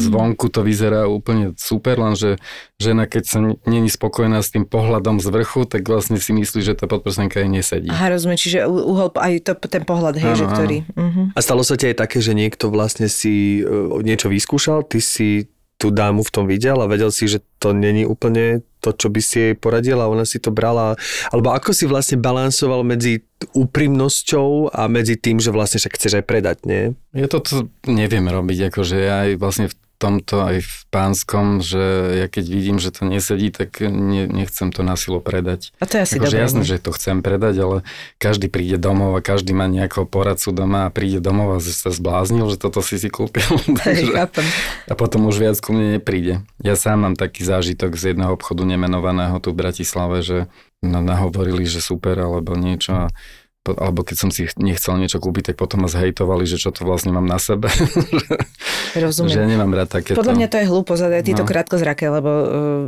zvonku 0.09 0.49
to 0.49 0.65
vyzerá 0.65 1.05
úplne 1.05 1.53
super, 1.61 2.01
lenže 2.01 2.41
žena, 2.81 3.05
keď 3.05 3.23
sa 3.29 3.39
není 3.69 3.93
spokojná 3.93 4.41
s 4.41 4.49
tým 4.49 4.65
pohľadom 4.65 5.21
z 5.21 5.29
vrchu, 5.29 5.69
tak 5.69 5.85
vlastne 5.85 6.17
si 6.17 6.33
myslí, 6.33 6.65
že 6.65 6.73
tá 6.73 6.89
podprsenka 6.89 7.37
jej 7.45 7.53
nesedí. 7.53 7.93
Aha, 7.93 8.17
rozumiem, 8.17 8.41
čiže 8.41 8.65
uhol, 8.65 9.13
aj 9.13 9.45
to, 9.45 9.53
ten 9.69 9.85
pohľad, 9.85 10.17
hej, 10.17 10.33
ano, 10.33 10.41
že 10.41 10.47
ktorý... 10.49 10.77
Uh-huh. 10.97 11.27
A 11.37 11.39
stalo 11.45 11.61
sa 11.61 11.77
ti 11.77 11.93
aj 11.93 12.01
také, 12.01 12.25
že 12.25 12.33
niekto 12.33 12.73
vlastne 12.73 13.13
si 13.13 13.61
uh, 13.61 14.01
niečo 14.01 14.33
vyskúšal, 14.33 14.89
ty 14.89 15.05
si 15.05 15.53
tú 15.81 15.89
dámu 15.89 16.21
v 16.21 16.31
tom 16.31 16.45
videl 16.45 16.77
a 16.77 16.91
vedel 16.91 17.09
si, 17.09 17.25
že 17.25 17.41
to 17.57 17.73
není 17.73 18.05
úplne 18.05 18.61
to, 18.85 18.93
čo 18.93 19.09
by 19.09 19.21
si 19.25 19.37
jej 19.41 19.55
poradila, 19.57 20.13
ona 20.13 20.29
si 20.29 20.37
to 20.37 20.53
brala, 20.53 21.01
alebo 21.33 21.57
ako 21.57 21.73
si 21.73 21.89
vlastne 21.89 22.21
balansoval 22.21 22.85
medzi 22.85 23.25
úprimnosťou 23.57 24.77
a 24.77 24.85
medzi 24.93 25.17
tým, 25.17 25.41
že 25.41 25.53
vlastne 25.53 25.81
však 25.81 25.97
chceš 25.97 26.13
aj 26.21 26.25
predať, 26.29 26.57
nie? 26.69 26.93
Ja 27.17 27.29
toto 27.29 27.73
neviem 27.89 28.29
robiť, 28.29 28.69
akože 28.69 28.97
ja 29.01 29.25
aj 29.25 29.31
vlastne 29.41 29.67
v 29.73 29.75
tomto 30.01 30.41
aj 30.41 30.57
v 30.65 30.75
pánskom, 30.89 31.61
že 31.61 32.17
ja 32.25 32.27
keď 32.27 32.45
vidím, 32.49 32.77
že 32.81 32.89
to 32.89 33.05
nesedí, 33.05 33.53
tak 33.53 33.85
ne, 33.85 34.25
nechcem 34.25 34.73
to 34.73 34.81
na 34.81 34.97
silo 34.97 35.21
predať. 35.21 35.77
A 35.77 35.85
to 35.85 36.01
je 36.01 36.09
asi 36.09 36.17
akože 36.17 36.37
dobré. 36.41 36.45
jasné, 36.49 36.63
že 36.65 36.81
to 36.81 36.91
chcem 36.97 37.21
predať, 37.21 37.55
ale 37.61 37.77
každý 38.17 38.49
príde 38.49 38.81
domov 38.81 39.13
a 39.13 39.21
každý 39.21 39.53
má 39.53 39.69
nejakého 39.69 40.09
poradcu 40.09 40.57
doma 40.57 40.89
a 40.89 40.91
príde 40.91 41.21
domov 41.21 41.55
a 41.55 41.59
sa 41.61 41.93
zbláznil, 41.93 42.49
že 42.49 42.57
toto 42.57 42.81
si 42.81 42.97
si 42.97 43.13
kúpil. 43.13 43.45
Takže, 43.85 44.17
a 44.89 44.93
potom 44.97 45.29
už 45.29 45.37
viac 45.37 45.61
ku 45.61 45.77
mne 45.77 46.01
nepríde. 46.01 46.41
Ja 46.65 46.75
sám 46.75 47.05
mám 47.05 47.15
taký 47.15 47.45
zážitok 47.45 48.01
z 48.01 48.17
jedného 48.17 48.33
obchodu 48.33 48.65
nemenovaného 48.65 49.37
tu 49.45 49.53
v 49.53 49.61
Bratislave, 49.61 50.25
že 50.25 50.49
nahovorili, 50.81 51.69
že 51.69 51.85
super 51.85 52.17
alebo 52.17 52.57
niečo 52.57 52.97
a 52.97 53.07
alebo 53.69 54.01
keď 54.01 54.17
som 54.17 54.31
si 54.33 54.49
nechcel 54.57 54.97
niečo 54.97 55.21
kúpiť, 55.21 55.53
tak 55.53 55.57
potom 55.61 55.85
ma 55.85 55.89
zhejtovali, 55.93 56.49
že 56.49 56.57
čo 56.57 56.73
to 56.73 56.89
vlastne 56.89 57.13
mám 57.13 57.29
na 57.29 57.37
sebe. 57.37 57.69
Rozumiem. 58.97 59.37
že 59.37 59.45
nemám 59.45 59.69
rád 59.77 60.01
takéto. 60.01 60.17
Podľa 60.17 60.35
mňa 60.41 60.49
to 60.49 60.57
je 60.57 60.67
hlúposť, 60.67 61.03
ale 61.05 61.21
ty 61.21 61.37
no. 61.37 61.39
to 61.39 61.45
krátko 61.45 61.77
zrake, 61.77 62.09
lebo 62.09 62.31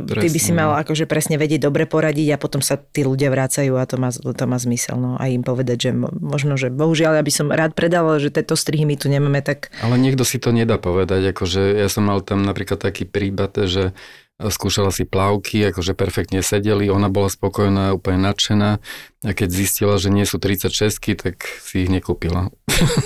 presne, 0.03 0.17
uh, 0.17 0.23
ty 0.25 0.27
by 0.33 0.39
si 0.41 0.51
mal 0.51 0.73
no. 0.73 0.81
akože 0.81 1.05
presne 1.05 1.37
vedieť 1.37 1.69
dobre 1.69 1.85
poradiť 1.85 2.33
a 2.33 2.37
potom 2.41 2.65
sa 2.65 2.81
tí 2.81 3.05
ľudia 3.05 3.29
vrácajú 3.29 3.77
a 3.77 3.85
to 3.85 4.01
má, 4.01 4.09
to 4.09 4.45
má 4.49 4.57
zmysel. 4.57 4.97
No. 4.97 5.13
A 5.21 5.29
im 5.29 5.45
povedať, 5.45 5.77
že 5.77 5.91
možno, 6.17 6.57
že 6.57 6.73
bohužiaľ, 6.73 7.21
ja 7.21 7.23
by 7.23 7.33
som 7.33 7.53
rád 7.53 7.77
predal, 7.77 8.09
že 8.17 8.33
tieto 8.33 8.57
strihy 8.57 8.89
my 8.89 8.97
tu 8.97 9.13
nemáme, 9.13 9.45
tak... 9.45 9.69
Ale 9.85 10.01
niekto 10.01 10.25
si 10.25 10.41
to 10.41 10.49
nedá 10.49 10.81
povedať, 10.81 11.37
akože 11.37 11.77
ja 11.77 11.85
som 11.85 12.09
mal 12.09 12.25
tam 12.25 12.41
napríklad 12.41 12.81
taký 12.81 13.05
príbad, 13.05 13.53
že 13.69 13.93
skúšala 14.41 14.89
si 14.89 15.05
plavky, 15.05 15.61
akože 15.69 15.93
perfektne 15.93 16.41
sedeli, 16.41 16.89
ona 16.89 17.07
bola 17.07 17.29
spokojná, 17.29 17.93
úplne 17.93 18.25
nadšená 18.25 18.81
a 19.23 19.31
keď 19.31 19.49
zistila, 19.53 19.95
že 20.01 20.09
nie 20.09 20.25
sú 20.25 20.41
36 20.41 20.97
tak 21.19 21.45
si 21.61 21.85
ich 21.85 21.89
nekúpila. 21.93 22.49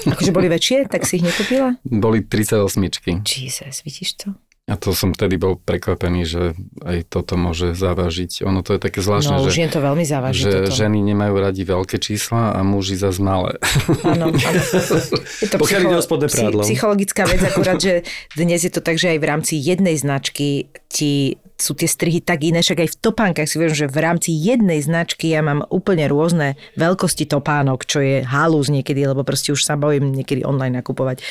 Akože 0.07 0.31
boli 0.31 0.47
väčšie, 0.47 0.87
tak 0.87 1.03
si 1.03 1.19
ich 1.19 1.25
nekúpila? 1.27 1.75
Boli 1.83 2.23
38 2.23 3.27
Jesus, 3.27 3.83
vidíš 3.83 4.09
to? 4.23 4.27
A 4.67 4.75
to 4.75 4.91
som 4.91 5.15
vtedy 5.15 5.39
bol 5.39 5.56
prekvapený, 5.56 6.27
že 6.27 6.43
aj 6.84 7.08
toto 7.08 7.39
môže 7.39 7.71
závažiť. 7.71 8.43
Ono 8.43 8.60
to 8.67 8.75
je 8.75 8.80
také 8.84 8.99
zvláštne, 8.99 9.39
no, 9.39 9.47
že, 9.47 9.63
to 9.71 9.80
veľmi 9.80 10.03
závaží, 10.03 10.43
že 10.43 10.67
toto. 10.67 10.75
ženy 10.75 10.99
nemajú 11.08 11.39
radi 11.39 11.63
veľké 11.63 11.95
čísla 12.03 12.51
a 12.51 12.60
muži 12.67 12.99
zase 12.99 13.23
malé. 13.23 13.56
Áno, 14.03 14.27
áno. 14.27 14.62
Je 15.43 15.47
to 15.47 15.56
psycho- 15.63 16.60
psychologická 16.67 17.23
vec, 17.32 17.39
akurát, 17.47 17.80
že 17.80 18.03
dnes 18.36 18.60
je 18.60 18.71
to 18.73 18.84
tak, 18.84 18.99
že 18.99 19.15
aj 19.15 19.19
v 19.23 19.25
rámci 19.25 19.53
jednej 19.56 19.95
značky 19.95 20.67
ti 20.91 21.39
sú 21.57 21.73
tie 21.73 21.89
strihy 21.89 22.21
tak 22.21 22.45
iné, 22.45 22.61
však 22.61 22.85
aj 22.85 22.89
v 22.93 22.97
topánkach 23.01 23.49
si 23.49 23.57
viem, 23.57 23.73
že 23.73 23.89
v 23.89 23.97
rámci 23.97 24.29
jednej 24.29 24.77
značky 24.77 25.33
ja 25.33 25.41
mám 25.41 25.65
úplne 25.73 26.05
rôzne 26.05 26.53
veľkosti 26.77 27.25
topánok, 27.25 27.81
čo 27.89 27.97
je 27.99 28.21
halúz 28.21 28.69
niekedy, 28.69 29.09
lebo 29.09 29.25
proste 29.25 29.49
už 29.49 29.65
sa 29.65 29.73
bojím 29.73 30.13
niekedy 30.13 30.45
online 30.45 30.77
nakupovať. 30.77 31.25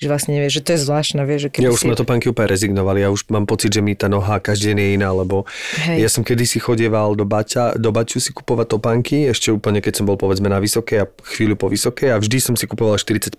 Že 0.00 0.06
vlastne 0.08 0.32
nevieš, 0.40 0.60
že 0.60 0.62
to 0.64 0.70
je 0.72 0.80
zvláštne, 0.80 1.20
vieš, 1.28 1.52
že 1.52 1.60
Ja 1.60 1.68
už 1.68 1.84
si... 1.84 1.86
sme 1.92 1.94
topánky 1.94 2.32
úplne 2.32 2.48
rezignovali, 2.56 3.04
ja 3.04 3.12
už 3.12 3.28
mám 3.28 3.44
pocit, 3.44 3.68
že 3.68 3.84
mi 3.84 3.92
tá 3.92 4.08
noha 4.08 4.40
každý 4.40 4.72
deň 4.72 4.78
je 4.80 4.88
iná, 4.96 5.10
lebo 5.12 5.44
Hej. 5.92 5.96
ja 6.00 6.08
som 6.08 6.24
kedysi 6.24 6.56
chodieval 6.56 7.12
do, 7.12 7.28
Baťa, 7.28 7.76
do 7.76 7.92
Baťu 7.92 8.16
si 8.16 8.32
kupovať 8.32 8.80
topánky, 8.80 9.28
ešte 9.28 9.52
úplne 9.52 9.84
keď 9.84 10.00
som 10.00 10.08
bol 10.08 10.16
povedzme 10.16 10.48
na 10.48 10.56
vysoké 10.56 11.04
a 11.04 11.06
chvíľu 11.36 11.60
po 11.60 11.68
vysoké 11.68 12.10
a 12.10 12.16
vždy 12.16 12.38
som 12.40 12.54
si 12.56 12.64
kupoval 12.64 12.96
45 12.96 13.36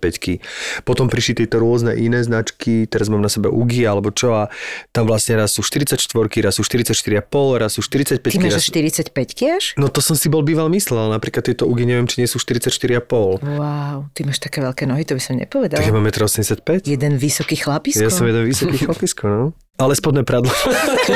Potom 0.86 1.10
prišli 1.10 1.42
tieto 1.42 1.58
rôzne 1.58 1.98
iné 1.98 2.22
značky, 2.22 2.86
teraz 2.86 3.10
mám 3.10 3.26
na 3.26 3.30
sebe 3.32 3.50
Ugi 3.50 3.82
alebo 3.82 4.14
čo 4.14 4.38
a 4.38 4.46
tam 4.94 5.10
vlastne 5.10 5.34
raz 5.34 5.58
sú 5.58 5.66
44 5.66 6.27
raz 6.44 6.60
sú 6.60 6.62
44,5, 6.62 7.24
raz 7.56 7.74
sú 7.74 7.80
45 7.80 8.20
Ty 8.20 8.38
máš 8.38 8.68
45 8.68 9.12
až? 9.48 9.64
No 9.80 9.88
to 9.88 10.04
som 10.04 10.14
si 10.14 10.28
bol 10.28 10.44
býval 10.44 10.68
myslel, 10.68 11.08
napríklad 11.08 11.48
tieto 11.48 11.64
ugy, 11.64 11.88
neviem, 11.88 12.04
či 12.04 12.20
nie 12.20 12.28
sú 12.28 12.36
44,5. 12.36 13.40
Wow, 13.40 14.12
ty 14.12 14.28
máš 14.28 14.38
také 14.44 14.60
veľké 14.60 14.84
nohy, 14.84 15.08
to 15.08 15.16
by 15.16 15.22
som 15.24 15.40
nepovedal. 15.40 15.80
Tak 15.80 15.88
ja 15.88 15.94
mám 15.96 16.04
1,85 16.04 16.84
Jeden 16.84 17.12
vysoký 17.16 17.56
chlapisko. 17.56 18.04
Ja 18.04 18.12
som 18.12 18.28
jeden 18.28 18.44
vysoký 18.44 18.76
chlapisko, 18.86 19.24
no. 19.26 19.44
Ale 19.78 19.94
spodné 19.94 20.26
pradlo. 20.26 20.50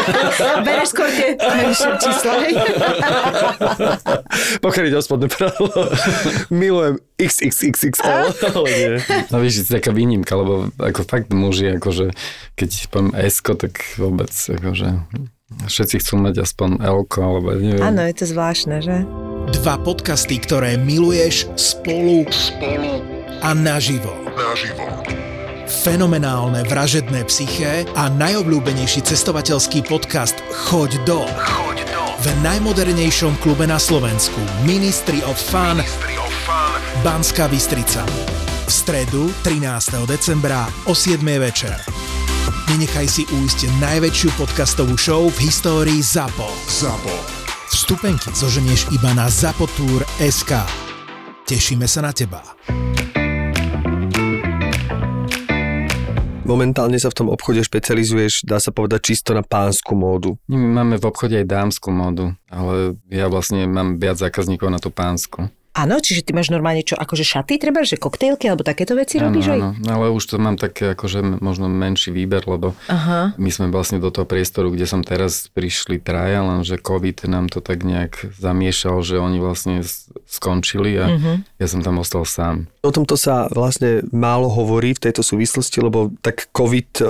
Bereš 0.67 0.95
skôr 0.95 1.11
tie 1.11 1.35
menšie 1.35 1.91
čísla, 1.99 2.33
hej? 2.47 2.55
O 4.67 5.03
spodné 5.03 5.27
pradlo, 5.27 5.67
milujem 6.47 7.03
XXXXL, 7.19 8.31
ale 8.55 8.71
nie. 8.71 8.89
No 9.35 9.43
víš, 9.43 9.67
je 9.67 9.75
taká 9.83 9.91
výnimka, 9.91 10.39
lebo 10.39 10.71
ako 10.79 11.03
fakt 11.03 11.35
muži, 11.35 11.75
akože 11.75 12.15
keď 12.55 12.71
poviem 12.95 13.11
s 13.19 13.43
tak 13.43 13.75
vôbec, 13.99 14.31
akože 14.31 14.89
Všetci 15.69 16.01
chcú 16.01 16.15
mať 16.17 16.49
aspoň 16.49 16.81
elko, 16.81 17.19
alebo 17.21 17.53
neviem. 17.53 17.85
Áno, 17.85 18.01
je 18.09 18.15
to 18.17 18.25
zvláštne, 18.25 18.81
že? 18.81 19.05
Dva 19.61 19.77
podcasty, 19.77 20.41
ktoré 20.41 20.81
miluješ 20.81 21.51
spolu, 21.61 22.25
spolu 22.33 23.05
a 23.45 23.53
naživo. 23.53 24.11
naživo. 24.33 25.22
Fenomenálne 25.73 26.69
vražedné 26.69 27.25
psyché 27.33 27.89
a 27.97 28.13
najobľúbenejší 28.13 29.09
cestovateľský 29.09 29.89
podcast 29.89 30.37
Choď 30.69 31.01
do. 31.09 31.25
Choď 31.25 31.89
do. 31.89 32.03
V 32.21 32.29
najmodernejšom 32.45 33.41
klube 33.41 33.65
na 33.65 33.81
Slovensku 33.81 34.37
Ministry 34.69 35.25
of 35.25 35.41
Fun, 35.41 35.81
Ministry 35.81 36.21
of 36.21 36.29
Fun. 36.45 36.77
Banská 37.01 37.49
Bystrica. 37.49 38.05
V 38.69 38.71
stredu 38.71 39.33
13. 39.49 40.05
decembra 40.05 40.69
o 40.85 40.93
7. 40.93 41.25
večer. 41.41 41.73
Nenechaj 42.69 43.09
si 43.09 43.25
újsť 43.25 43.73
najväčšiu 43.81 44.29
podcastovú 44.37 45.01
show 45.01 45.25
v 45.33 45.39
histórii 45.49 46.05
ZAPO. 46.05 46.53
ZAPO. 46.69 47.17
Vstupenky 47.73 48.29
zoženieš 48.37 48.93
iba 48.93 49.17
na 49.17 49.25
zapotur.sk. 49.33 50.53
Tešíme 51.49 51.89
sa 51.89 52.05
na 52.05 52.13
teba. 52.13 52.45
Momentálne 56.43 56.99
sa 56.99 57.07
v 57.07 57.19
tom 57.23 57.29
obchode 57.31 57.63
špecializuješ, 57.63 58.43
dá 58.43 58.59
sa 58.59 58.75
povedať, 58.75 59.15
čisto 59.15 59.31
na 59.31 59.47
pánsku 59.47 59.95
módu. 59.95 60.43
My 60.51 60.83
máme 60.83 60.99
v 60.99 61.07
obchode 61.07 61.39
aj 61.39 61.47
dámsku 61.47 61.95
módu, 61.95 62.35
ale 62.51 62.99
ja 63.07 63.31
vlastne 63.31 63.63
mám 63.71 64.03
viac 64.03 64.19
zákazníkov 64.19 64.67
na 64.67 64.83
tú 64.83 64.91
pánsku. 64.91 65.47
Áno, 65.73 66.05
čiže 66.05 66.21
ty 66.21 66.37
máš 66.37 66.53
normálne 66.53 66.85
čo, 66.85 67.01
akože 67.01 67.25
šaty, 67.25 67.57
treba, 67.57 67.81
že 67.81 67.97
koktejlky 67.97 68.45
alebo 68.45 68.61
takéto 68.61 68.93
veci 68.93 69.17
áno, 69.17 69.33
robíš 69.33 69.57
aj? 69.57 69.61
Áno, 69.61 69.71
ale 69.89 70.13
už 70.13 70.21
to 70.29 70.37
mám 70.37 70.61
také 70.61 70.93
akože 70.93 71.41
možno 71.41 71.73
menší 71.73 72.13
výber, 72.13 72.45
lebo 72.45 72.77
Aha. 72.93 73.33
my 73.41 73.49
sme 73.49 73.73
vlastne 73.73 73.97
do 73.97 74.13
toho 74.13 74.29
priestoru, 74.29 74.69
kde 74.69 74.85
som 74.85 75.01
teraz 75.01 75.49
prišli 75.57 75.97
traja, 75.97 76.45
lenže 76.45 76.77
COVID 76.77 77.25
nám 77.25 77.49
to 77.49 77.65
tak 77.65 77.89
nejak 77.89 78.37
zamiešal, 78.37 79.01
že 79.01 79.17
oni 79.17 79.41
vlastne 79.41 79.81
skončili 80.29 80.93
a 81.01 81.07
uh-huh. 81.09 81.37
ja 81.57 81.67
som 81.69 81.81
tam 81.81 82.05
ostal 82.05 82.29
sám. 82.29 82.69
O 82.85 82.93
tomto 82.93 83.17
sa 83.17 83.49
vlastne 83.49 84.05
málo 84.13 84.53
hovorí 84.53 84.93
v 84.93 85.09
tejto 85.09 85.25
súvislosti, 85.25 85.81
lebo 85.81 86.13
tak 86.21 86.53
COVID, 86.53 86.89
e, 86.99 87.05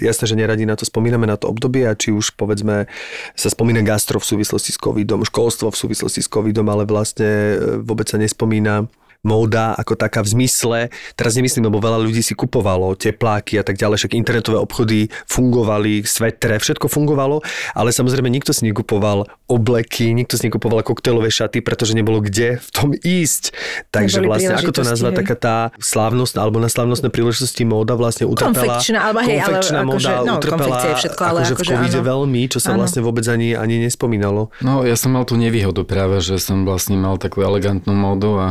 jasné, 0.00 0.24
že 0.24 0.38
neradi 0.38 0.64
na 0.64 0.78
to 0.78 0.86
spomíname, 0.86 1.26
na 1.26 1.34
to 1.34 1.50
obdobie 1.50 1.84
a 1.84 1.98
či 1.98 2.14
už 2.14 2.38
povedzme 2.38 2.86
sa 3.34 3.48
spomína 3.50 3.82
gastro 3.82 4.22
v 4.22 4.28
súvislosti 4.28 4.70
s 4.70 4.78
COVIDom, 4.78 5.26
školstvo 5.26 5.74
v 5.74 5.76
súvislosti 5.76 6.22
s 6.22 6.30
COVIDom, 6.30 6.70
ale 6.70 6.86
vlastne 6.86 7.57
vôbec 7.82 8.06
sa 8.08 8.18
nespomína 8.18 8.86
móda 9.26 9.74
ako 9.74 9.98
taká 9.98 10.22
v 10.22 10.28
zmysle, 10.38 10.78
teraz 11.18 11.34
nemyslím, 11.34 11.66
lebo 11.66 11.82
veľa 11.82 11.98
ľudí 11.98 12.22
si 12.22 12.38
kupovalo 12.38 12.94
tepláky 12.94 13.58
a 13.58 13.64
tak 13.66 13.74
ďalej, 13.74 14.06
však 14.06 14.14
internetové 14.14 14.58
obchody 14.62 15.10
fungovali, 15.26 16.06
svetre, 16.06 16.62
všetko 16.62 16.86
fungovalo, 16.86 17.42
ale 17.74 17.90
samozrejme 17.90 18.30
nikto 18.30 18.54
si 18.54 18.62
nekupoval 18.70 19.26
obleky, 19.50 20.14
nikto 20.14 20.38
si 20.38 20.46
nekupoval 20.46 20.86
koktejlové 20.86 21.32
šaty, 21.34 21.64
pretože 21.64 21.98
nebolo 21.98 22.22
kde 22.22 22.62
v 22.62 22.68
tom 22.70 22.90
ísť. 22.94 23.50
Takže 23.90 24.22
Neboli 24.22 24.28
vlastne, 24.30 24.54
ako 24.54 24.72
to 24.72 24.82
nazvať, 24.86 25.12
taká 25.24 25.36
tá 25.36 25.56
slávnosť, 25.82 26.34
alebo 26.38 26.62
na 26.62 26.70
slávnostné 26.70 27.08
príležitosti 27.10 27.66
móda 27.66 27.98
vlastne 27.98 28.28
utrpela. 28.28 28.78
Konfekčná, 28.78 28.98
alebo 29.10 29.20
hej, 29.24 29.38
ale 29.42 29.58
móda 29.82 29.98
akože, 29.98 30.12
no, 30.22 30.34
utrpela 30.38 30.76
je 30.78 30.94
všetko, 30.94 31.22
ale 31.24 31.38
akože 31.42 31.54
v 31.54 31.60
covide 31.74 32.00
veľmi, 32.04 32.42
čo 32.46 32.58
sa 32.62 32.70
áno. 32.76 32.84
vlastne 32.84 33.00
vôbec 33.02 33.24
ani, 33.26 33.58
ani 33.58 33.82
nespomínalo. 33.82 34.54
No, 34.62 34.86
ja 34.86 34.94
som 34.94 35.16
mal 35.16 35.26
tú 35.26 35.34
nevýhodu 35.34 35.82
práve, 35.82 36.22
že 36.22 36.38
som 36.38 36.62
vlastne 36.62 36.94
mal 37.00 37.18
takú 37.18 37.42
elegantnú 37.42 37.92
módu 37.96 38.38
a 38.38 38.46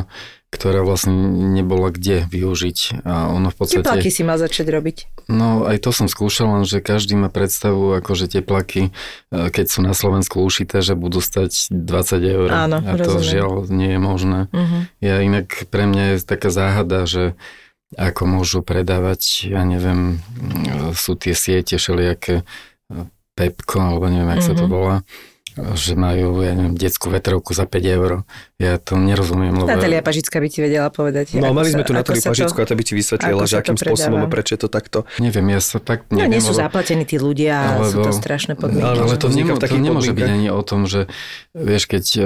ktorá 0.48 0.80
vlastne 0.88 1.12
nebola 1.52 1.92
kde 1.92 2.24
využiť. 2.32 3.04
A 3.04 3.28
ono 3.36 3.52
v 3.52 3.56
podstate... 3.60 3.84
Tepláky 3.84 4.08
si 4.08 4.24
mal 4.24 4.40
začať 4.40 4.72
robiť. 4.72 5.28
No 5.28 5.68
aj 5.68 5.84
to 5.84 5.92
som 5.92 6.08
skúšal, 6.08 6.48
len 6.56 6.64
že 6.64 6.80
každý 6.80 7.20
má 7.20 7.28
predstavu, 7.28 8.00
že 8.00 8.32
tepláky, 8.32 8.90
e, 8.90 8.92
keď 9.52 9.66
sú 9.68 9.84
na 9.84 9.92
Slovensku 9.92 10.40
ušité, 10.40 10.80
že 10.80 10.96
budú 10.96 11.20
stať 11.20 11.68
20 11.68 12.24
eur. 12.24 12.48
Áno, 12.48 12.80
a 12.80 12.92
to 12.96 13.20
rozumiem. 13.20 13.28
žiaľ 13.28 13.52
nie 13.68 13.92
je 13.92 14.00
možné. 14.00 14.40
Uh-huh. 14.56 14.82
Ja 15.04 15.20
inak 15.20 15.68
pre 15.68 15.84
mňa 15.84 16.16
je 16.16 16.24
taká 16.24 16.48
záhada, 16.48 17.04
že 17.04 17.36
ako 18.00 18.24
môžu 18.28 18.60
predávať, 18.64 19.52
ja 19.52 19.68
neviem, 19.68 20.24
e, 20.40 20.96
sú 20.96 21.20
tie 21.20 21.36
siete 21.36 21.76
všelijaké 21.76 22.48
e, 22.88 23.04
Pepko, 23.36 23.84
alebo 23.84 24.08
neviem, 24.08 24.32
jak 24.40 24.48
uh-huh. 24.48 24.56
sa 24.56 24.60
to 24.64 24.66
volá 24.72 24.96
že 25.58 25.98
majú, 25.98 26.46
ja 26.46 26.54
neviem, 26.54 26.78
detskú 26.78 27.10
vetrovku 27.10 27.58
za 27.58 27.66
5 27.66 27.98
eur. 27.98 28.22
Ja 28.62 28.78
to 28.78 28.98
nerozumiem. 28.98 29.54
Lebo... 29.54 29.70
Natália 29.70 30.06
Pažická 30.06 30.38
by 30.38 30.50
ti 30.50 30.60
vedela 30.62 30.90
povedať. 30.94 31.38
No, 31.38 31.54
mali 31.54 31.74
sme 31.74 31.82
tu 31.82 31.94
Natáliu 31.94 32.22
Pažicku 32.22 32.58
to, 32.58 32.64
a 32.64 32.68
to 32.70 32.74
by 32.78 32.84
ti 32.86 32.94
vysvetlila, 32.94 33.44
že 33.50 33.58
akým 33.62 33.78
spôsobom 33.78 34.22
a 34.22 34.28
prečo 34.30 34.54
je 34.54 34.62
to 34.66 34.70
takto. 34.70 35.10
Neviem, 35.18 35.58
ja 35.58 35.62
sa 35.62 35.82
tak 35.82 36.06
neviem. 36.14 36.30
No, 36.30 36.34
nie 36.38 36.42
sú 36.42 36.54
lebo... 36.54 36.62
zaplatení 36.66 37.04
tí 37.10 37.18
ľudia 37.18 37.54
a 37.58 37.70
lebo... 37.82 37.90
sú 37.90 37.98
to 38.06 38.12
strašné 38.14 38.54
podmienky. 38.54 38.86
Ale, 38.86 39.02
ale 39.10 39.16
to, 39.18 39.28
nemo, 39.34 39.58
to 39.58 39.78
nemôže 39.78 40.14
byť 40.14 40.30
ani 40.30 40.50
o 40.54 40.62
tom, 40.62 40.86
že 40.86 41.10
vieš, 41.58 41.90
keď, 41.90 42.06
eh, 42.18 42.26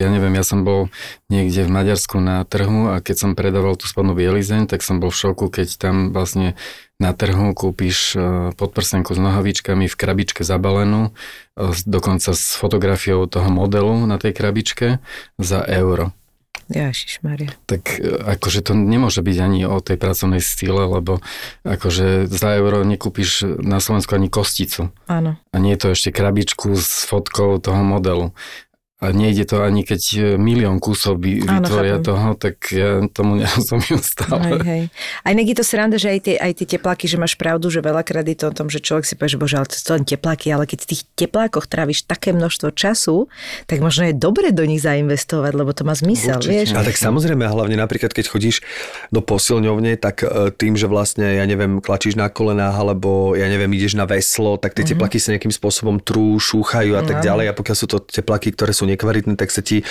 ja 0.00 0.08
neviem, 0.08 0.32
ja 0.32 0.44
som 0.44 0.64
bol 0.64 0.88
niekde 1.28 1.64
v 1.64 1.70
Maďarsku 1.72 2.20
na 2.20 2.44
trhu 2.48 2.92
a 2.92 3.04
keď 3.04 3.16
som 3.16 3.30
predával 3.36 3.76
tú 3.76 3.84
spodnú 3.84 4.16
bielizeň, 4.16 4.68
tak 4.68 4.80
som 4.80 5.00
bol 5.00 5.12
v 5.12 5.20
šoku, 5.20 5.48
keď 5.52 5.68
tam 5.76 6.12
vlastne 6.12 6.56
na 7.02 7.10
trhu 7.10 7.50
kúpiš 7.50 8.14
e, 8.14 8.18
podprsenku 8.54 9.10
s 9.10 9.18
nohavičkami 9.18 9.90
v 9.90 9.98
krabičke 9.98 10.46
zabalenú, 10.46 11.10
e, 11.10 11.74
dokonca 11.82 12.30
s 12.30 12.54
fotografiou 12.54 13.26
toho 13.26 13.50
modelu 13.50 14.06
na 14.06 14.22
tej 14.22 14.30
krabičke 14.30 15.02
za 15.42 15.66
euro. 15.66 16.14
Maria. 17.26 17.50
Tak 17.66 17.98
e, 17.98 18.38
akože 18.38 18.62
to 18.62 18.78
nemôže 18.78 19.18
byť 19.18 19.36
ani 19.42 19.66
o 19.66 19.82
tej 19.82 19.98
pracovnej 19.98 20.38
stile, 20.38 20.86
lebo 20.86 21.18
akože 21.66 22.30
za 22.30 22.54
euro 22.54 22.86
nekúpiš 22.86 23.58
na 23.58 23.82
Slovensku 23.82 24.14
ani 24.14 24.30
kosticu. 24.30 24.94
Áno. 25.10 25.36
A 25.50 25.56
nie 25.58 25.74
je 25.74 25.80
to 25.82 25.88
ešte 25.98 26.14
krabičku 26.14 26.78
s 26.78 27.02
fotkou 27.04 27.58
toho 27.58 27.82
modelu 27.82 28.30
a 29.02 29.10
nejde 29.10 29.50
to 29.50 29.66
ani 29.66 29.82
keď 29.82 30.02
e, 30.14 30.18
milión 30.38 30.78
kusov 30.78 31.18
by 31.18 31.42
vytvoria 31.42 31.98
Áno, 31.98 32.06
toho, 32.06 32.28
tak 32.38 32.70
ja 32.70 33.02
tomu 33.10 33.34
nerozumiem 33.42 33.98
stále. 33.98 34.46
Hej, 34.46 34.60
hej. 34.62 34.82
A 35.26 35.34
inak 35.34 35.46
je 35.50 35.56
to 35.58 35.64
sranda, 35.66 35.98
že 35.98 36.14
aj 36.14 36.20
tie, 36.22 36.36
aj 36.38 36.52
tie 36.62 36.66
tepláky, 36.78 37.10
že 37.10 37.18
máš 37.18 37.34
pravdu, 37.34 37.66
že 37.66 37.82
veľakrát 37.82 38.22
je 38.22 38.38
to 38.38 38.46
o 38.48 38.54
tom, 38.54 38.70
že 38.70 38.78
človek 38.78 39.02
si 39.02 39.18
povie, 39.18 39.34
že 39.34 39.38
bože, 39.42 39.58
ale 39.58 39.66
to 39.66 39.74
sú 39.74 39.90
len 39.90 40.06
tepláky, 40.06 40.54
ale 40.54 40.70
keď 40.70 40.86
v 40.86 40.88
tých 40.94 41.02
teplákoch 41.18 41.66
tráviš 41.66 42.06
také 42.06 42.30
množstvo 42.30 42.70
času, 42.70 43.26
tak 43.66 43.82
možno 43.82 44.06
je 44.06 44.14
dobre 44.14 44.54
do 44.54 44.62
nich 44.62 44.78
zainvestovať, 44.78 45.52
lebo 45.58 45.74
to 45.74 45.82
má 45.82 45.98
zmysel, 45.98 46.38
Určite. 46.38 46.52
vieš. 46.54 46.68
A 46.78 46.86
tak 46.86 46.94
samozrejme, 46.94 47.42
hlavne 47.42 47.74
napríklad, 47.74 48.14
keď 48.14 48.30
chodíš 48.30 48.62
do 49.10 49.18
posilňovne, 49.18 49.98
tak 49.98 50.22
e, 50.22 50.54
tým, 50.54 50.78
že 50.78 50.86
vlastne, 50.86 51.42
ja 51.42 51.44
neviem, 51.44 51.82
klačíš 51.82 52.14
na 52.14 52.30
kolenách, 52.30 52.78
alebo 52.78 53.34
ja 53.34 53.50
neviem, 53.50 53.74
ideš 53.74 53.98
na 53.98 54.06
veslo, 54.06 54.54
tak 54.62 54.78
tie 54.78 54.86
mm-hmm. 54.86 54.94
tepláky 54.94 55.18
sa 55.18 55.34
nejakým 55.34 55.50
spôsobom 55.50 55.98
trú, 55.98 56.38
šúchajú 56.38 56.94
a 56.94 57.02
tak 57.02 57.18
ďalej. 57.18 57.50
A 57.50 57.56
pokiaľ 57.58 57.76
sú 57.76 57.90
to 57.90 57.98
tepláky, 57.98 58.54
ktoré 58.54 58.70
sú 58.70 58.86
nekvalitné, 58.92 59.34
tak 59.40 59.48
sa 59.50 59.64
ti, 59.64 59.82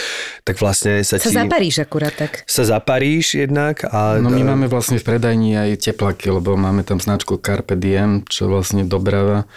tak 0.46 0.62
vlastne 0.62 1.02
sa, 1.02 1.18
sa 1.18 1.28
ti... 1.28 1.34
Sa 1.34 1.44
zaparíš 1.46 1.76
akurát 1.82 2.14
tak. 2.14 2.46
Sa 2.46 2.64
zaparíš 2.64 3.42
jednak 3.42 3.84
a... 3.90 4.22
No 4.22 4.30
my 4.30 4.44
máme 4.56 4.68
vlastne 4.70 5.02
v 5.02 5.06
predajni 5.06 5.58
aj 5.58 5.92
teplaky, 5.92 6.30
lebo 6.30 6.54
máme 6.54 6.86
tam 6.86 7.02
značku 7.02 7.42
Carpe 7.42 7.74
Diem, 7.76 8.24
čo 8.30 8.48
vlastne 8.48 8.86
Dobrava 8.86 9.50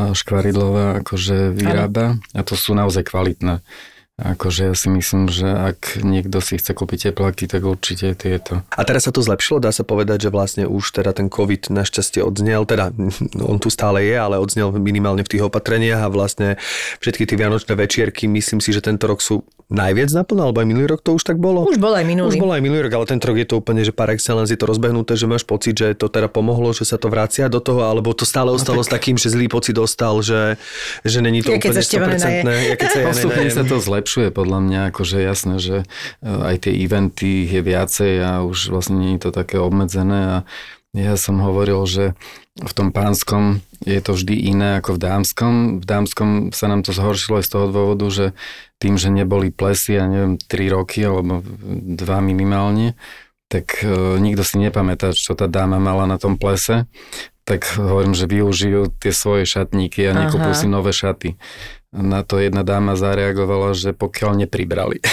škvaridlová 0.00 1.04
akože 1.04 1.52
vyrába 1.52 2.16
a 2.32 2.40
to 2.40 2.56
sú 2.56 2.72
naozaj 2.72 3.04
kvalitné. 3.10 3.60
Akože 4.20 4.68
ja 4.68 4.74
si 4.76 4.92
myslím, 4.92 5.32
že 5.32 5.48
ak 5.48 6.04
niekto 6.04 6.44
si 6.44 6.60
chce 6.60 6.76
kúpiť 6.76 7.10
tepláky, 7.10 7.48
tak 7.48 7.64
určite 7.64 8.12
tieto. 8.12 8.60
A 8.68 8.82
teraz 8.84 9.08
sa 9.08 9.12
to 9.12 9.24
zlepšilo, 9.24 9.64
dá 9.64 9.72
sa 9.72 9.80
povedať, 9.80 10.28
že 10.28 10.30
vlastne 10.30 10.64
už 10.68 10.92
teda 10.92 11.16
ten 11.16 11.32
COVID 11.32 11.72
našťastie 11.72 12.20
odznel, 12.20 12.68
teda 12.68 12.92
on 13.40 13.56
tu 13.56 13.72
stále 13.72 14.04
je, 14.04 14.16
ale 14.16 14.36
odznel 14.36 14.76
minimálne 14.76 15.24
v 15.24 15.32
tých 15.36 15.46
opatreniach 15.48 16.04
a 16.04 16.12
vlastne 16.12 16.60
všetky 17.00 17.24
tie 17.24 17.36
vianočné 17.40 17.72
večierky, 17.72 18.28
myslím 18.28 18.60
si, 18.60 18.76
že 18.76 18.84
tento 18.84 19.08
rok 19.08 19.24
sú 19.24 19.40
najviac 19.70 20.10
naplno, 20.10 20.50
alebo 20.50 20.58
aj 20.58 20.66
minulý 20.66 20.86
rok 20.90 21.00
to 21.00 21.14
už 21.14 21.22
tak 21.22 21.38
bolo? 21.38 21.62
Už 21.62 21.78
bol 21.78 21.94
aj 21.94 22.02
minulý. 22.02 22.34
Už 22.34 22.42
bol 22.42 22.50
aj 22.50 22.58
minulý 22.58 22.90
rok, 22.90 22.98
ale 22.98 23.06
tento 23.06 23.30
rok 23.30 23.38
je 23.38 23.46
to 23.46 23.62
úplne, 23.62 23.86
že 23.86 23.94
par 23.94 24.10
excellence 24.10 24.50
je 24.50 24.58
to 24.58 24.66
rozbehnuté, 24.66 25.14
že 25.14 25.30
máš 25.30 25.46
pocit, 25.46 25.78
že 25.78 25.94
to 25.94 26.10
teda 26.10 26.26
pomohlo, 26.26 26.74
že 26.74 26.82
sa 26.82 26.98
to 26.98 27.06
vracia 27.06 27.46
do 27.46 27.62
toho, 27.62 27.86
alebo 27.86 28.10
to 28.10 28.26
stále 28.26 28.50
no 28.50 28.58
ostalo 28.58 28.82
no, 28.82 28.84
tak... 28.84 28.90
s 28.90 28.94
takým, 28.98 29.16
že 29.16 29.30
zlý 29.30 29.46
pocit 29.46 29.78
dostal, 29.78 30.18
že, 30.26 30.58
že 31.06 31.22
není 31.22 31.46
to 31.46 31.54
ja, 31.54 31.62
úplne 31.62 31.78
100%. 31.78 32.50
Ja, 32.50 32.74
keď 32.74 32.88
sa 32.90 32.98
ja 32.98 33.06
Postupne 33.14 33.50
sa 33.54 33.62
to 33.62 33.76
zlepšuje, 34.10 34.34
podľa 34.34 34.58
mňa, 34.66 34.80
akože 34.90 35.22
jasné, 35.22 35.62
že 35.62 35.76
e, 35.78 36.26
aj 36.26 36.66
tie 36.66 36.74
eventy 36.82 37.46
je 37.46 37.62
viacej 37.62 38.12
a 38.18 38.30
už 38.42 38.74
vlastne 38.74 38.98
nie 38.98 39.14
je 39.14 39.22
to 39.22 39.30
také 39.30 39.62
obmedzené 39.62 40.18
a 40.26 40.36
ja 40.90 41.14
som 41.14 41.38
hovoril, 41.38 41.86
že 41.86 42.18
v 42.58 42.72
tom 42.74 42.90
pánskom 42.90 43.62
je 43.86 44.02
to 44.02 44.18
vždy 44.18 44.50
iné 44.50 44.82
ako 44.82 44.98
v 44.98 45.02
dámskom. 45.06 45.52
V 45.78 45.86
dámskom 45.86 46.50
sa 46.50 46.66
nám 46.66 46.82
to 46.82 46.90
zhoršilo 46.90 47.38
aj 47.38 47.46
z 47.46 47.52
toho 47.54 47.66
dôvodu, 47.70 48.06
že 48.10 48.26
tým, 48.82 48.98
že 48.98 49.14
neboli 49.14 49.54
plesy, 49.54 50.02
ja 50.02 50.10
neviem, 50.10 50.34
3 50.34 50.74
roky 50.74 51.06
alebo 51.06 51.46
2 51.46 51.94
minimálne, 52.26 52.98
tak 53.46 53.86
e, 53.86 54.18
nikto 54.18 54.42
si 54.42 54.58
nepamätá, 54.58 55.14
čo 55.14 55.38
tá 55.38 55.46
dáma 55.46 55.78
mala 55.78 56.10
na 56.10 56.18
tom 56.18 56.34
plese, 56.34 56.90
tak 57.44 57.66
hovorím, 57.74 58.14
že 58.14 58.30
využijú 58.30 58.94
tie 59.00 59.10
svoje 59.10 59.48
šatníky 59.48 60.06
a 60.06 60.14
nekupujú 60.14 60.54
si 60.54 60.66
nové 60.70 60.94
šaty. 60.94 61.34
Na 61.90 62.22
to 62.22 62.38
jedna 62.38 62.62
dáma 62.62 62.94
zareagovala, 62.94 63.74
že 63.74 63.90
pokiaľ 63.90 64.46
nepribrali. 64.46 65.02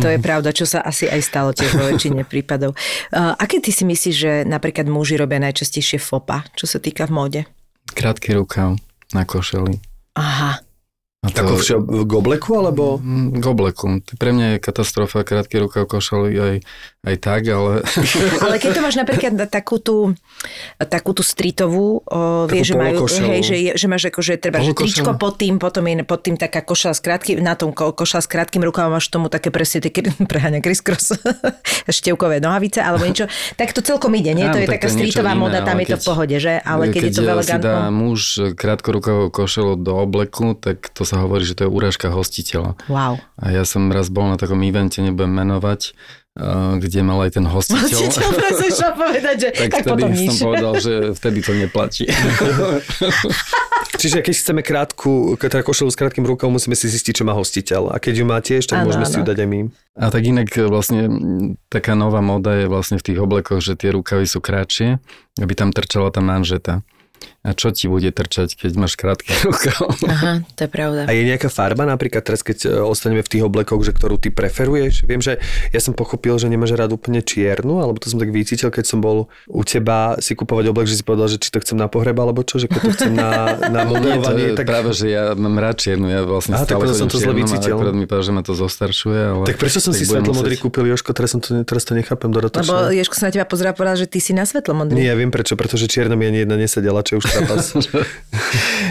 To 0.00 0.08
je 0.08 0.16
pravda, 0.26 0.56
čo 0.56 0.64
sa 0.64 0.80
asi 0.80 1.04
aj 1.04 1.20
stalo 1.20 1.52
tiež 1.52 1.76
vo 1.76 1.84
väčšine 1.84 2.24
prípadov. 2.32 2.72
Uh, 3.12 3.36
aké 3.36 3.60
ty 3.60 3.68
si 3.76 3.84
myslíš, 3.84 4.16
že 4.16 4.32
napríklad 4.48 4.88
muži 4.88 5.20
robia 5.20 5.36
najčastejšie 5.44 6.00
fopa, 6.00 6.48
čo 6.56 6.64
sa 6.64 6.80
týka 6.80 7.04
v 7.04 7.12
móde? 7.12 7.40
Krátky 7.92 8.32
rukav 8.32 8.80
na 9.12 9.28
košeli. 9.28 9.76
Aha. 10.16 10.64
A 11.22 11.30
to, 11.30 11.46
Ako 11.46 11.54
všeo, 11.54 11.78
k 12.02 12.12
obleku, 12.18 12.50
alebo... 12.58 12.98
Mm, 12.98 13.38
K 13.38 13.46
obleku. 13.46 14.02
Pre 14.02 14.30
mňa 14.34 14.58
je 14.58 14.58
katastrofa 14.58 15.22
krátky 15.22 15.54
rukav 15.62 15.86
košel 15.86 16.34
aj, 16.34 16.66
aj 17.06 17.16
tak, 17.22 17.46
ale... 17.46 17.86
Ale 18.42 18.58
keď 18.58 18.70
to 18.74 18.80
máš 18.82 18.98
napríklad 18.98 19.30
na 19.38 19.46
takú 19.46 19.78
tú, 19.78 20.18
takú 20.82 21.14
tú 21.14 21.22
streetovú, 21.22 22.02
o, 22.02 22.50
vieš, 22.50 22.74
že 22.74 22.74
majú, 22.74 23.06
hej, 23.06 23.40
že, 23.46 23.54
že 23.78 23.86
máš 23.86 24.10
akože 24.10 24.34
treba, 24.34 24.66
že 24.66 24.74
tričko 24.74 25.14
pod 25.14 25.38
tým, 25.38 25.62
potom 25.62 25.86
je 25.86 26.02
pod 26.02 26.26
tým 26.26 26.34
taká 26.34 26.58
košela 26.58 26.90
s 26.90 26.98
krátkým, 26.98 27.38
na 27.38 27.54
tom 27.54 27.70
ko, 27.70 27.94
košela 27.94 28.18
s 28.18 28.26
krátkým 28.26 28.66
rukavom 28.66 28.90
máš 28.90 29.06
tomu 29.06 29.30
také 29.30 29.54
presne, 29.54 29.78
také, 29.78 30.02
preháňa 30.30 30.58
criss-cross, 30.58 31.22
števkové 31.86 32.42
nohavice 32.42 32.82
alebo 32.82 33.06
niečo. 33.06 33.30
Tak 33.54 33.70
to 33.70 33.78
celkom 33.78 34.10
ide, 34.18 34.34
nie? 34.34 34.50
Áno, 34.50 34.58
to 34.58 34.66
je 34.66 34.66
tak 34.66 34.82
taká 34.82 34.88
streetová 34.90 35.38
iné, 35.38 35.42
moda, 35.42 35.62
tam 35.62 35.78
ale 35.78 35.86
je 35.86 35.94
to 35.94 35.94
v 35.94 36.02
keď- 36.02 36.10
pohode, 36.10 36.36
že? 36.42 36.54
Ale 36.66 36.82
keď, 36.90 37.02
je 37.06 37.14
to 37.14 37.22
si 37.22 37.22
dá 37.22 37.34
elegantno... 37.38 37.78
muž 37.94 38.20
krátkorukavú 38.58 39.30
košelu 39.30 39.78
do 39.78 40.02
obleku, 40.02 40.58
tak 40.58 40.90
to 40.90 41.11
sa 41.12 41.20
hovorí, 41.20 41.44
že 41.44 41.52
to 41.52 41.68
je 41.68 41.70
úražka 41.70 42.08
hostiteľa. 42.08 42.80
Wow. 42.88 43.20
A 43.36 43.52
ja 43.52 43.68
som 43.68 43.92
raz 43.92 44.08
bol 44.08 44.32
na 44.32 44.40
takom 44.40 44.64
evente, 44.64 45.04
nebudem 45.04 45.28
menovať, 45.28 45.92
eh, 45.92 46.72
kde 46.80 47.04
mal 47.04 47.20
aj 47.28 47.36
ten 47.36 47.44
hostiteľ. 47.44 47.84
Hostiteľ, 47.84 48.28
presne 48.40 48.88
povedať, 48.96 49.36
že 49.36 49.48
tak, 49.52 49.70
tak 49.76 49.82
potom 49.84 50.08
vtedy 50.08 50.16
som 50.16 50.32
nič. 50.32 50.40
povedal, 50.40 50.74
že 50.80 50.92
vtedy 51.12 51.38
to 51.44 51.52
neplatí. 51.52 52.04
Čiže 54.02 54.24
keď 54.24 54.34
chceme 54.34 54.60
krátku, 54.64 55.36
teda 55.36 55.62
košelu 55.62 55.92
s 55.92 56.00
krátkým 56.00 56.24
rukavom, 56.24 56.56
musíme 56.56 56.74
si 56.74 56.88
zistiť, 56.88 57.22
čo 57.22 57.24
má 57.28 57.36
hostiteľ. 57.36 57.92
A 57.92 58.00
keď 58.00 58.14
ju 58.18 58.24
má 58.26 58.40
tiež, 58.42 58.64
tak 58.66 58.82
Áno, 58.82 58.90
môžeme 58.90 59.06
si 59.06 59.20
ju 59.20 59.22
dať 59.22 59.38
aj 59.38 59.48
my. 59.52 59.60
A 60.00 60.04
tak 60.10 60.22
inak 60.26 60.48
e, 60.58 60.66
vlastne 60.66 61.00
taká 61.70 61.92
nová 61.94 62.18
moda 62.18 62.56
je 62.56 62.66
vlastne 62.66 62.98
v 62.98 63.04
tých 63.06 63.18
oblekoch, 63.20 63.62
že 63.62 63.78
tie 63.78 63.94
rukavy 63.94 64.26
sú 64.26 64.42
kratšie, 64.42 64.98
aby 65.38 65.52
tam 65.54 65.70
trčala 65.70 66.10
tá 66.10 66.18
manžeta. 66.18 66.82
A 67.42 67.58
čo 67.58 67.74
ti 67.74 67.90
bude 67.90 68.06
trčať, 68.14 68.54
keď 68.54 68.78
máš 68.78 68.94
krátky 68.94 69.26
rukav? 69.50 69.90
Aha, 70.06 70.46
to 70.54 70.60
je 70.62 70.70
pravda. 70.70 71.10
A 71.10 71.12
je 71.12 71.26
nejaká 71.26 71.50
farba 71.50 71.82
napríklad 71.82 72.22
teraz, 72.22 72.46
keď 72.46 72.70
e, 72.70 72.86
ostaneme 72.86 73.18
v 73.18 73.30
tých 73.34 73.42
oblekoch, 73.42 73.82
že 73.82 73.90
ktorú 73.90 74.14
ty 74.14 74.30
preferuješ? 74.30 75.02
Viem, 75.02 75.18
že 75.18 75.42
ja 75.74 75.80
som 75.82 75.90
pochopil, 75.90 76.38
že 76.38 76.46
nemáš 76.46 76.78
rád 76.78 76.94
úplne 76.94 77.18
čiernu, 77.18 77.82
alebo 77.82 77.98
to 77.98 78.06
som 78.06 78.22
tak 78.22 78.30
vycítil, 78.30 78.70
keď 78.70 78.86
som 78.86 79.02
bol 79.02 79.26
u 79.50 79.62
teba 79.66 80.14
si 80.22 80.38
kupovať 80.38 80.70
oblek, 80.70 80.86
že 80.86 81.02
si 81.02 81.02
povedal, 81.02 81.26
že 81.26 81.42
či 81.42 81.50
to 81.50 81.58
chcem 81.58 81.74
na 81.74 81.90
pohreb, 81.90 82.14
alebo 82.14 82.46
čo, 82.46 82.62
že 82.62 82.70
keď 82.70 82.78
to 82.78 82.90
chcem 82.94 83.12
na, 83.12 83.58
na 83.58 83.80
modelovanie, 83.90 84.54
tak... 84.54 84.70
práve, 84.70 84.94
že 84.94 85.10
ja 85.10 85.34
mám 85.34 85.58
rád 85.58 85.82
čiernu, 85.82 86.06
ja 86.06 86.22
vlastne 86.22 86.54
Aha, 86.54 86.62
tak 86.62 86.78
stále 86.78 86.86
potom 86.86 86.94
som 86.94 87.08
to 87.10 87.18
zle 87.18 87.34
vycítil. 87.34 87.74
akurát 87.74 87.96
mi 87.98 88.06
povedal, 88.06 88.22
že 88.22 88.32
ma 88.38 88.42
to 88.46 88.54
zostaršuje, 88.54 89.18
ale... 89.18 89.44
Tak 89.50 89.58
prečo 89.58 89.82
som 89.82 89.90
tak 89.90 89.98
si 89.98 90.06
svetlo 90.06 90.30
modrý 90.30 90.54
musieť- 90.54 90.62
kúpil, 90.62 90.94
Joško, 90.94 91.10
teraz, 91.10 91.34
som 91.34 91.42
to, 91.42 91.58
teraz 91.66 91.82
to 91.82 91.98
nechápem 91.98 92.30
Lebo 92.30 92.38
dodatočne. 92.38 92.94
Ježko 92.94 93.18
sa 93.18 93.26
na 93.26 93.32
teba 93.34 93.50
pozrel 93.50 93.74
a 93.74 93.76
povedal, 93.76 93.98
že 93.98 94.06
ty 94.06 94.22
si 94.22 94.30
na 94.30 94.46
svetlo 94.46 94.78
modrý. 94.78 94.94
Nie, 94.94 95.10
ja 95.10 95.18
viem 95.18 95.34
prečo, 95.34 95.58
pretože 95.58 95.90
čierna 95.90 96.14
mi 96.14 96.30
ani 96.30 96.46
jedna 96.46 96.54
nesedela, 96.54 97.02
čo 97.02 97.18
už 97.18 97.31
trapas. 97.32 97.64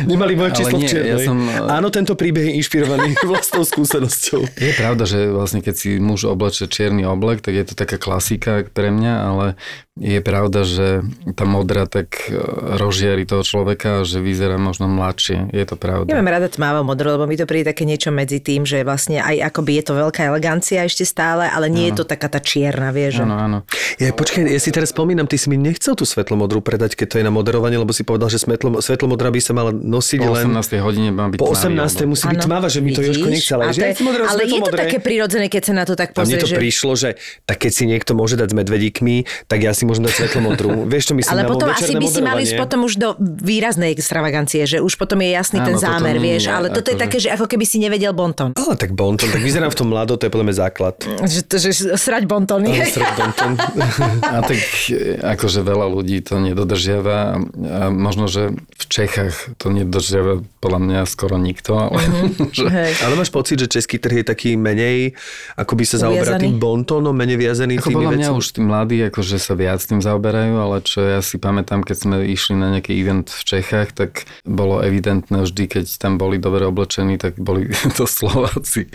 Nemali 0.04 0.34
moje 0.34 0.52
číslo 0.58 0.78
v 0.78 0.82
nie, 0.82 0.90
čiernej. 0.90 1.12
ja 1.14 1.18
som- 1.22 1.42
Áno, 1.70 1.88
tento 1.90 2.14
príbeh 2.14 2.50
je 2.50 2.54
inšpirovaný 2.58 3.14
vlastnou 3.30 3.62
skúsenosťou. 3.62 4.42
Je 4.58 4.74
pravda, 4.74 5.04
že 5.06 5.30
vlastne 5.30 5.62
keď 5.62 5.76
si 5.76 5.90
muž 5.98 6.26
obleče 6.26 6.66
čierny 6.66 7.06
oblek, 7.06 7.40
tak 7.40 7.54
je 7.54 7.66
to 7.68 7.74
taká 7.74 7.98
klasika 7.98 8.66
pre 8.66 8.90
mňa, 8.90 9.14
ale 9.22 9.46
je 9.94 10.18
pravda, 10.18 10.64
že 10.64 11.04
tá 11.36 11.44
modra 11.44 11.84
tak 11.84 12.32
e, 12.32 12.40
rozžiari 12.80 13.28
toho 13.28 13.44
človeka, 13.44 14.02
že 14.02 14.18
vyzerá 14.18 14.56
možno 14.56 14.88
mladšie. 14.88 15.52
Je 15.52 15.66
to 15.68 15.76
pravda. 15.76 16.10
Ja 16.10 16.18
mám 16.18 16.32
rada 16.32 16.48
tmávo 16.48 16.82
modro, 16.82 17.12
lebo 17.12 17.28
mi 17.28 17.36
to 17.36 17.44
príde 17.44 17.70
také 17.70 17.84
niečo 17.84 18.10
medzi 18.10 18.40
tým, 18.40 18.64
že 18.64 18.82
vlastne 18.82 19.20
aj 19.20 19.52
akoby 19.52 19.78
je 19.78 19.84
to 19.84 19.94
veľká 20.00 20.26
elegancia 20.26 20.82
ešte 20.82 21.04
stále, 21.04 21.46
ale 21.46 21.68
nie 21.68 21.92
je 21.92 22.02
to 22.02 22.06
taká 22.08 22.32
tá 22.32 22.40
čierna, 22.40 22.90
vieš. 22.90 23.22
Áno, 23.22 23.36
áno. 23.36 23.58
Ja, 24.00 24.16
počkaj, 24.16 24.48
ja 24.48 24.58
si 24.58 24.72
teraz 24.72 24.90
spomínam, 24.90 25.28
ty 25.28 25.36
si 25.36 25.52
mi 25.52 25.60
nechcel 25.60 25.94
tú 25.94 26.08
svetlomodrú 26.08 26.64
predať, 26.64 26.96
keď 26.96 27.08
to 27.08 27.16
je 27.20 27.26
na 27.28 27.34
moderovanie, 27.36 27.76
lebo 27.76 27.92
si 27.92 28.02
povedal, 28.02 28.31
že 28.32 28.40
svetlo, 28.40 28.80
svetlomodrá 28.80 29.28
by 29.28 29.42
sa 29.44 29.52
mala 29.52 29.76
nosiť 29.76 30.20
Po 30.24 30.32
len 30.32 30.48
18. 30.56 30.80
hodine 30.80 31.10
má 31.12 31.28
byť 31.28 31.40
po 31.44 31.52
tmavý 31.52 31.76
18. 31.76 31.76
oblek. 31.76 32.08
musí 32.08 32.26
byť 32.32 32.40
tmáva, 32.48 32.68
že 32.72 32.80
mi 32.80 32.90
to 32.96 33.04
Jožko 33.04 33.28
vidíš? 33.28 33.36
nechcel. 33.36 33.60
Ale, 33.60 33.74
že 33.76 33.82
je- 33.84 34.06
modré, 34.08 34.22
ale 34.24 34.42
je 34.48 34.60
to 34.64 34.72
také 34.72 34.98
prirodzené, 35.04 35.46
keď 35.52 35.62
sa 35.68 35.74
na 35.76 35.84
to 35.84 35.94
tak 36.00 36.16
A 36.16 36.24
mne 36.24 36.40
to 36.40 36.48
že... 36.48 36.56
prišlo, 36.56 36.92
že 36.96 37.10
tak 37.44 37.58
keď 37.60 37.72
si 37.76 37.84
niekto 37.84 38.12
môže 38.16 38.40
dať 38.40 38.48
s 38.48 38.56
medvedíkmi, 38.56 39.16
tak 39.52 39.60
ja 39.68 39.76
si 39.76 39.84
môžem 39.84 40.08
dať 40.08 40.14
svetlomodrú. 40.24 40.70
Vieš, 40.92 41.12
čo 41.12 41.14
myslím? 41.20 41.34
Ale 41.36 41.44
potom 41.44 41.68
asi 41.68 41.92
by 41.92 42.08
si 42.08 42.22
mali 42.24 42.42
ísť 42.48 42.56
potom 42.56 42.80
už 42.88 42.94
do 42.96 43.10
výraznej 43.20 43.92
extravagancie, 43.92 44.64
že 44.64 44.80
už 44.80 44.96
potom 44.96 45.20
je 45.20 45.30
jasný 45.36 45.60
ten 45.62 45.76
zámer, 45.76 46.16
vieš. 46.22 46.48
Ale 46.48 46.72
toto 46.72 46.90
je 46.90 46.96
akože- 46.96 47.04
také, 47.04 47.18
že 47.20 47.30
ako 47.36 47.46
keby 47.52 47.66
si 47.68 47.78
nevedel 47.84 48.16
bonton. 48.16 48.56
Ale 48.56 48.80
tak 48.80 48.96
bonton, 48.96 49.28
tak 49.28 49.44
vyzerám 49.44 49.74
v 49.74 49.78
tom 49.78 49.88
mlado, 49.92 50.16
to 50.16 50.24
je 50.28 50.32
podľa 50.32 50.48
mňa 50.48 50.56
základ. 50.56 50.96
Že, 51.04 51.40
to, 51.50 51.56
že 51.60 51.70
srať 51.98 52.24
bonton. 52.30 52.62
A 54.36 54.40
tak 54.46 54.60
e, 54.90 55.18
akože 55.18 55.60
veľa 55.66 55.88
ľudí 55.90 56.22
to 56.22 56.38
nedodržiava 56.38 57.18
a 57.42 57.84
možno, 57.90 58.21
že 58.26 58.52
v 58.54 58.86
Čechách 58.86 59.56
to 59.56 59.70
nedodržiava 59.70 60.44
podľa 60.60 60.80
mňa 60.82 61.00
skoro 61.10 61.38
nikto, 61.38 61.78
ale 61.78 62.00
že, 62.58 62.66
Hej. 62.68 62.92
Ale 63.06 63.14
máš 63.18 63.30
pocit, 63.34 63.58
že 63.62 63.70
český 63.70 63.98
trh 63.98 64.22
je 64.22 64.26
taký 64.26 64.50
menej, 64.58 65.14
ako 65.58 65.74
by 65.78 65.84
sa 65.86 65.98
Uviazaný? 66.10 66.42
tým 66.42 66.56
bontónom, 66.58 67.14
menej 67.14 67.38
viazaný 67.38 67.78
Ako 67.80 67.90
tými 67.90 67.96
podľa 67.98 68.12
mňa 68.18 68.30
vecami? 68.30 68.40
už 68.42 68.46
tí 68.52 68.60
mladí 68.62 68.98
akože 69.08 69.38
sa 69.38 69.54
viac 69.54 69.80
tým 69.82 70.02
zaoberajú, 70.02 70.54
ale 70.58 70.78
čo 70.84 71.00
ja 71.06 71.20
si 71.22 71.38
pamätám, 71.38 71.86
keď 71.86 71.98
sme 71.98 72.16
išli 72.28 72.54
na 72.58 72.78
nejaký 72.78 72.94
event 72.98 73.30
v 73.30 73.42
Čechách, 73.46 73.94
tak 73.96 74.30
bolo 74.44 74.82
evidentné 74.82 75.46
vždy, 75.46 75.64
keď 75.70 75.86
tam 75.98 76.18
boli 76.18 76.42
dobre 76.42 76.66
oblečení, 76.66 77.22
tak 77.22 77.38
boli 77.38 77.70
to 77.98 78.10
Slováci. 78.10 78.90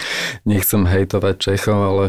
Nechcem 0.45 0.87
hejtovať 0.87 1.35
Čechov, 1.39 1.79
ale 1.79 2.05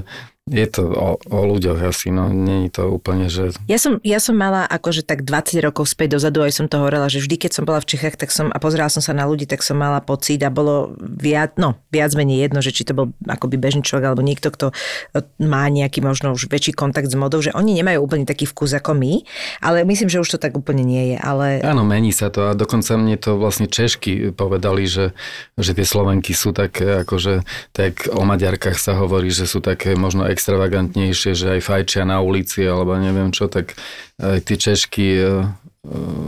je 0.48 0.68
to 0.72 0.88
o, 0.88 1.20
o 1.20 1.40
ľuďoch 1.44 1.92
asi, 1.92 2.08
no 2.08 2.32
nie 2.32 2.68
je 2.68 2.80
to 2.80 2.84
úplne, 2.88 3.28
že 3.28 3.52
Ja 3.68 3.76
som, 3.76 4.00
ja 4.00 4.24
som 4.24 4.40
mala 4.40 4.64
akože 4.64 5.04
tak 5.04 5.28
20 5.28 5.60
rokov 5.60 5.92
späť 5.92 6.16
dozadu, 6.16 6.40
aj 6.48 6.56
som 6.56 6.66
to 6.72 6.80
hovorila, 6.80 7.12
že 7.12 7.20
vždy, 7.20 7.36
keď 7.36 7.52
som 7.52 7.64
bola 7.68 7.84
v 7.84 7.90
Čechách, 7.92 8.16
tak 8.16 8.32
som, 8.32 8.48
a 8.48 8.58
pozerala 8.58 8.88
som 8.88 9.04
sa 9.04 9.12
na 9.12 9.28
ľudí, 9.28 9.44
tak 9.44 9.60
som 9.60 9.76
mala 9.76 10.00
pocit 10.00 10.40
a 10.48 10.50
bolo 10.50 10.96
viac, 11.00 11.60
no, 11.60 11.76
viac 11.92 12.16
menej 12.16 12.48
jedno, 12.48 12.64
že 12.64 12.72
či 12.72 12.88
to 12.88 12.96
bol 12.96 13.12
akoby 13.28 13.60
bežný 13.60 13.84
človek 13.84 14.08
alebo 14.08 14.24
niekto, 14.24 14.48
kto 14.48 14.72
e, 14.72 15.20
má 15.44 15.68
nejaký 15.68 16.00
možno 16.00 16.32
už 16.32 16.48
väčší 16.48 16.72
kontakt 16.72 17.12
s 17.12 17.16
modou, 17.20 17.44
že 17.44 17.52
oni 17.52 17.76
nemajú 17.76 18.00
úplne 18.00 18.24
taký 18.24 18.48
vkus 18.48 18.72
ako 18.72 18.96
my, 18.96 19.28
ale 19.60 19.84
myslím, 19.84 20.08
že 20.08 20.24
už 20.24 20.38
to 20.38 20.40
tak 20.40 20.56
úplne 20.56 20.88
nie 20.88 21.16
je, 21.16 21.18
ale 21.20 21.60
Áno, 21.60 21.84
mení 21.84 22.16
sa 22.16 22.32
to 22.32 22.48
a 22.48 22.56
dokonca 22.56 22.96
mne 22.96 23.20
to 23.20 23.36
vlastne 23.36 23.68
Češky 23.68 24.32
povedali, 24.32 24.88
že, 24.88 25.12
že 25.60 25.76
tie 25.76 25.84
Slovenky 25.84 26.32
sú 26.32 26.56
také, 26.56 27.04
akože 27.04 27.44
tak 27.76 28.08
o 28.16 28.24
Maďarkách 28.24 28.80
sa 28.80 28.96
hovorí, 28.96 29.28
že 29.28 29.44
sú 29.44 29.60
také 29.60 29.98
možno 29.98 30.24
extravagantnejšie, 30.38 31.34
že 31.34 31.48
aj 31.58 31.62
fajčia 31.66 32.06
na 32.06 32.22
ulici 32.22 32.62
alebo 32.62 32.94
neviem 32.94 33.34
čo, 33.34 33.50
tak 33.50 33.74
aj 34.22 34.46
tie 34.46 34.58
Češky 34.62 35.08
e, 35.18 35.22
e, 35.22 35.28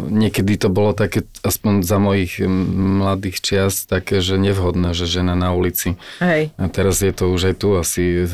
niekedy 0.09 0.57
to 0.57 0.73
bolo 0.73 0.97
také, 0.97 1.29
aspoň 1.45 1.85
za 1.85 2.01
mojich 2.01 2.41
mladých 2.41 3.37
čias, 3.45 3.85
také, 3.85 4.25
že 4.25 4.41
nevhodné, 4.41 4.97
že 4.97 5.05
žena 5.05 5.37
na 5.37 5.53
ulici. 5.53 5.93
hej. 6.17 6.49
A 6.57 6.65
teraz 6.73 7.05
je 7.05 7.13
to 7.13 7.29
už 7.29 7.53
aj 7.53 7.55
tu 7.61 7.77
asi 7.77 8.25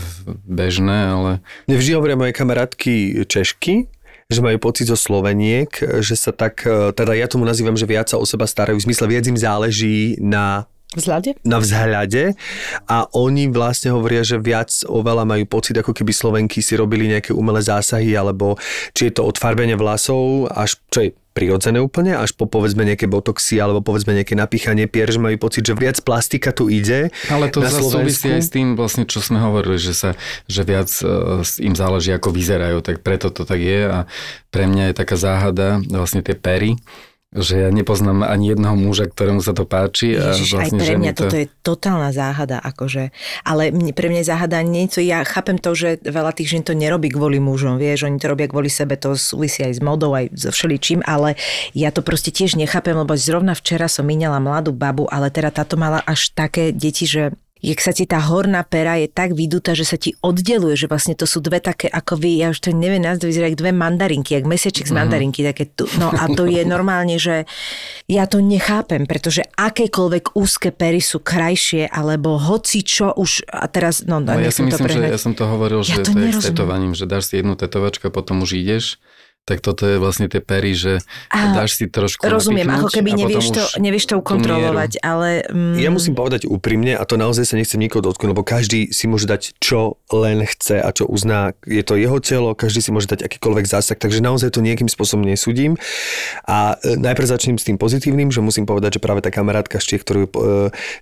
bežné, 0.48 1.12
ale 1.12 1.32
Mne 1.68 1.76
vždy 1.76 1.92
hovoria 2.00 2.16
moje 2.16 2.32
kamarátky 2.32 3.28
Češky, 3.28 3.92
že 4.32 4.40
majú 4.42 4.58
pocit 4.58 4.90
zo 4.90 4.98
Sloveniek, 4.98 5.70
že 6.02 6.16
sa 6.18 6.34
tak, 6.34 6.66
teda 6.98 7.14
ja 7.14 7.30
tomu 7.30 7.46
nazývam, 7.46 7.78
že 7.78 7.86
viac 7.86 8.10
sa 8.10 8.18
o 8.18 8.26
seba 8.26 8.50
starajú, 8.50 8.82
v 8.82 8.88
zmysle 8.90 9.06
viac 9.06 9.26
im 9.30 9.38
záleží 9.38 10.18
na 10.18 10.66
Vzhľade? 10.94 11.42
na 11.44 11.60
vzhľade. 11.60 12.38
A 12.88 13.10
oni 13.12 13.52
vlastne 13.52 13.92
hovoria, 13.92 14.24
že 14.24 14.40
viac 14.40 14.72
oveľa 14.88 15.28
majú 15.28 15.44
pocit, 15.50 15.76
ako 15.76 15.92
keby 15.92 16.12
Slovenky 16.16 16.64
si 16.64 16.78
robili 16.78 17.12
nejaké 17.12 17.36
umelé 17.36 17.60
zásahy, 17.60 18.16
alebo 18.16 18.56
či 18.96 19.12
je 19.12 19.20
to 19.20 19.28
od 19.28 19.36
farbenia 19.36 19.76
vlasov, 19.76 20.48
až 20.54 20.80
čo 20.88 21.00
je 21.04 21.10
prirodzené 21.36 21.84
úplne, 21.84 22.16
až 22.16 22.32
po 22.32 22.48
povedzme 22.48 22.88
nejaké 22.88 23.12
botoxy 23.12 23.60
alebo 23.60 23.84
povedzme 23.84 24.16
nejaké 24.16 24.40
napíchanie 24.40 24.88
pier, 24.88 25.12
že 25.12 25.20
majú 25.20 25.36
pocit, 25.36 25.68
že 25.68 25.76
viac 25.76 26.00
plastika 26.00 26.56
tu 26.56 26.72
ide 26.72 27.12
Ale 27.28 27.52
to 27.52 27.60
zase 27.60 27.92
súvisí 27.92 28.32
aj 28.32 28.40
s 28.40 28.50
tým, 28.56 28.80
vlastne, 28.80 29.04
čo 29.04 29.20
sme 29.20 29.44
hovorili, 29.44 29.76
že, 29.76 29.92
sa, 29.92 30.16
že 30.48 30.64
viac 30.64 30.88
e, 31.04 31.44
im 31.60 31.76
záleží, 31.76 32.16
ako 32.16 32.32
vyzerajú, 32.32 32.80
tak 32.80 33.04
preto 33.04 33.36
to 33.36 33.44
tak 33.44 33.60
je. 33.60 33.84
A 33.84 34.08
pre 34.48 34.64
mňa 34.64 34.96
je 34.96 34.96
taká 34.96 35.20
záhada 35.20 35.84
vlastne 35.92 36.24
tie 36.24 36.40
pery, 36.40 36.80
že 37.36 37.68
ja 37.68 37.70
nepoznám 37.70 38.24
ani 38.24 38.56
jedného 38.56 38.80
muža, 38.80 39.12
ktorému 39.12 39.44
sa 39.44 39.52
to 39.52 39.68
páči. 39.68 40.16
a 40.16 40.32
Ježiš, 40.32 40.56
vlastne 40.56 40.80
aj 40.80 40.88
pre 40.88 40.94
mňa 40.96 41.12
toto 41.12 41.36
je 41.36 41.48
totálna 41.62 42.10
záhada, 42.16 42.64
akože. 42.64 43.12
Ale 43.44 43.76
pre 43.92 44.08
mňa 44.08 44.20
je 44.24 44.30
záhada 44.32 44.60
niečo, 44.64 45.04
ja 45.04 45.22
chápem 45.28 45.60
to, 45.60 45.76
že 45.76 46.00
veľa 46.08 46.32
tých 46.32 46.56
žien 46.56 46.64
to 46.64 46.72
nerobí 46.72 47.12
kvôli 47.12 47.44
mužom, 47.44 47.76
vieš, 47.76 48.08
oni 48.08 48.18
to 48.18 48.32
robia 48.32 48.48
kvôli 48.48 48.72
sebe, 48.72 48.96
to 48.96 49.20
súvisí 49.20 49.68
aj 49.68 49.78
s 49.78 49.82
modou, 49.84 50.16
aj 50.16 50.32
so 50.32 50.50
všeličím, 50.56 51.04
ale 51.04 51.36
ja 51.76 51.92
to 51.92 52.00
proste 52.00 52.32
tiež 52.32 52.56
nechápem, 52.56 52.96
lebo 52.96 53.14
zrovna 53.20 53.52
včera 53.52 53.92
som 53.92 54.08
minala 54.08 54.40
mladú 54.40 54.72
babu, 54.72 55.06
ale 55.12 55.28
teda 55.28 55.52
táto 55.52 55.76
mala 55.76 56.00
až 56.08 56.32
také 56.32 56.72
deti, 56.72 57.04
že 57.04 57.36
jak 57.66 57.80
sa 57.82 57.90
ti 57.90 58.06
tá 58.06 58.22
horná 58.22 58.62
pera 58.62 59.02
je 59.02 59.10
tak 59.10 59.34
vydutá, 59.34 59.74
že 59.74 59.90
sa 59.90 59.98
ti 59.98 60.14
oddeluje, 60.22 60.78
že 60.78 60.86
vlastne 60.86 61.18
to 61.18 61.26
sú 61.26 61.42
dve 61.42 61.58
také 61.58 61.90
ako 61.90 62.22
vy, 62.22 62.46
ja 62.46 62.54
už 62.54 62.62
to 62.62 62.70
neviem 62.70 63.02
nazvať, 63.02 63.26
vyzerá 63.26 63.48
dve 63.58 63.74
mandarinky, 63.74 64.38
jak 64.38 64.46
mesiačik 64.46 64.86
z 64.86 64.94
mandarinky, 64.94 65.42
také 65.42 65.66
tu, 65.66 65.90
no 65.98 66.14
a 66.14 66.30
to 66.30 66.46
je 66.46 66.62
normálne, 66.76 67.18
že 67.18 67.50
ja 68.06 68.30
to 68.30 68.38
nechápem, 68.46 69.10
pretože 69.10 69.42
akékoľvek 69.58 70.38
úzke 70.38 70.70
pery 70.70 71.02
sú 71.02 71.26
krajšie, 71.26 71.90
alebo 71.90 72.38
hoci 72.38 72.86
čo 72.86 73.10
už, 73.18 73.50
a 73.50 73.66
teraz, 73.66 74.06
no, 74.06 74.22
No, 74.22 74.42
ja 74.42 74.50
si 74.50 74.66
nechcem 74.66 74.86
to 74.86 74.90
myslím, 74.90 75.06
že 75.06 75.16
ja 75.16 75.22
som 75.22 75.34
to 75.38 75.46
hovoril, 75.46 75.80
Ja 75.82 76.02
že 76.02 76.06
to 76.06 76.12
to, 76.14 76.20
je 76.22 76.32
s 76.34 76.46
tetovaním, 76.50 76.94
že 76.94 77.06
dáš 77.06 77.32
si 77.32 77.42
jednu 77.42 77.58
tetovačku 77.58 78.10
a 78.10 78.12
potom 78.14 78.42
už 78.42 78.58
ideš 78.58 78.98
tak 79.46 79.62
toto 79.62 79.86
je 79.86 80.02
vlastne 80.02 80.26
tie 80.26 80.42
pery, 80.42 80.74
že 80.74 81.06
A, 81.30 81.54
dáš 81.54 81.78
si 81.78 81.86
trošku 81.86 82.26
Rozumiem, 82.26 82.66
ako 82.66 82.90
keby 82.90 83.14
nevieš 83.14 83.54
to, 83.54 83.64
nevieš 83.78 84.10
to 84.10 84.18
ukontrolovať, 84.18 84.98
ale... 85.06 85.46
Mm, 85.54 85.78
Ja 85.78 85.94
musím 85.94 86.18
povedať 86.18 86.50
úprimne, 86.50 86.98
a 86.98 87.06
to 87.06 87.14
naozaj 87.14 87.46
sa 87.46 87.54
nechcem 87.54 87.78
nikoho 87.78 88.02
dotknúť, 88.02 88.34
lebo 88.34 88.42
každý 88.42 88.90
si 88.90 89.06
môže 89.06 89.30
dať, 89.30 89.54
čo 89.62 90.02
len 90.10 90.42
chce 90.50 90.82
a 90.82 90.90
čo 90.90 91.06
uzná. 91.06 91.54
Je 91.70 91.86
to 91.86 91.94
jeho 91.94 92.18
telo, 92.18 92.58
každý 92.58 92.82
si 92.82 92.90
môže 92.90 93.06
dať 93.06 93.22
akýkoľvek 93.22 93.70
zásah, 93.70 93.94
takže 93.94 94.18
naozaj 94.18 94.58
to 94.58 94.66
nejakým 94.66 94.90
spôsobom 94.90 95.22
nesúdim. 95.22 95.78
A 96.50 96.82
e, 96.82 96.98
najprv 96.98 97.30
začnem 97.30 97.62
s 97.62 97.70
tým 97.70 97.78
pozitívnym, 97.78 98.34
že 98.34 98.42
musím 98.42 98.66
povedať, 98.66 98.98
že 98.98 99.04
práve 99.06 99.22
tá 99.22 99.30
kamarátka 99.30 99.78
ešte, 99.78 100.02
ktorú 100.02 100.26
e, 100.26 100.30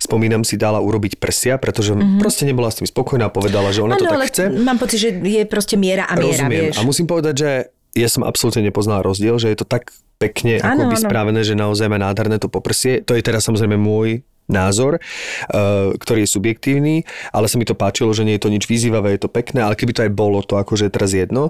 spomínam, 0.04 0.44
si 0.44 0.60
dala 0.60 0.84
urobiť 0.84 1.16
prsia, 1.16 1.56
pretože 1.56 1.96
mm-hmm. 1.96 2.20
proste 2.20 2.44
nebola 2.44 2.68
s 2.68 2.84
tým 2.84 2.92
spokojná, 2.92 3.32
povedala, 3.32 3.72
že 3.72 3.80
ona 3.80 3.96
to 3.96 4.04
Áno, 4.04 4.12
tak 4.12 4.20
ale 4.20 4.28
chce. 4.28 4.44
mám 4.52 4.76
pocit, 4.76 5.00
že 5.00 5.10
je 5.16 5.48
proste 5.48 5.80
miera 5.80 6.04
a 6.12 6.20
miera, 6.20 6.44
Rozumiem. 6.44 6.60
vieš. 6.68 6.76
A 6.76 6.82
musím 6.84 7.08
povedať, 7.08 7.36
že 7.40 7.50
ja 7.94 8.10
som 8.10 8.26
absolútne 8.26 8.66
nepoznal 8.66 9.06
rozdiel, 9.06 9.38
že 9.38 9.54
je 9.54 9.58
to 9.62 9.68
tak 9.70 9.94
pekne 10.18 10.58
Áno, 10.62 10.66
ako 10.66 10.84
by 10.90 10.98
áno. 10.98 11.04
spravené, 11.06 11.40
že 11.46 11.54
naozaj 11.54 11.88
má 11.90 12.02
nádherné 12.02 12.42
to 12.42 12.50
poprsie. 12.50 13.06
To 13.06 13.14
je 13.14 13.22
teraz 13.22 13.46
samozrejme 13.46 13.78
môj 13.78 14.26
názor, 14.44 15.00
uh, 15.00 15.96
ktorý 15.96 16.28
je 16.28 16.36
subjektívny, 16.36 16.96
ale 17.32 17.48
sa 17.48 17.56
mi 17.56 17.64
to 17.64 17.80
páčilo, 17.80 18.12
že 18.12 18.28
nie 18.28 18.36
je 18.36 18.44
to 18.44 18.52
nič 18.52 18.68
vyzývavé, 18.68 19.16
je 19.16 19.24
to 19.24 19.32
pekné, 19.32 19.64
ale 19.64 19.80
keby 19.80 19.96
to 19.96 20.04
aj 20.04 20.12
bolo, 20.12 20.44
to 20.44 20.60
akože 20.60 20.92
je 20.92 20.92
teraz 20.92 21.16
jedno. 21.16 21.48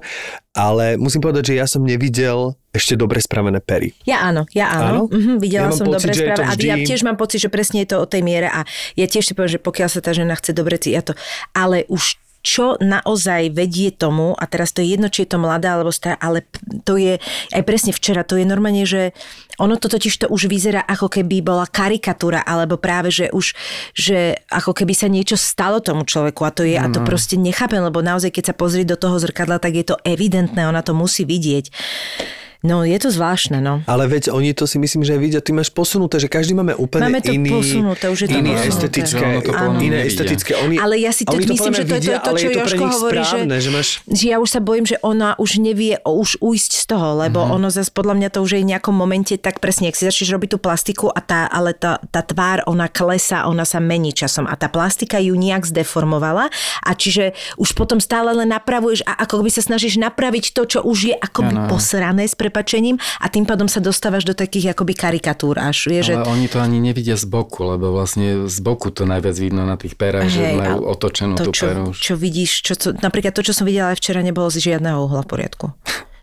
Ale 0.54 1.02
musím 1.02 1.26
povedať, 1.26 1.54
že 1.54 1.54
ja 1.58 1.66
som 1.66 1.82
nevidel 1.82 2.54
ešte 2.70 2.94
dobre 2.94 3.18
spravené 3.18 3.58
pery. 3.66 3.98
Ja 4.06 4.30
áno, 4.30 4.46
ja 4.54 4.70
áno. 4.70 4.86
Áno? 4.86 5.02
Mhm, 5.10 5.41
videla 5.41 5.70
Ja 5.70 5.74
som 5.74 5.89
pocit, 5.89 6.06
dobre 6.06 6.14
to 6.14 6.22
správe. 6.22 6.46
A 6.46 6.54
vždy- 6.54 6.70
ja 6.70 6.76
tiež 6.86 7.02
mám 7.02 7.18
pocit, 7.18 7.39
že 7.41 7.50
presne 7.50 7.82
je 7.82 7.89
to 7.89 7.98
o 7.98 8.06
tej 8.06 8.22
miere 8.22 8.46
a 8.46 8.62
ja 8.94 9.06
tiež 9.10 9.26
si 9.26 9.34
poviem, 9.34 9.58
že 9.58 9.62
pokiaľ 9.62 9.89
sa 9.89 10.00
tá 10.02 10.14
žena 10.14 10.38
chce 10.38 10.54
dobre 10.54 10.78
cítiť, 10.78 10.94
ja 10.94 11.02
to... 11.02 11.14
Ale 11.58 11.89
už 11.89 12.22
čo 12.44 12.76
naozaj 12.84 13.56
vedie 13.56 13.96
tomu, 13.96 14.36
a 14.36 14.44
teraz 14.52 14.76
to 14.76 14.84
je 14.84 15.00
jedno, 15.00 15.08
či 15.08 15.24
je 15.24 15.32
to 15.32 15.39
mladá 15.39 15.80
alebo 15.80 15.96
stará, 15.96 16.20
ale 16.20 16.44
to 16.84 17.00
je 17.00 17.16
aj 17.56 17.64
presne 17.64 17.96
včera, 17.96 18.28
to 18.28 18.36
je 18.36 18.44
normálne, 18.44 18.84
že 18.84 19.16
ono 19.64 19.80
to 19.80 19.88
totiž 19.88 20.26
to 20.26 20.28
už 20.28 20.52
vyzerá 20.52 20.84
ako 20.84 21.08
keby 21.08 21.39
bola 21.39 21.64
karikatúra, 21.64 22.44
alebo 22.44 22.76
práve, 22.76 23.16
že 23.16 23.32
už, 23.32 23.56
že 23.96 24.44
ako 24.52 24.76
keby 24.76 24.91
sa 24.91 25.08
niečo 25.08 25.39
stalo 25.39 25.80
tomu 25.80 26.04
človeku 26.04 26.44
a 26.44 26.52
to 26.52 26.68
je, 26.68 26.76
a 26.76 26.91
to 26.91 27.00
proste 27.08 27.39
nechápem, 27.39 27.80
lebo 27.80 28.04
naozaj, 28.04 28.36
keď 28.36 28.52
sa 28.52 28.56
pozrie 28.60 28.84
do 28.84 29.00
toho 29.00 29.16
zrkadla, 29.24 29.64
tak 29.64 29.80
je 29.80 29.86
to 29.88 29.96
evidentné, 30.04 30.68
ona 30.68 30.84
to 30.84 30.91
musí 30.91 31.24
vidieť. 31.24 31.72
No, 32.64 32.82
je 32.82 32.95
to 32.95 33.11
zvláštne, 33.11 33.59
no. 33.59 33.84
Ale 33.84 34.07
veď 34.07 34.32
oni 34.32 34.51
to 34.51 34.64
si 34.64 34.80
myslím, 34.80 35.03
že 35.03 35.14
vidia, 35.16 35.43
ty 35.43 35.51
máš 35.51 35.68
posunuté, 35.68 36.16
že 36.16 36.26
každý 36.26 36.55
máme 36.55 36.72
úplne 36.74 37.05
Máme 37.05 37.20
to 37.20 37.30
iný, 37.30 37.51
posunuté, 37.51 38.07
už 38.07 38.20
je 38.24 38.28
to 38.28 38.39
iný 38.39 38.55
posunuté. 38.55 38.72
estetické, 38.72 39.20
Že 39.20 39.28
ono 39.28 39.41
to 39.41 39.51
iné 39.51 39.68
nevidia. 39.76 40.07
estetické. 40.07 40.51
Oni, 40.55 40.76
Ale 40.80 40.95
ja 40.95 41.11
si 41.11 41.24
to 41.24 41.36
myslím, 41.36 41.74
že 41.74 41.84
to 41.84 41.93
je 41.93 41.99
vidia, 41.99 42.18
to, 42.18 42.32
čo 42.32 42.47
je 42.47 42.55
to 42.55 42.61
pre 42.61 42.72
Jožko 42.72 42.80
nich 42.80 42.93
hovorí, 42.95 43.11
že, 43.14 43.28
správne, 43.28 43.55
že 43.59 43.70
máš... 43.70 43.88
že 44.07 44.26
ja 44.26 44.38
už 44.39 44.47
sa 44.47 44.59
bojím, 44.59 44.86
že 44.86 44.95
ona 45.01 45.36
už 45.36 45.51
nevie 45.59 45.99
už 46.01 46.39
ujsť 46.39 46.72
z 46.74 46.86
toho, 46.88 47.20
lebo 47.20 47.43
Mhm. 47.43 47.45
uh-huh. 47.45 47.55
ono 47.59 47.68
zase 47.68 47.91
podľa 47.91 48.16
mňa 48.16 48.30
to 48.32 48.39
už 48.39 48.51
je 48.53 48.61
v 48.61 48.70
nejakom 48.72 48.95
momente 48.95 49.36
tak 49.36 49.59
presne, 49.59 49.91
ak 49.91 49.99
si 49.99 50.07
začneš 50.07 50.32
robiť 50.32 50.49
tú 50.49 50.57
plastiku 50.57 51.11
a 51.11 51.20
tá, 51.20 51.45
ale 51.45 51.76
tá, 51.76 51.99
tá 52.07 52.24
tvár, 52.24 52.64
ona 52.64 52.88
klesá, 52.88 53.43
ona 53.43 53.68
sa 53.68 53.78
mení 53.78 54.16
časom 54.16 54.47
a 54.47 54.55
tá 54.55 54.72
plastika 54.72 55.20
ju 55.20 55.36
nejak 55.36 55.68
zdeformovala 55.68 56.47
a 56.80 56.91
čiže 56.95 57.36
už 57.59 57.76
potom 57.76 57.99
stále 57.99 58.32
len 58.32 58.47
napravuješ 58.47 59.03
a 59.03 59.20
ako 59.20 59.43
by 59.43 59.51
sa 59.51 59.59
snažíš 59.59 59.99
napraviť 59.99 60.55
to, 60.55 60.64
čo 60.64 60.80
už 60.80 61.11
je 61.11 61.16
akoby 61.16 61.53
Áno. 61.53 61.68
posrané 61.68 62.24
s 62.24 62.39
prepačením 62.54 63.01
a 63.18 63.26
tým 63.34 63.49
pádom 63.49 63.66
sa 63.66 63.82
dostávaš 63.82 64.30
do 64.30 64.38
takých 64.38 64.78
akoby 64.78 64.93
karikatúr 64.93 65.58
až, 65.58 65.89
vieš, 65.89 66.14
že 66.14 66.22
Ale 66.22 66.30
oni 66.30 66.45
to 66.45 66.62
ani 66.62 66.78
nevidia 66.78 67.18
z 67.18 67.26
boku, 67.26 67.66
lebo 67.66 67.89
vlastne 67.89 68.45
z 68.45 68.58
boku 68.62 68.93
to 68.93 69.10
najviac 69.10 69.34
vidno 69.34 69.66
na 69.66 69.74
tých 69.74 69.97
perách, 69.97 70.30
že 70.30 70.54
Hej, 70.54 70.62
majú 70.62 70.86
ale 70.86 70.93
otočenú 70.93 71.34
to, 71.34 71.49
tú 71.49 71.51
čo, 71.58 71.66
peru. 71.66 71.84
čo 71.97 72.14
vidíš, 72.14 72.62
čo, 72.62 72.74
to, 72.78 72.93
napríklad 72.93 73.34
to, 73.34 73.41
čo 73.41 73.58
som 73.58 73.66
videla 73.66 73.89
aj 73.89 73.97
včera, 73.97 74.22
nebolo 74.22 74.54
z 74.54 74.62
žiadneho 74.62 75.01
uhla 75.01 75.26
v 75.26 75.30
poriadku. 75.34 75.66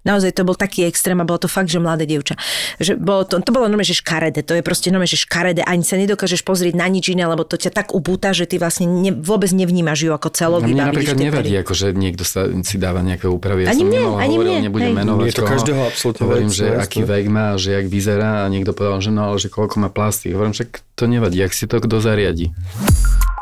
Naozaj 0.01 0.33
to 0.33 0.49
bol 0.49 0.57
taký 0.57 0.89
extrém 0.89 1.21
a 1.21 1.29
bolo 1.29 1.37
to 1.37 1.49
fakt, 1.51 1.69
že 1.69 1.77
mladé 1.77 2.09
dievča. 2.09 2.41
Že 2.81 2.97
bolo 2.97 3.29
to, 3.29 3.37
to 3.45 3.53
bolo 3.53 3.69
normálne, 3.69 3.85
že 3.85 4.01
škaredé. 4.01 4.41
To 4.49 4.57
je 4.57 4.65
proste 4.65 4.89
normálne, 4.89 5.13
že 5.13 5.21
škaredé. 5.21 5.61
Ani 5.61 5.85
sa 5.85 6.01
nedokážeš 6.01 6.41
pozrieť 6.41 6.73
na 6.73 6.89
nič 6.89 7.13
iné, 7.13 7.29
lebo 7.29 7.45
to 7.45 7.61
ťa 7.61 7.69
tak 7.69 7.93
ubúta, 7.93 8.33
že 8.33 8.49
ty 8.49 8.57
vlastne 8.57 8.89
ne, 8.89 9.13
vôbec 9.13 9.53
nevnímaš 9.53 10.09
ju 10.09 10.13
ako 10.17 10.29
A 10.29 10.35
celový. 10.35 10.73
mne 10.73 10.89
napríklad 10.89 11.21
nevadí, 11.21 11.53
ako, 11.61 11.73
že 11.77 11.87
niekto 11.93 12.25
sa, 12.25 12.49
si 12.49 12.81
dáva 12.81 13.05
nejaké 13.05 13.29
úpravy. 13.29 13.69
Ja 13.69 13.77
Ani 13.77 13.85
som 13.85 13.93
mne, 13.93 14.01
ani 14.17 14.35
hovoril, 14.41 14.53
mne, 14.57 14.65
nebudem 14.73 14.93
hej. 14.93 14.99
menovať 15.05 15.27
Je 15.29 15.35
to 15.37 15.43
koho. 15.45 15.53
každého 15.53 15.81
absolútne 15.85 16.23
Hovorím, 16.25 16.49
vec, 16.49 16.57
že 16.57 16.67
no, 16.73 16.81
aký 16.81 17.01
vek 17.05 17.27
má, 17.29 17.47
že 17.61 17.69
jak 17.77 17.87
vyzerá 17.93 18.33
a 18.45 18.47
niekto 18.49 18.73
povedal, 18.73 18.99
že 19.05 19.11
no 19.13 19.21
ale 19.29 19.37
že 19.37 19.49
koľko 19.53 19.77
má 19.85 19.89
plasty. 19.93 20.33
Hovorím, 20.33 20.57
však 20.57 20.81
to 20.97 21.05
nevadí, 21.05 21.45
ak 21.45 21.53
si 21.53 21.69
to 21.69 21.77
kto 21.77 22.01
zariadi. 22.01 22.49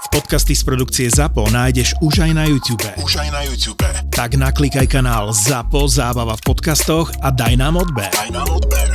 Podcasty 0.08 0.56
z 0.56 0.64
produkcie 0.64 1.06
ZAPO 1.12 1.52
nájdeš 1.52 1.92
už 2.00 2.24
aj 2.24 2.32
na 2.32 2.48
YouTube. 2.48 2.80
Už 2.96 3.20
aj 3.20 3.28
na 3.28 3.44
YouTube. 3.44 3.84
Tak 4.08 4.40
naklikaj 4.40 4.88
kanál 4.88 5.36
ZAPO 5.36 5.84
Zábava 5.84 6.32
v 6.32 6.42
podcastoch 6.48 7.12
a 7.20 7.28
daj 7.28 7.60
nám 7.60 7.76
odber. 7.76 8.08
Daj 8.08 8.32
nám 8.32 8.48
odber. 8.48 8.88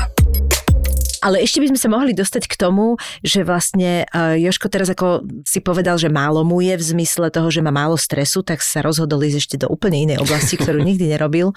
Ale 1.22 1.40
ešte 1.40 1.62
by 1.62 1.72
sme 1.72 1.80
sa 1.80 1.88
mohli 1.88 2.12
dostať 2.12 2.50
k 2.50 2.60
tomu, 2.60 3.00
že 3.22 3.46
vlastne 3.48 4.10
uh, 4.10 4.36
Joško 4.36 4.68
teraz 4.74 4.90
ako 4.92 5.24
si 5.46 5.64
povedal, 5.64 5.96
že 5.96 6.12
málo 6.12 6.44
mu 6.44 6.60
je 6.60 6.76
v 6.76 6.84
zmysle 6.84 7.32
toho, 7.32 7.48
že 7.48 7.64
má 7.64 7.72
málo 7.72 7.96
stresu, 7.96 8.44
tak 8.44 8.60
sa 8.60 8.84
rozhodol 8.84 9.24
ísť 9.24 9.38
ešte 9.38 9.56
do 9.64 9.72
úplne 9.72 10.04
inej 10.04 10.20
oblasti, 10.20 10.60
ktorú 10.60 10.84
nikdy 10.90 11.14
nerobil. 11.14 11.56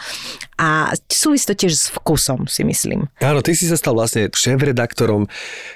A 0.60 0.94
súvisí 1.08 1.48
to 1.48 1.58
tiež 1.58 1.72
s 1.74 1.88
vkusom, 1.90 2.46
si 2.46 2.62
myslím. 2.62 3.10
Áno, 3.18 3.42
ty 3.42 3.58
si 3.58 3.66
sa 3.66 3.74
stal 3.74 3.98
vlastne 3.98 4.30
šéf-redaktorom 4.30 5.26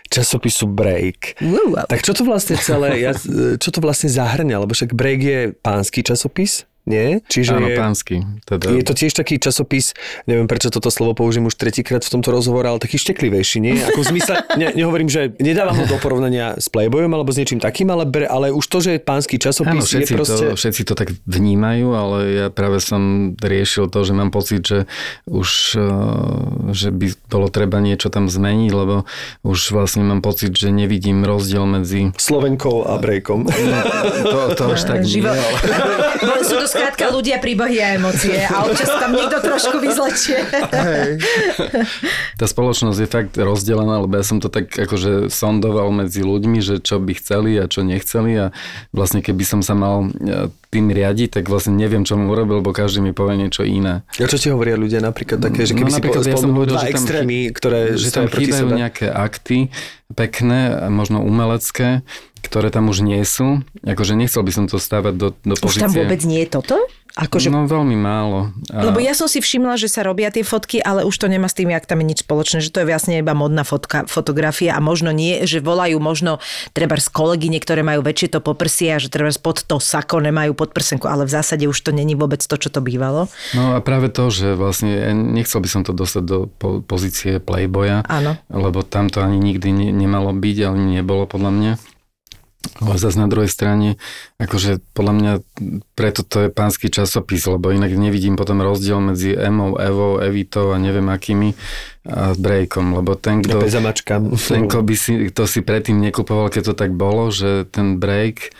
časopisu 0.06 0.70
Break. 0.70 1.42
Wow. 1.42 1.90
Tak 1.90 2.06
čo 2.06 2.14
to 2.14 2.22
vlastne 2.22 2.60
celé, 2.60 3.02
ja, 3.02 3.16
čo 3.58 3.70
to 3.74 3.82
vlastne 3.82 4.06
zahrňa? 4.06 4.62
Lebo 4.62 4.70
však 4.70 4.94
Break 4.94 5.20
je 5.24 5.40
pánsky 5.50 6.06
časopis, 6.06 6.69
nie? 6.88 7.20
Čiže 7.28 7.56
Áno, 7.56 7.68
je, 7.68 7.76
pánsky. 7.76 8.14
Teda, 8.48 8.72
je 8.72 8.84
to 8.84 8.94
tiež 8.96 9.12
taký 9.12 9.36
časopis, 9.36 9.92
neviem 10.24 10.48
prečo 10.48 10.72
toto 10.72 10.88
slovo 10.88 11.12
použijem 11.12 11.46
už 11.48 11.56
tretíkrát 11.56 12.00
v 12.00 12.10
tomto 12.18 12.32
rozhovore, 12.32 12.66
ale 12.66 12.80
taký 12.80 12.96
šteklivejší, 12.96 13.58
nie? 13.60 13.80
Ako 13.84 14.00
v 14.00 14.06
zmysle, 14.16 14.34
ne, 14.60 14.72
nehovorím, 14.72 15.08
že 15.12 15.32
nedávam 15.38 15.76
ho 15.76 15.84
do 15.84 15.96
porovnania 16.00 16.56
s 16.56 16.72
Playboyom 16.72 17.12
alebo 17.12 17.30
s 17.30 17.40
niečím 17.40 17.60
takým, 17.60 17.92
ale, 17.92 18.08
bre- 18.08 18.28
ale 18.28 18.50
už 18.50 18.64
to, 18.66 18.78
že 18.80 18.90
je 18.96 19.00
pánsky 19.00 19.36
časopis, 19.36 19.70
Áno, 19.70 19.84
je 19.84 19.88
všetci, 19.88 20.12
proste... 20.16 20.44
to, 20.52 20.56
všetci 20.56 20.82
to 20.88 20.94
tak 20.96 21.12
vnímajú, 21.28 21.88
ale 21.92 22.16
ja 22.32 22.46
práve 22.48 22.80
som 22.80 23.32
riešil 23.36 23.92
to, 23.92 24.00
že 24.02 24.12
mám 24.16 24.32
pocit, 24.32 24.64
že 24.64 24.78
už 25.28 25.76
eh, 25.76 26.20
že 26.72 26.88
by 26.90 27.06
bolo 27.28 27.48
treba 27.50 27.78
niečo 27.82 28.08
tam 28.08 28.26
zmeniť, 28.30 28.70
lebo 28.72 29.04
už 29.44 29.74
vlastne 29.74 30.06
mám 30.06 30.22
pocit, 30.22 30.54
že 30.54 30.70
nevidím 30.70 31.22
rozdiel 31.26 31.66
medzi... 31.66 32.14
Slovenkou 32.16 32.86
a 32.86 32.96
Breakom. 32.98 33.46
To, 34.24 34.54
to 34.54 34.62
až 34.72 34.82
tak 34.86 35.02
nie, 35.04 35.20
Živo- 35.20 35.34
ale... 35.34 35.58
Skrátka 36.70 37.10
ľudia, 37.10 37.36
príbehy 37.36 37.76
a 37.78 37.88
emócie 37.94 38.38
a 38.40 38.62
občas 38.62 38.86
tam 38.88 39.10
niekto 39.10 39.38
trošku 39.38 39.76
vyzlečie. 39.78 40.38
Tá 42.36 42.46
spoločnosť 42.46 42.98
je 42.98 43.08
fakt 43.08 43.34
rozdelená, 43.36 44.00
lebo 44.00 44.14
ja 44.14 44.24
som 44.24 44.38
to 44.38 44.48
tak 44.48 44.70
akože 44.70 45.28
sondoval 45.28 45.90
medzi 45.90 46.22
ľuďmi, 46.22 46.58
že 46.60 46.78
čo 46.80 46.96
by 46.96 47.12
chceli 47.14 47.58
a 47.58 47.66
čo 47.66 47.82
nechceli 47.82 48.32
a 48.38 48.46
vlastne 48.90 49.20
keby 49.20 49.42
som 49.42 49.60
sa 49.60 49.74
mal 49.74 50.08
eh, 50.08 50.48
tým 50.70 50.86
riadiť, 50.88 51.34
tak 51.34 51.44
vlastne 51.50 51.74
neviem, 51.74 52.06
čo 52.06 52.14
mu 52.14 52.30
urobil, 52.30 52.62
lebo 52.62 52.70
každý 52.70 53.02
mi 53.02 53.10
povie 53.10 53.34
niečo 53.36 53.66
iné. 53.66 54.06
A 54.16 54.26
čo 54.26 54.38
ti 54.38 54.48
hovoria 54.48 54.78
ľudia 54.78 55.02
napríklad 55.02 55.42
také, 55.42 55.66
že 55.66 55.74
keby 55.74 55.90
No, 55.90 55.92
si 55.92 55.98
napríklad 55.98 56.24
ja 56.24 56.38
som 56.38 56.54
hovoril, 56.54 56.72
dva 56.72 56.80
že 56.80 56.86
tam 56.86 56.94
extrémy, 56.94 57.38
ktoré 57.50 57.78
že 57.98 58.08
tam 58.08 58.24
proti 58.24 58.38
chýbajú 58.46 58.66
sebe? 58.70 58.78
nejaké 58.78 59.06
akty 59.10 59.58
pekné, 60.10 60.58
možno 60.90 61.22
umelecké, 61.22 62.02
ktoré 62.42 62.68
tam 62.68 62.88
už 62.88 63.00
nie 63.00 63.20
sú. 63.22 63.60
Akože 63.82 64.16
nechcel 64.16 64.42
by 64.42 64.52
som 64.52 64.64
to 64.66 64.76
stávať 64.76 65.14
do, 65.16 65.28
do 65.44 65.54
Už 65.54 65.60
pozície. 65.60 65.84
tam 65.84 65.92
vôbec 65.92 66.20
nie 66.24 66.42
je 66.44 66.50
toto? 66.50 66.76
Akože 67.18 67.50
No 67.50 67.66
veľmi 67.66 67.98
málo. 67.98 68.54
A... 68.70 68.86
Lebo 68.86 69.02
ja 69.02 69.18
som 69.18 69.26
si 69.26 69.42
všimla, 69.42 69.74
že 69.74 69.90
sa 69.90 70.06
robia 70.06 70.30
tie 70.30 70.46
fotky, 70.46 70.78
ale 70.78 71.02
už 71.02 71.18
to 71.18 71.26
nemá 71.26 71.50
s 71.50 71.58
tým, 71.58 71.74
jak 71.74 71.82
tam 71.82 71.98
je 72.00 72.06
nič 72.06 72.22
spoločné, 72.22 72.62
že 72.62 72.70
to 72.70 72.80
je 72.80 72.86
vlastne 72.86 73.18
iba 73.18 73.34
modná 73.34 73.66
fotka, 73.66 74.06
fotografia 74.06 74.78
a 74.78 74.80
možno 74.80 75.10
nie, 75.10 75.42
že 75.42 75.58
volajú 75.58 75.98
možno 75.98 76.38
treba 76.70 76.94
z 77.02 77.10
kolegy, 77.10 77.50
niektoré 77.50 77.82
majú 77.82 78.06
väčšie 78.06 78.30
to 78.30 78.38
poprsie 78.38 78.94
a 78.94 79.02
že 79.02 79.10
treba 79.10 79.34
pod 79.42 79.66
to 79.66 79.82
sako 79.82 80.22
nemajú 80.22 80.54
podprsenku, 80.54 81.10
ale 81.10 81.26
v 81.26 81.34
zásade 81.34 81.66
už 81.66 81.82
to 81.82 81.90
není 81.90 82.14
vôbec 82.14 82.38
to, 82.46 82.54
čo 82.54 82.70
to 82.70 82.78
bývalo. 82.78 83.26
No 83.58 83.74
a 83.74 83.82
práve 83.82 84.06
to, 84.06 84.30
že 84.30 84.54
vlastne 84.54 84.94
ja 84.94 85.10
nechcel 85.10 85.58
by 85.58 85.68
som 85.68 85.82
to 85.82 85.90
dostať 85.90 86.22
do 86.22 86.46
po- 86.46 86.78
pozície 86.78 87.42
playboya, 87.42 88.06
Áno. 88.06 88.38
lebo 88.46 88.86
tam 88.86 89.10
to 89.10 89.18
ani 89.18 89.42
nikdy 89.42 89.74
ne, 89.74 89.88
nemalo 89.90 90.30
byť, 90.30 90.56
ale 90.62 90.76
nebolo 91.02 91.26
podľa 91.26 91.50
mňa. 91.50 91.72
Ale 92.80 92.96
zase 92.96 93.20
na 93.20 93.28
druhej 93.28 93.52
strane, 93.52 94.00
akože 94.40 94.80
podľa 94.96 95.14
mňa 95.14 95.32
preto 95.92 96.24
to 96.24 96.48
je 96.48 96.48
pánsky 96.48 96.88
časopis, 96.88 97.44
lebo 97.44 97.70
inak 97.70 97.92
nevidím 97.92 98.40
potom 98.40 98.64
rozdiel 98.64 99.04
medzi 99.04 99.36
Emou, 99.36 99.76
Evou, 99.76 100.16
Evitou 100.16 100.72
a 100.72 100.80
neviem 100.80 101.06
akými 101.12 101.52
a 102.08 102.32
Breakom, 102.32 102.96
lebo 102.96 103.12
ten, 103.20 103.44
kto, 103.44 103.60
ten, 104.48 104.62
kto 104.64 104.80
by 104.80 104.94
si, 104.96 105.28
to 105.28 105.44
si 105.44 105.60
predtým 105.60 106.00
nekupoval, 106.00 106.48
keď 106.48 106.72
to 106.72 106.74
tak 106.74 106.96
bolo, 106.96 107.28
že 107.28 107.68
ten 107.68 108.00
Break 108.00 108.56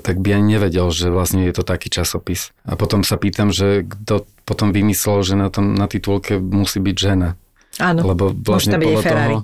tak 0.00 0.22
by 0.22 0.38
ani 0.40 0.56
nevedel, 0.56 0.88
že 0.94 1.12
vlastne 1.12 1.44
je 1.44 1.52
to 1.52 1.66
taký 1.66 1.92
časopis. 1.92 2.54
A 2.64 2.78
potom 2.78 3.04
sa 3.04 3.20
pýtam, 3.20 3.52
že 3.52 3.84
kto 3.84 4.24
potom 4.46 4.72
vymyslel, 4.72 5.20
že 5.26 5.34
na, 5.36 5.52
tom, 5.52 5.74
na 5.74 5.90
titulke 5.90 6.38
musí 6.38 6.80
byť 6.80 6.96
žena. 6.96 7.36
Áno. 7.82 8.00
Lebo 8.06 8.32
vlastne 8.32 8.78
podľa 8.78 9.02
Ferrari. 9.02 9.36
toho, 9.36 9.40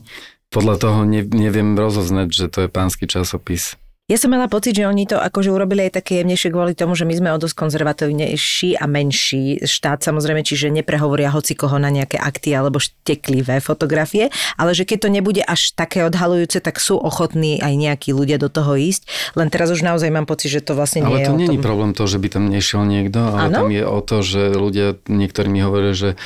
podľa 0.48 0.74
toho 0.80 1.00
ne, 1.04 1.22
neviem 1.26 1.76
rozoznať, 1.76 2.28
že 2.32 2.46
to 2.48 2.58
je 2.64 2.68
pánsky 2.70 3.04
časopis. 3.10 3.76
Ja 4.08 4.16
som 4.16 4.32
mala 4.32 4.48
pocit, 4.48 4.72
že 4.72 4.88
oni 4.88 5.04
to 5.04 5.20
akože 5.20 5.52
urobili 5.52 5.84
aj 5.84 6.00
také 6.00 6.24
jemnejšie 6.24 6.48
kvôli 6.48 6.72
tomu, 6.72 6.96
že 6.96 7.04
my 7.04 7.12
sme 7.12 7.28
o 7.28 7.36
dosť 7.36 7.52
konzervatívnejší 7.60 8.80
a 8.80 8.88
menší 8.88 9.60
štát, 9.68 10.00
samozrejme, 10.00 10.40
čiže 10.40 10.72
neprehovoria 10.72 11.28
hoci 11.28 11.52
koho 11.52 11.76
na 11.76 11.92
nejaké 11.92 12.16
akty 12.16 12.56
alebo 12.56 12.80
šteklivé 12.80 13.60
fotografie, 13.60 14.32
ale 14.56 14.72
že 14.72 14.88
keď 14.88 14.98
to 15.04 15.08
nebude 15.12 15.44
až 15.44 15.76
také 15.76 16.08
odhalujúce, 16.08 16.56
tak 16.64 16.80
sú 16.80 16.96
ochotní 16.96 17.60
aj 17.60 17.76
nejakí 17.76 18.16
ľudia 18.16 18.40
do 18.40 18.48
toho 18.48 18.80
ísť. 18.80 19.36
Len 19.36 19.52
teraz 19.52 19.68
už 19.68 19.84
naozaj 19.84 20.08
mám 20.08 20.24
pocit, 20.24 20.56
že 20.56 20.64
to 20.64 20.72
vlastne 20.72 21.04
nie 21.04 21.12
ale 21.12 21.18
je 21.20 21.26
to 21.28 21.36
nie 21.36 21.48
je 21.52 21.60
problém 21.60 21.92
to, 21.92 22.08
že 22.08 22.16
by 22.16 22.32
tam 22.32 22.48
nešiel 22.48 22.88
niekto, 22.88 23.20
ale 23.20 23.52
Áno? 23.52 23.56
tam 23.60 23.68
je 23.68 23.84
o 23.84 24.00
to, 24.00 24.24
že 24.24 24.56
ľudia, 24.56 24.96
niektorí 25.04 25.52
mi 25.52 25.60
hovoria, 25.60 25.92
že 25.92 26.16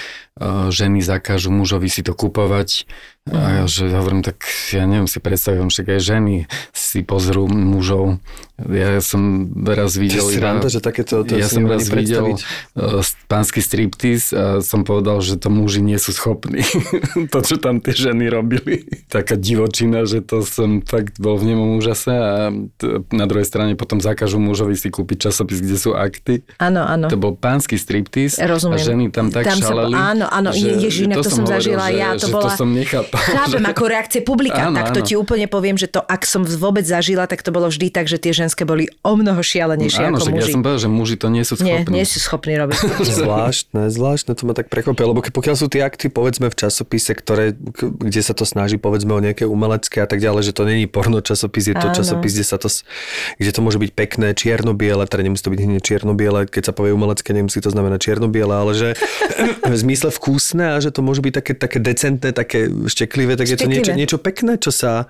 ženy 0.72 1.05
zakážu 1.05 1.53
mužovi 1.53 1.93
si 1.93 2.01
to 2.01 2.16
kupovať. 2.16 2.89
Mhm. 3.28 3.37
A 3.37 3.47
ja, 3.62 3.64
že 3.68 3.93
hovorím, 3.93 4.24
tak 4.24 4.43
ja 4.72 4.89
neviem 4.89 5.07
si 5.07 5.22
predstavujem, 5.22 5.70
však 5.70 5.87
aj 5.95 6.01
ženy 6.01 6.35
si 6.74 7.05
pozrú 7.05 7.47
mužov. 7.47 8.18
Ja 8.64 8.98
som 8.98 9.22
raz 9.58 9.94
videl... 9.94 10.22
si 10.22 10.36
randa, 10.36 10.66
že 10.66 10.78
takéto 10.78 11.22
to 11.22 11.34
ja 11.34 11.46
som 11.46 11.64
raz 11.64 11.86
videl 11.86 12.34
uh, 12.34 13.00
pánsky 13.26 13.58
striptease 13.58 14.30
a 14.30 14.44
som 14.58 14.82
povedal, 14.82 15.18
že 15.18 15.34
to 15.34 15.48
muži 15.48 15.80
nie 15.80 15.96
sú 15.96 16.10
schopní. 16.10 16.62
to, 17.32 17.38
čo 17.40 17.56
tam 17.56 17.78
tie 17.78 17.90
ženy 17.92 18.28
robili. 18.28 18.86
Taká 19.06 19.34
divočina, 19.34 20.04
že 20.04 20.20
to 20.20 20.42
som 20.42 20.80
fakt 20.80 21.16
bol 21.16 21.34
v 21.34 21.50
nemom 21.50 21.74
úžase 21.74 22.08
a 22.08 22.50
t- 22.76 23.02
na 23.10 23.24
druhej 23.24 23.44
strane 23.44 23.72
potom 23.72 23.98
zakážu 23.98 24.36
mužovi 24.36 24.74
si 24.74 24.88
kúpiť 24.88 25.28
časopis, 25.28 25.58
kde 25.58 25.76
sú 25.76 25.92
akty. 25.92 26.42
Áno, 26.58 26.82
áno. 26.82 27.06
To 27.08 27.16
bol 27.16 27.32
pánsky 27.32 27.74
striptease 27.74 28.38
Rozumiem. 28.38 28.76
a 28.76 28.78
ženy 28.78 29.04
tam 29.08 29.28
tak 29.28 29.46
Tam 29.46 29.58
sa- 29.58 29.70
šaleli. 29.70 29.94
áno, 29.94 30.26
áno, 30.26 30.50
Ježiš, 30.52 31.06
inak 31.06 31.18
to 31.18 31.26
som 31.26 31.42
hovoril, 31.42 31.52
zažila 31.58 31.86
že, 31.88 31.96
ja, 31.96 32.08
to 32.14 32.26
že 32.28 32.32
bola- 32.32 32.44
to 32.44 32.50
som 32.54 32.68
nechápal. 32.70 33.20
Chápem, 33.20 33.62
že- 33.62 33.70
ako 33.70 33.82
reakcie 33.86 34.20
publika, 34.20 34.60
Áno, 34.68 34.76
tak 34.76 34.92
to 34.92 35.00
áno. 35.00 35.08
ti 35.08 35.14
úplne 35.16 35.46
poviem, 35.46 35.76
že 35.76 35.88
to, 35.88 36.00
ak 36.00 36.22
som 36.22 36.44
vôbec 36.44 36.84
zažila, 36.84 37.24
tak 37.26 37.40
to 37.40 37.50
bolo 37.50 37.66
vždy 37.66 37.88
tak, 37.88 38.06
že 38.06 38.20
tie 38.20 38.32
ženské 38.53 38.68
boli 38.68 38.92
o 39.00 39.16
mnoho 39.16 39.40
šialenejšie 39.40 40.12
Áno, 40.12 40.20
ako 40.20 40.28
však 40.28 40.34
ja 40.36 40.44
muži. 40.44 40.53
som 40.53 40.61
povedal, 40.61 40.80
že 40.84 40.90
muži 40.92 41.16
to 41.16 41.26
nie 41.32 41.44
sú 41.48 41.55
nie, 41.57 41.72
schopní. 41.72 41.92
nie 41.96 42.05
sú 42.05 42.18
schopní 42.20 42.55
robiť. 42.61 42.76
Zvláštne, 43.24 43.80
zvláštne, 43.88 44.32
to 44.36 44.44
ma 44.44 44.53
tak 44.53 44.68
prekvapilo, 44.68 45.16
lebo 45.16 45.24
pokiaľ 45.24 45.57
sú 45.57 45.72
tie 45.72 45.80
akty, 45.80 46.12
povedzme 46.12 46.53
v 46.53 46.57
časopise, 46.61 47.16
ktoré, 47.16 47.57
kde 47.80 48.20
sa 48.20 48.36
to 48.36 48.44
snaží, 48.44 48.76
povedzme 48.76 49.16
o 49.16 49.20
nejaké 49.24 49.48
umelecké 49.48 50.05
a 50.05 50.09
tak 50.09 50.20
ďalej, 50.20 50.53
že 50.53 50.53
to 50.53 50.68
není 50.68 50.84
porno 50.84 51.24
časopis, 51.24 51.72
je 51.72 51.76
to 51.80 51.88
Áno. 51.88 51.96
časopis, 51.96 52.36
kde 52.36 52.44
sa 52.44 52.61
to, 52.61 52.68
kde 53.40 53.50
to 53.57 53.61
môže 53.64 53.80
byť 53.80 53.90
pekné, 53.96 54.36
čierno-biele, 54.36 55.09
teda 55.09 55.24
nemusí 55.24 55.40
to 55.40 55.48
byť 55.48 55.61
hneď 55.64 55.80
čierno-biele, 55.80 56.44
keď 56.44 56.62
sa 56.68 56.72
povie 56.76 56.92
umelecké, 56.92 57.32
nemusí 57.32 57.64
to 57.64 57.72
znamenať 57.72 58.12
čierno-biele, 58.12 58.53
ale 58.53 58.76
že 58.76 58.88
v 59.72 59.76
zmysle 59.80 60.12
vkusné 60.12 60.76
a 60.76 60.78
že 60.84 60.92
to 60.92 61.00
môže 61.00 61.24
byť 61.24 61.32
také, 61.32 61.53
také 61.57 61.78
decentné, 61.80 62.36
také 62.36 62.68
šteklivé, 62.68 63.40
tak 63.40 63.48
je 63.48 63.57
to 63.57 63.64
niečo, 63.64 63.96
niečo 63.96 64.18
pekné, 64.20 64.61
čo 64.61 64.68
sa, 64.68 65.09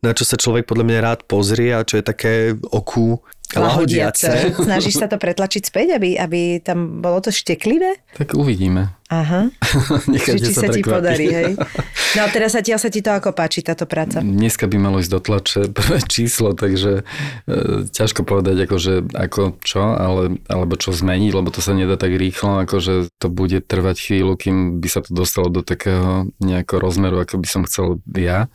na 0.00 0.16
čo 0.16 0.24
sa 0.24 0.40
človek 0.40 0.64
podľa 0.64 0.84
mňa 0.88 0.98
rád 1.04 1.20
pozrie 1.28 1.74
a 1.74 1.84
čo 1.84 2.00
je 2.00 2.04
také 2.06 2.32
oku 2.78 3.18
lahodiace. 3.56 4.28
Snažíš 4.68 5.00
sa 5.00 5.08
to 5.08 5.16
pretlačiť 5.16 5.62
späť, 5.64 5.96
aby, 5.96 6.20
aby 6.20 6.60
tam 6.60 7.00
bolo 7.00 7.24
to 7.24 7.32
šteklivé? 7.32 7.96
Tak 8.12 8.36
uvidíme. 8.36 8.92
Aha. 9.08 9.48
Nechajte 10.12 10.44
či 10.44 10.52
sa 10.52 10.68
ti 10.68 10.84
prekvapiť. 10.84 10.92
podarí, 10.92 11.26
hej? 11.32 11.52
No 12.16 12.24
teraz 12.32 12.56
sa 12.56 12.64
ti, 12.64 12.72
sa 12.72 12.88
ti 12.88 13.04
to 13.04 13.12
ako 13.12 13.36
páči, 13.36 13.60
táto 13.60 13.84
práca? 13.84 14.24
Dneska 14.24 14.64
by 14.64 14.76
malo 14.80 14.96
ísť 14.96 15.12
do 15.12 15.20
tlače 15.20 15.60
prvé 15.68 16.00
číslo, 16.08 16.56
takže 16.56 17.04
e, 17.44 17.84
ťažko 17.84 18.24
povedať, 18.24 18.64
akože, 18.64 19.12
ako 19.12 19.60
čo, 19.60 19.92
ale, 19.92 20.40
alebo 20.48 20.80
čo 20.80 20.96
zmeniť, 20.96 21.32
lebo 21.36 21.52
to 21.52 21.60
sa 21.60 21.76
nedá 21.76 22.00
tak 22.00 22.16
rýchlo, 22.16 22.64
akože 22.64 23.12
to 23.12 23.28
bude 23.28 23.60
trvať 23.60 23.96
chvíľu, 24.08 24.40
kým 24.40 24.80
by 24.80 24.88
sa 24.88 25.04
to 25.04 25.12
dostalo 25.12 25.52
do 25.52 25.60
takého 25.60 26.32
nejakého 26.40 26.80
rozmeru, 26.80 27.20
ako 27.20 27.44
by 27.44 27.48
som 27.48 27.62
chcel 27.68 28.00
ja. 28.16 28.48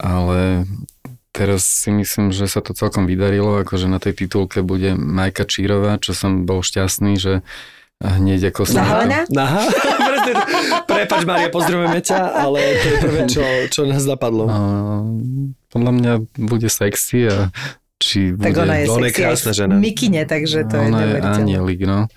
Ale 0.00 0.64
teraz 1.30 1.62
si 1.62 1.90
myslím, 1.90 2.30
že 2.30 2.46
sa 2.46 2.58
to 2.58 2.72
celkom 2.72 3.06
vydarilo, 3.06 3.62
akože 3.62 3.86
na 3.86 3.98
tej 3.98 4.18
titulke 4.18 4.60
bude 4.60 4.92
Majka 4.92 5.44
Čírová, 5.44 5.96
čo 5.96 6.10
som 6.10 6.42
bol 6.42 6.60
šťastný, 6.60 7.16
že 7.16 7.40
hneď 8.00 8.50
ako 8.50 8.64
som... 8.64 8.80
Zahalená? 8.80 9.28
Aha, 9.28 9.62
presne. 10.08 10.32
Prepač, 10.84 11.22
Maria, 11.22 11.48
pozdravujeme 11.48 12.00
ťa, 12.00 12.18
ale 12.34 12.58
to 12.58 12.86
je 12.86 12.96
prvé, 12.98 13.20
čo, 13.28 13.42
čo 13.68 13.80
nás 13.84 14.02
napadlo. 14.02 14.48
A, 14.48 14.56
podľa 15.68 15.92
mňa 15.94 16.12
bude 16.40 16.66
sexy 16.66 17.28
a 17.28 17.52
či 18.00 18.32
Tak 18.32 18.56
bude... 18.56 18.64
ona 18.64 18.74
je 18.80 18.84
ona 18.88 19.06
je 19.06 19.12
sexy 19.12 19.20
krásna 19.20 19.52
žena. 19.52 19.74
mikine, 19.76 20.24
takže 20.24 20.64
to 20.64 20.74
je 20.74 20.82
Ona 20.82 20.88
je 20.88 20.96
neuveriteľné. 21.04 21.36
anielik, 21.36 21.80
no. 21.84 22.08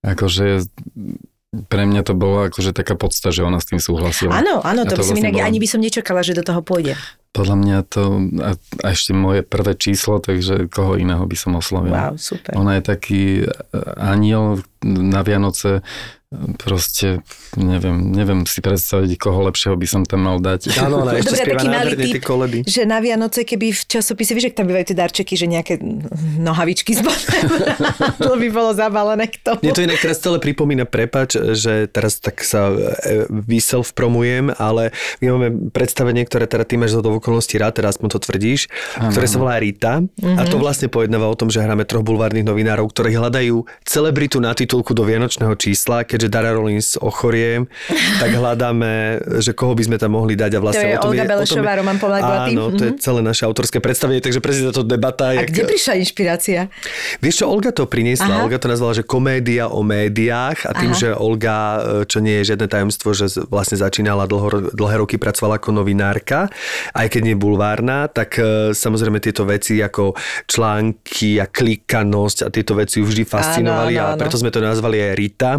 Akože 0.00 0.64
pre 1.66 1.88
mňa 1.88 2.02
to 2.04 2.12
bola 2.12 2.52
akože 2.52 2.76
taká 2.76 2.92
podsta, 2.94 3.32
že 3.32 3.40
ona 3.40 3.56
s 3.56 3.66
tým 3.68 3.80
súhlasila. 3.80 4.36
Áno, 4.36 4.60
áno, 4.60 4.84
A 4.84 4.88
to, 4.88 4.94
by 4.94 5.00
to 5.00 5.04
som 5.04 5.16
vlastne 5.16 5.32
inak, 5.32 5.34
bola- 5.40 5.48
ani 5.48 5.58
by 5.58 5.68
som 5.68 5.80
nečakala, 5.80 6.20
že 6.20 6.36
do 6.36 6.44
toho 6.44 6.60
pôjde. 6.60 6.94
Podľa 7.36 7.56
mňa 7.60 7.78
to, 7.84 8.02
a, 8.40 8.50
a 8.56 8.86
ešte 8.96 9.12
moje 9.12 9.44
prvé 9.44 9.76
číslo, 9.76 10.24
takže 10.24 10.72
koho 10.72 10.96
iného 10.96 11.20
by 11.28 11.36
som 11.36 11.52
oslovil. 11.56 11.92
Wow, 11.92 12.16
super. 12.16 12.56
Ona 12.56 12.80
je 12.80 12.82
taký 12.84 13.22
e, 13.44 13.48
aniel 14.00 14.64
na 14.84 15.20
Vianoce, 15.20 15.84
proste 16.58 17.22
neviem, 17.54 18.10
neviem 18.10 18.42
si 18.50 18.58
predstaviť, 18.58 19.14
koho 19.14 19.46
lepšieho 19.46 19.78
by 19.78 19.86
som 19.86 20.02
tam 20.02 20.26
mal 20.26 20.42
dať. 20.42 20.74
Áno, 20.82 21.06
ona 21.06 21.14
ešte 21.22 21.38
Dobre, 21.38 21.54
taký 21.54 21.66
malý 21.70 21.92
typ, 21.94 22.22
koledy. 22.26 22.58
že 22.66 22.82
na 22.82 22.98
Vianoce, 22.98 23.46
keby 23.46 23.70
v 23.70 23.82
časopise, 23.86 24.34
vieš, 24.34 24.50
ak 24.50 24.58
tam 24.58 24.66
bývajú 24.66 24.90
tie 24.90 24.98
darčeky, 24.98 25.38
že 25.38 25.46
nejaké 25.46 25.78
nohavičky 26.42 26.98
z 26.98 27.06
to 28.26 28.34
by 28.34 28.48
bolo 28.50 28.74
zabalené 28.74 29.30
k 29.30 29.38
tomu. 29.38 29.62
Mne 29.62 29.72
to 29.78 29.86
inak 29.86 30.02
teraz 30.02 30.18
celé 30.18 30.42
pripomína, 30.42 30.82
prepač, 30.82 31.38
že 31.38 31.86
teraz 31.86 32.18
tak 32.18 32.42
sa 32.42 32.74
e, 32.74 33.30
vyself 33.30 33.94
promujem, 33.94 34.50
ale 34.58 34.90
my 35.22 35.26
máme 35.30 35.48
predstavenie, 35.70 36.26
ktoré 36.26 36.50
teda 36.50 36.66
ty 36.66 36.74
máš 36.74 36.98
do 36.98 37.22
okolností 37.22 37.54
rád, 37.54 37.78
teraz 37.78 37.94
aspoň 37.94 38.18
to 38.18 38.26
tvrdíš, 38.26 38.66
ktoré 39.14 39.26
sa 39.30 39.38
volá 39.38 39.62
Rita 39.62 40.02
a 40.02 40.42
to 40.42 40.58
vlastne 40.58 40.90
pojednáva 40.90 41.30
o 41.30 41.38
tom, 41.38 41.54
že 41.54 41.62
hráme 41.62 41.86
troch 41.86 42.02
bulvárnych 42.02 42.42
novinárov, 42.42 42.90
ktorí 42.90 43.14
hľadajú 43.14 43.62
celebritu 43.86 44.42
na 44.42 44.52
titulku 44.52 44.90
do 44.90 45.06
vianočného 45.06 45.54
čísla, 45.54 46.02
keďže 46.16 46.32
Dara 46.32 46.56
Rollins 46.56 46.96
ochorie, 46.96 47.68
tak 48.16 48.32
hľadáme, 48.32 48.92
že 49.38 49.52
koho 49.52 49.76
by 49.76 49.84
sme 49.84 49.96
tam 50.00 50.16
mohli 50.16 50.32
dať 50.32 50.56
a 50.56 50.60
vlastne 50.64 50.80
To 50.80 50.88
je 50.88 50.96
o 50.96 51.04
tom 51.04 51.10
Olga 51.12 51.22
tom 51.22 51.30
Belešová, 51.36 51.72
Roman 51.76 51.98
Poláglatý. 52.00 52.52
Áno, 52.56 52.72
to 52.72 52.82
je 52.88 52.92
celé 52.96 53.20
naše 53.20 53.44
autorské 53.44 53.78
predstavenie, 53.78 54.24
takže 54.24 54.40
presne 54.40 54.72
táto 54.72 54.80
debata. 54.80 55.36
A 55.36 55.44
jak- 55.44 55.52
kde 55.52 55.62
prišla 55.68 55.92
inšpirácia? 56.00 56.72
Vieš 57.20 57.44
čo, 57.44 57.52
Olga 57.52 57.68
to 57.70 57.84
priniesla. 57.84 58.40
Aha. 58.40 58.42
Olga 58.48 58.56
to 58.56 58.72
nazvala, 58.72 58.96
že 58.96 59.04
komédia 59.04 59.68
o 59.68 59.84
médiách 59.84 60.64
a 60.64 60.72
tým, 60.72 60.96
Aha. 60.96 60.98
že 60.98 61.08
Olga, 61.12 61.58
e, 61.76 62.08
čo 62.08 62.24
nie 62.24 62.40
je 62.40 62.56
žiadne 62.56 62.64
tajomstvo, 62.64 63.12
že 63.12 63.28
vlastne 63.52 63.76
začínala 63.76 64.24
dlho, 64.24 64.72
dlhé 64.72 64.96
roky 64.96 65.20
pracovala 65.20 65.60
ako 65.60 65.76
novinárka, 65.76 66.48
aj 66.96 67.06
keď 67.12 67.22
nie 67.22 67.36
bulvárna, 67.36 68.08
tak 68.08 68.40
e, 68.40 68.72
samozrejme 68.72 69.20
tieto 69.20 69.44
veci 69.44 69.82
ako 69.82 70.16
články 70.46 71.36
a 71.36 71.44
klikanosť 71.44 72.38
a 72.46 72.48
tieto 72.48 72.72
veci 72.72 73.02
ju 73.02 73.04
vždy 73.04 73.24
fascinovali 73.26 73.98
Áno, 73.98 74.00
áno, 74.00 74.08
a 74.08 74.12
áno. 74.14 74.20
preto 74.22 74.36
sme 74.38 74.48
to 74.48 74.62
nazvali 74.62 74.96
aj 75.02 75.12
Rita, 75.12 75.50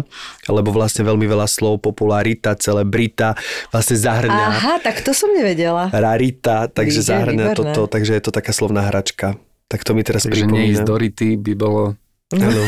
lebo 0.48 0.70
vlastne 0.70 1.04
veľmi 1.04 1.24
veľa 1.24 1.46
slov 1.46 1.80
popularita, 1.80 2.56
celebrita 2.56 3.36
vlastne 3.68 3.94
zahrňa 3.94 4.44
Aha, 4.50 4.74
tak 4.80 5.00
to 5.00 5.12
som 5.12 5.30
nevedela. 5.30 5.88
rarita, 5.88 6.66
takže 6.66 7.00
Vidíte, 7.00 7.12
zahrňa 7.12 7.44
výborné. 7.46 7.72
toto, 7.74 7.82
takže 7.86 8.12
je 8.16 8.22
to 8.24 8.32
taká 8.32 8.50
slovná 8.50 8.84
hračka. 8.84 9.36
Tak 9.66 9.84
to 9.84 9.92
mi 9.92 10.00
teraz 10.00 10.24
Takže 10.24 10.48
pripomína. 10.48 10.60
neísť 10.64 10.82
do 10.82 10.94
Rity 10.96 11.30
by 11.36 11.52
bolo... 11.54 11.82
Áno. 12.36 12.60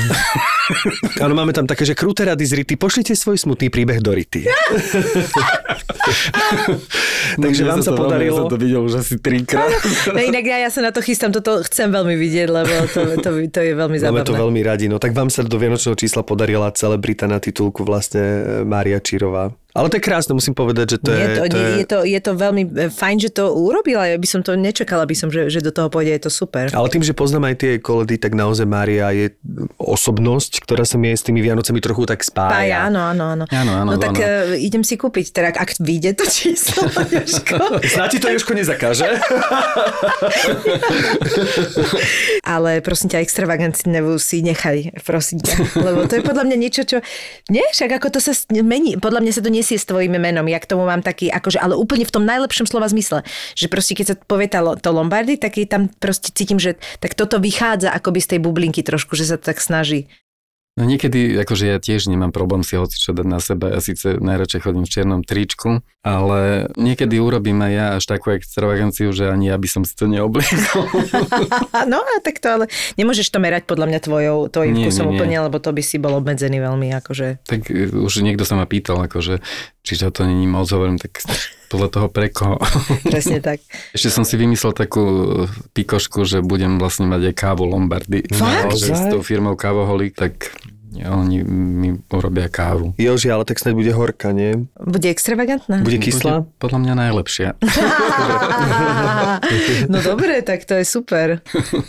Áno, 1.25 1.37
máme 1.37 1.53
tam 1.53 1.69
také, 1.69 1.85
že 1.85 1.93
kruté 1.93 2.25
rady 2.25 2.45
z 2.49 2.65
Rity. 2.65 2.81
Pošlite 2.81 3.13
svoj 3.13 3.37
smutný 3.37 3.69
príbeh 3.69 4.01
do 4.01 4.17
Rity. 4.17 4.49
Takže 7.45 7.63
vám 7.69 7.81
sa 7.85 7.93
to 7.93 7.99
podarilo. 7.99 8.37
Ja 8.37 8.41
som 8.41 8.53
to 8.53 8.59
videl 8.59 8.81
už 8.85 9.05
asi 9.05 9.21
trikrát. 9.21 9.69
No 10.11 10.21
inak 10.21 10.45
ja, 10.47 10.57
ja 10.65 10.71
sa 10.73 10.81
na 10.81 10.91
to 10.95 11.05
chystám, 11.05 11.31
toto 11.35 11.61
chcem 11.67 11.93
veľmi 11.93 12.15
vidieť, 12.17 12.49
lebo 12.49 12.75
to, 12.89 13.01
to, 13.21 13.29
to 13.53 13.61
je 13.61 13.73
veľmi 13.77 13.99
Máme 14.01 14.05
zábavné. 14.05 14.29
to 14.29 14.35
veľmi 14.35 14.61
radi. 14.65 14.87
No 14.89 14.97
tak 14.97 15.13
vám 15.13 15.29
sa 15.29 15.45
do 15.45 15.57
Vianočného 15.61 15.97
čísla 15.97 16.25
podarila 16.25 16.73
celebrita 16.73 17.29
na 17.29 17.37
titulku 17.37 17.85
vlastne 17.85 18.23
e, 18.23 18.41
Mária 18.65 18.99
Čírová. 18.99 19.53
Ale 19.71 19.87
to 19.87 19.99
je 19.99 20.03
krásne, 20.03 20.35
musím 20.35 20.55
povedať, 20.55 20.97
že 20.97 20.99
to 20.99 21.11
je... 21.15 21.23
je, 21.23 21.29
to, 21.31 21.45
nie, 21.47 21.69
je, 21.83 21.87
to, 21.87 21.99
je 22.03 22.21
to 22.21 22.33
veľmi 22.35 22.63
e, 22.67 22.91
fajn, 22.91 23.17
že 23.23 23.31
to 23.31 23.55
urobila. 23.55 24.03
Ja 24.11 24.19
by 24.19 24.29
som 24.29 24.41
to 24.43 24.59
nečakala, 24.59 25.07
by 25.07 25.15
som, 25.15 25.31
že, 25.31 25.47
že 25.47 25.63
do 25.63 25.71
toho 25.71 25.87
pôjde, 25.87 26.19
je 26.19 26.23
to 26.27 26.31
super. 26.31 26.67
Ale 26.75 26.89
tým, 26.91 27.07
že 27.07 27.15
poznám 27.15 27.55
aj 27.55 27.57
tie 27.63 27.73
koledy, 27.79 28.19
tak 28.19 28.35
naozaj 28.35 28.67
Mária 28.67 29.15
je 29.15 29.31
osobnosť, 29.79 30.67
ktorá 30.67 30.83
sa 30.83 30.99
mi 30.99 31.15
aj 31.15 31.23
s 31.23 31.25
tými 31.27 31.39
Vianocami 31.39 31.79
trochu 31.79 32.03
tak 32.07 32.27
spája. 32.27 32.51
Pája, 32.51 32.77
áno, 32.91 33.01
áno, 33.15 33.25
áno. 33.31 33.45
Áno, 33.47 33.73
áno, 33.79 33.91
no 33.95 34.01
tak 34.03 34.19
áno. 34.19 34.55
uh, 34.55 34.59
idem 34.59 34.83
si 34.83 34.99
kúpiť, 34.99 35.31
teda 35.31 35.55
ak 35.55 35.79
vyjde 35.79 36.19
to 36.19 36.25
číslo, 36.27 36.91
Jožko. 37.15 37.79
Ti 37.81 38.19
to 38.19 38.29
Jožko 38.35 38.53
nezakáže? 38.59 39.07
Ale 42.55 42.83
prosím 42.83 43.15
ťa, 43.15 43.23
extravagantnú 43.23 44.19
si 44.19 44.43
nechaj, 44.43 44.99
prosím 45.07 45.39
ťa. 45.45 45.55
Lebo 45.79 46.11
to 46.11 46.19
je 46.19 46.23
podľa 46.27 46.45
mňa 46.49 46.57
niečo, 46.59 46.83
čo... 46.83 46.99
Nie, 47.53 47.63
však 47.71 48.03
ako 48.03 48.19
to 48.19 48.21
sa 48.21 48.33
mení. 48.51 48.99
Podľa 48.99 49.21
mňa 49.23 49.33
sa 49.37 49.43
to 49.45 49.51
nesie 49.61 49.77
s 49.77 49.85
tvojim 49.85 50.17
menom. 50.17 50.49
Ja 50.49 50.57
k 50.57 50.67
tomu 50.67 50.89
mám 50.89 51.05
taký, 51.05 51.29
akože, 51.29 51.61
ale 51.61 51.77
úplne 51.77 52.09
v 52.09 52.15
tom 52.17 52.25
najlepšom 52.25 52.65
slova 52.65 52.89
zmysle. 52.89 53.21
Že 53.55 53.67
proste, 53.69 53.93
keď 53.93 54.07
sa 54.09 54.15
povie 54.17 54.49
tá, 54.49 54.65
to 54.81 54.89
Lombardy, 54.89 55.37
tak 55.37 55.61
je 55.61 55.69
tam 55.69 55.93
proste 56.01 56.33
cítim, 56.33 56.57
že 56.57 56.81
tak 56.99 57.13
toto 57.13 57.37
vychádza 57.37 57.93
akoby 57.93 58.25
z 58.25 58.29
tej 58.37 58.41
bublinky 58.41 58.81
trošku, 58.81 59.13
že 59.15 59.29
sa 59.29 59.37
to 59.37 59.53
tak 59.53 59.61
snaží. 59.61 60.09
No 60.79 60.87
niekedy, 60.87 61.35
akože 61.35 61.67
ja 61.67 61.83
tiež 61.83 62.07
nemám 62.07 62.31
problém 62.31 62.63
si 62.63 62.79
hoci 62.79 62.95
čo 62.95 63.11
dať 63.11 63.27
na 63.27 63.43
seba, 63.43 63.75
ja 63.75 63.83
síce 63.83 64.23
najradšej 64.23 64.61
chodím 64.63 64.87
v 64.87 64.93
čiernom 64.95 65.21
tričku, 65.27 65.83
ale 66.07 66.71
niekedy 66.79 67.19
urobím 67.19 67.59
aj 67.67 67.73
ja 67.75 67.87
až 67.99 68.05
takú 68.07 68.31
extravaganciu, 68.33 69.11
že 69.11 69.29
ani 69.29 69.51
ja 69.51 69.59
by 69.59 69.67
som 69.67 69.83
si 69.83 69.99
to 69.99 70.07
neobliekol. 70.07 70.87
no 71.93 71.99
a 72.01 72.15
tak 72.23 72.39
to 72.39 72.49
ale 72.49 72.65
nemôžeš 72.95 73.35
to 73.35 73.43
merať 73.43 73.67
podľa 73.67 73.91
mňa 73.91 74.01
tvojou, 74.01 74.39
tvojim 74.47 74.75
Nie, 74.79 74.89
vkusom 74.89 75.11
nie, 75.11 75.13
nie. 75.13 75.19
úplne, 75.19 75.37
lebo 75.43 75.59
to 75.59 75.75
by 75.75 75.83
si 75.83 75.99
bol 75.99 76.15
obmedzený 76.17 76.63
veľmi, 76.63 76.89
akože. 77.03 77.45
tak 77.51 77.67
už 77.91 78.23
niekto 78.23 78.47
sa 78.47 78.55
ma 78.55 78.65
pýtal, 78.65 79.03
akože, 79.11 79.43
či 79.83 79.93
to 79.99 80.23
není 80.23 80.47
moc, 80.47 80.71
hovorím, 80.71 81.03
tak 81.03 81.19
podľa 81.71 81.89
toho 81.95 82.09
pre 82.11 82.29
koho. 82.35 82.59
Presne 83.07 83.39
tak. 83.39 83.63
Ešte 83.95 84.11
som 84.11 84.27
si 84.27 84.35
vymyslel 84.35 84.75
takú 84.75 85.05
pikošku, 85.71 86.27
že 86.27 86.43
budem 86.43 86.83
vlastne 86.83 87.07
mať 87.07 87.31
aj 87.31 87.35
kávu 87.39 87.65
Lombardy. 87.71 88.27
Fakt? 88.35 88.67
No, 88.67 88.75
že 88.75 88.99
s 88.99 89.07
tou 89.07 89.23
firmou 89.23 89.55
Kávoholik, 89.55 90.19
tak 90.19 90.51
oni 90.99 91.47
mi 91.47 91.95
urobia 92.11 92.51
kávu. 92.51 92.99
Joži, 92.99 93.31
ale 93.31 93.47
tak 93.47 93.63
snad 93.63 93.79
bude 93.79 93.95
horká, 93.95 94.35
nie? 94.35 94.67
Bude 94.91 95.07
extravagantná? 95.07 95.87
Bude 95.87 96.03
kyslá? 96.03 96.43
Bude 96.43 96.59
podľa 96.59 96.79
mňa 96.83 96.95
najlepšia. 97.07 97.49
no 99.93 99.99
dobre, 100.03 100.43
tak 100.43 100.67
to 100.67 100.75
je 100.75 100.85
super. 100.85 101.39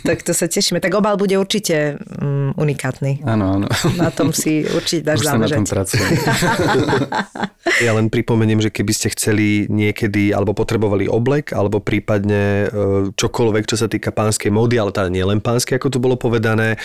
Tak 0.06 0.22
to 0.22 0.30
sa 0.30 0.46
tešíme. 0.46 0.78
Tak 0.78 0.94
obal 0.94 1.18
bude 1.18 1.34
určite 1.34 1.98
um, 2.22 2.54
unikátny. 2.54 3.26
Áno, 3.26 3.58
áno. 3.58 3.66
Na 3.98 4.14
tom 4.14 4.30
si 4.30 4.62
určite 4.62 5.12
dáš 5.12 5.26
Už 5.26 5.34
sa 5.34 5.38
na 5.38 5.50
tom 5.50 5.66
pracujem. 5.66 6.10
Ja 7.80 7.94
len 7.94 8.10
pripomeniem, 8.10 8.58
že 8.58 8.74
keby 8.74 8.92
ste 8.92 9.08
chceli 9.14 9.70
niekedy 9.70 10.34
alebo 10.34 10.50
potrebovali 10.52 11.06
oblek, 11.06 11.54
alebo 11.54 11.78
prípadne 11.78 12.66
e, 12.66 13.14
čokoľvek, 13.14 13.64
čo 13.70 13.78
sa 13.78 13.86
týka 13.86 14.10
pánskej 14.10 14.50
módy, 14.50 14.82
ale 14.82 14.90
teda 14.90 15.08
nie 15.08 15.22
len 15.22 15.38
pánskej, 15.38 15.78
ako 15.78 15.88
tu 15.88 15.98
bolo 16.02 16.18
povedané, 16.18 16.76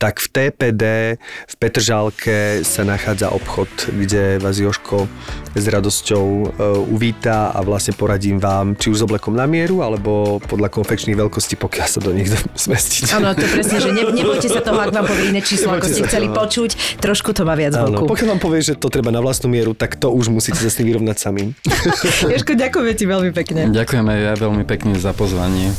tak 0.00 0.24
v 0.24 0.28
TPD 0.32 0.84
v 1.20 1.54
Petržálke 1.60 2.64
sa 2.64 2.82
nachádza 2.88 3.30
obchod, 3.30 3.68
kde 3.92 4.40
vás 4.40 4.56
Joško 4.56 5.06
s 5.54 5.64
radosťou 5.70 6.26
e, 6.26 6.46
uvíta 6.90 7.54
a 7.54 7.62
vlastne 7.62 7.94
poradím 7.94 8.42
vám, 8.42 8.74
či 8.74 8.90
už 8.90 8.96
s 9.00 9.02
oblekom 9.06 9.32
na 9.32 9.46
mieru, 9.46 9.86
alebo 9.86 10.42
podľa 10.42 10.68
konfekčných 10.74 11.14
veľkostí, 11.14 11.54
pokiaľ 11.54 11.86
sa 11.86 12.02
do 12.02 12.10
nich 12.10 12.26
zmestiť. 12.66 13.14
Áno, 13.14 13.32
to 13.32 13.46
presne, 13.46 13.78
že 13.78 13.90
ne, 13.94 14.02
nebojte 14.10 14.50
sa 14.50 14.60
toho, 14.60 14.82
ak 14.82 14.90
vám 14.90 15.06
povie 15.06 15.30
iné 15.30 15.40
číslo, 15.40 15.70
ako 15.70 15.86
ste 15.86 16.02
chceli 16.04 16.26
toho. 16.28 16.38
počuť. 16.42 16.70
Trošku 16.98 17.30
to 17.30 17.46
má 17.46 17.54
viac 17.54 17.78
Áno, 17.78 18.04
pokiaľ 18.04 18.36
vám 18.36 18.40
povie, 18.42 18.60
že 18.66 18.74
to 18.74 18.90
treba 18.90 19.14
na 19.14 19.22
vlastnú 19.22 19.46
mieru, 19.46 19.72
tak 19.72 19.94
to 19.94 20.10
už 20.10 20.34
musíte 20.34 20.58
sa 20.58 20.66
s 20.66 20.76
tým 20.76 20.90
vyrovnať 20.90 21.16
sami. 21.16 21.54
Jožko, 22.34 22.58
ďakujeme 22.58 22.92
ti 22.98 23.04
veľmi 23.06 23.30
pekne. 23.30 23.70
Ďakujem 23.70 24.04
aj 24.10 24.18
ja 24.18 24.32
veľmi 24.34 24.64
pekne 24.66 24.98
za 24.98 25.14
pozvanie. 25.14 25.70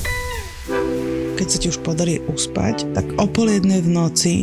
keď 1.35 1.47
sa 1.51 1.57
ti 1.59 1.67
už 1.67 1.83
podarí 1.83 2.23
uspať, 2.31 2.95
tak 2.95 3.05
o 3.19 3.27
pol 3.27 3.51
jednej 3.51 3.83
v 3.83 3.89
noci 3.91 4.33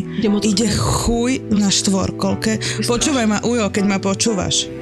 ide 0.44 0.68
chuj 0.68 1.40
na 1.48 1.72
štvorkolke. 1.72 2.60
Počúvaj 2.84 3.24
ma, 3.24 3.38
Ujo, 3.40 3.72
keď 3.72 3.84
ma 3.88 3.96
počúvaš. 3.96 4.81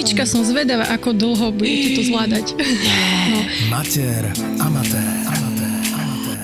mamička 0.01 0.25
som 0.25 0.41
zvedavá, 0.41 0.89
ako 0.97 1.13
dlho 1.13 1.53
budete 1.53 1.93
to 1.93 2.01
zvládať. 2.09 2.57
Mater 3.69 4.33
Amatér. 4.57 5.05
Amatér. 5.29 5.77
Amatér. 5.93 6.41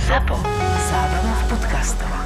Zapo. 0.00 0.40
Zábrná 0.88 1.32
v 1.36 1.44
podcastovách. 1.52 2.23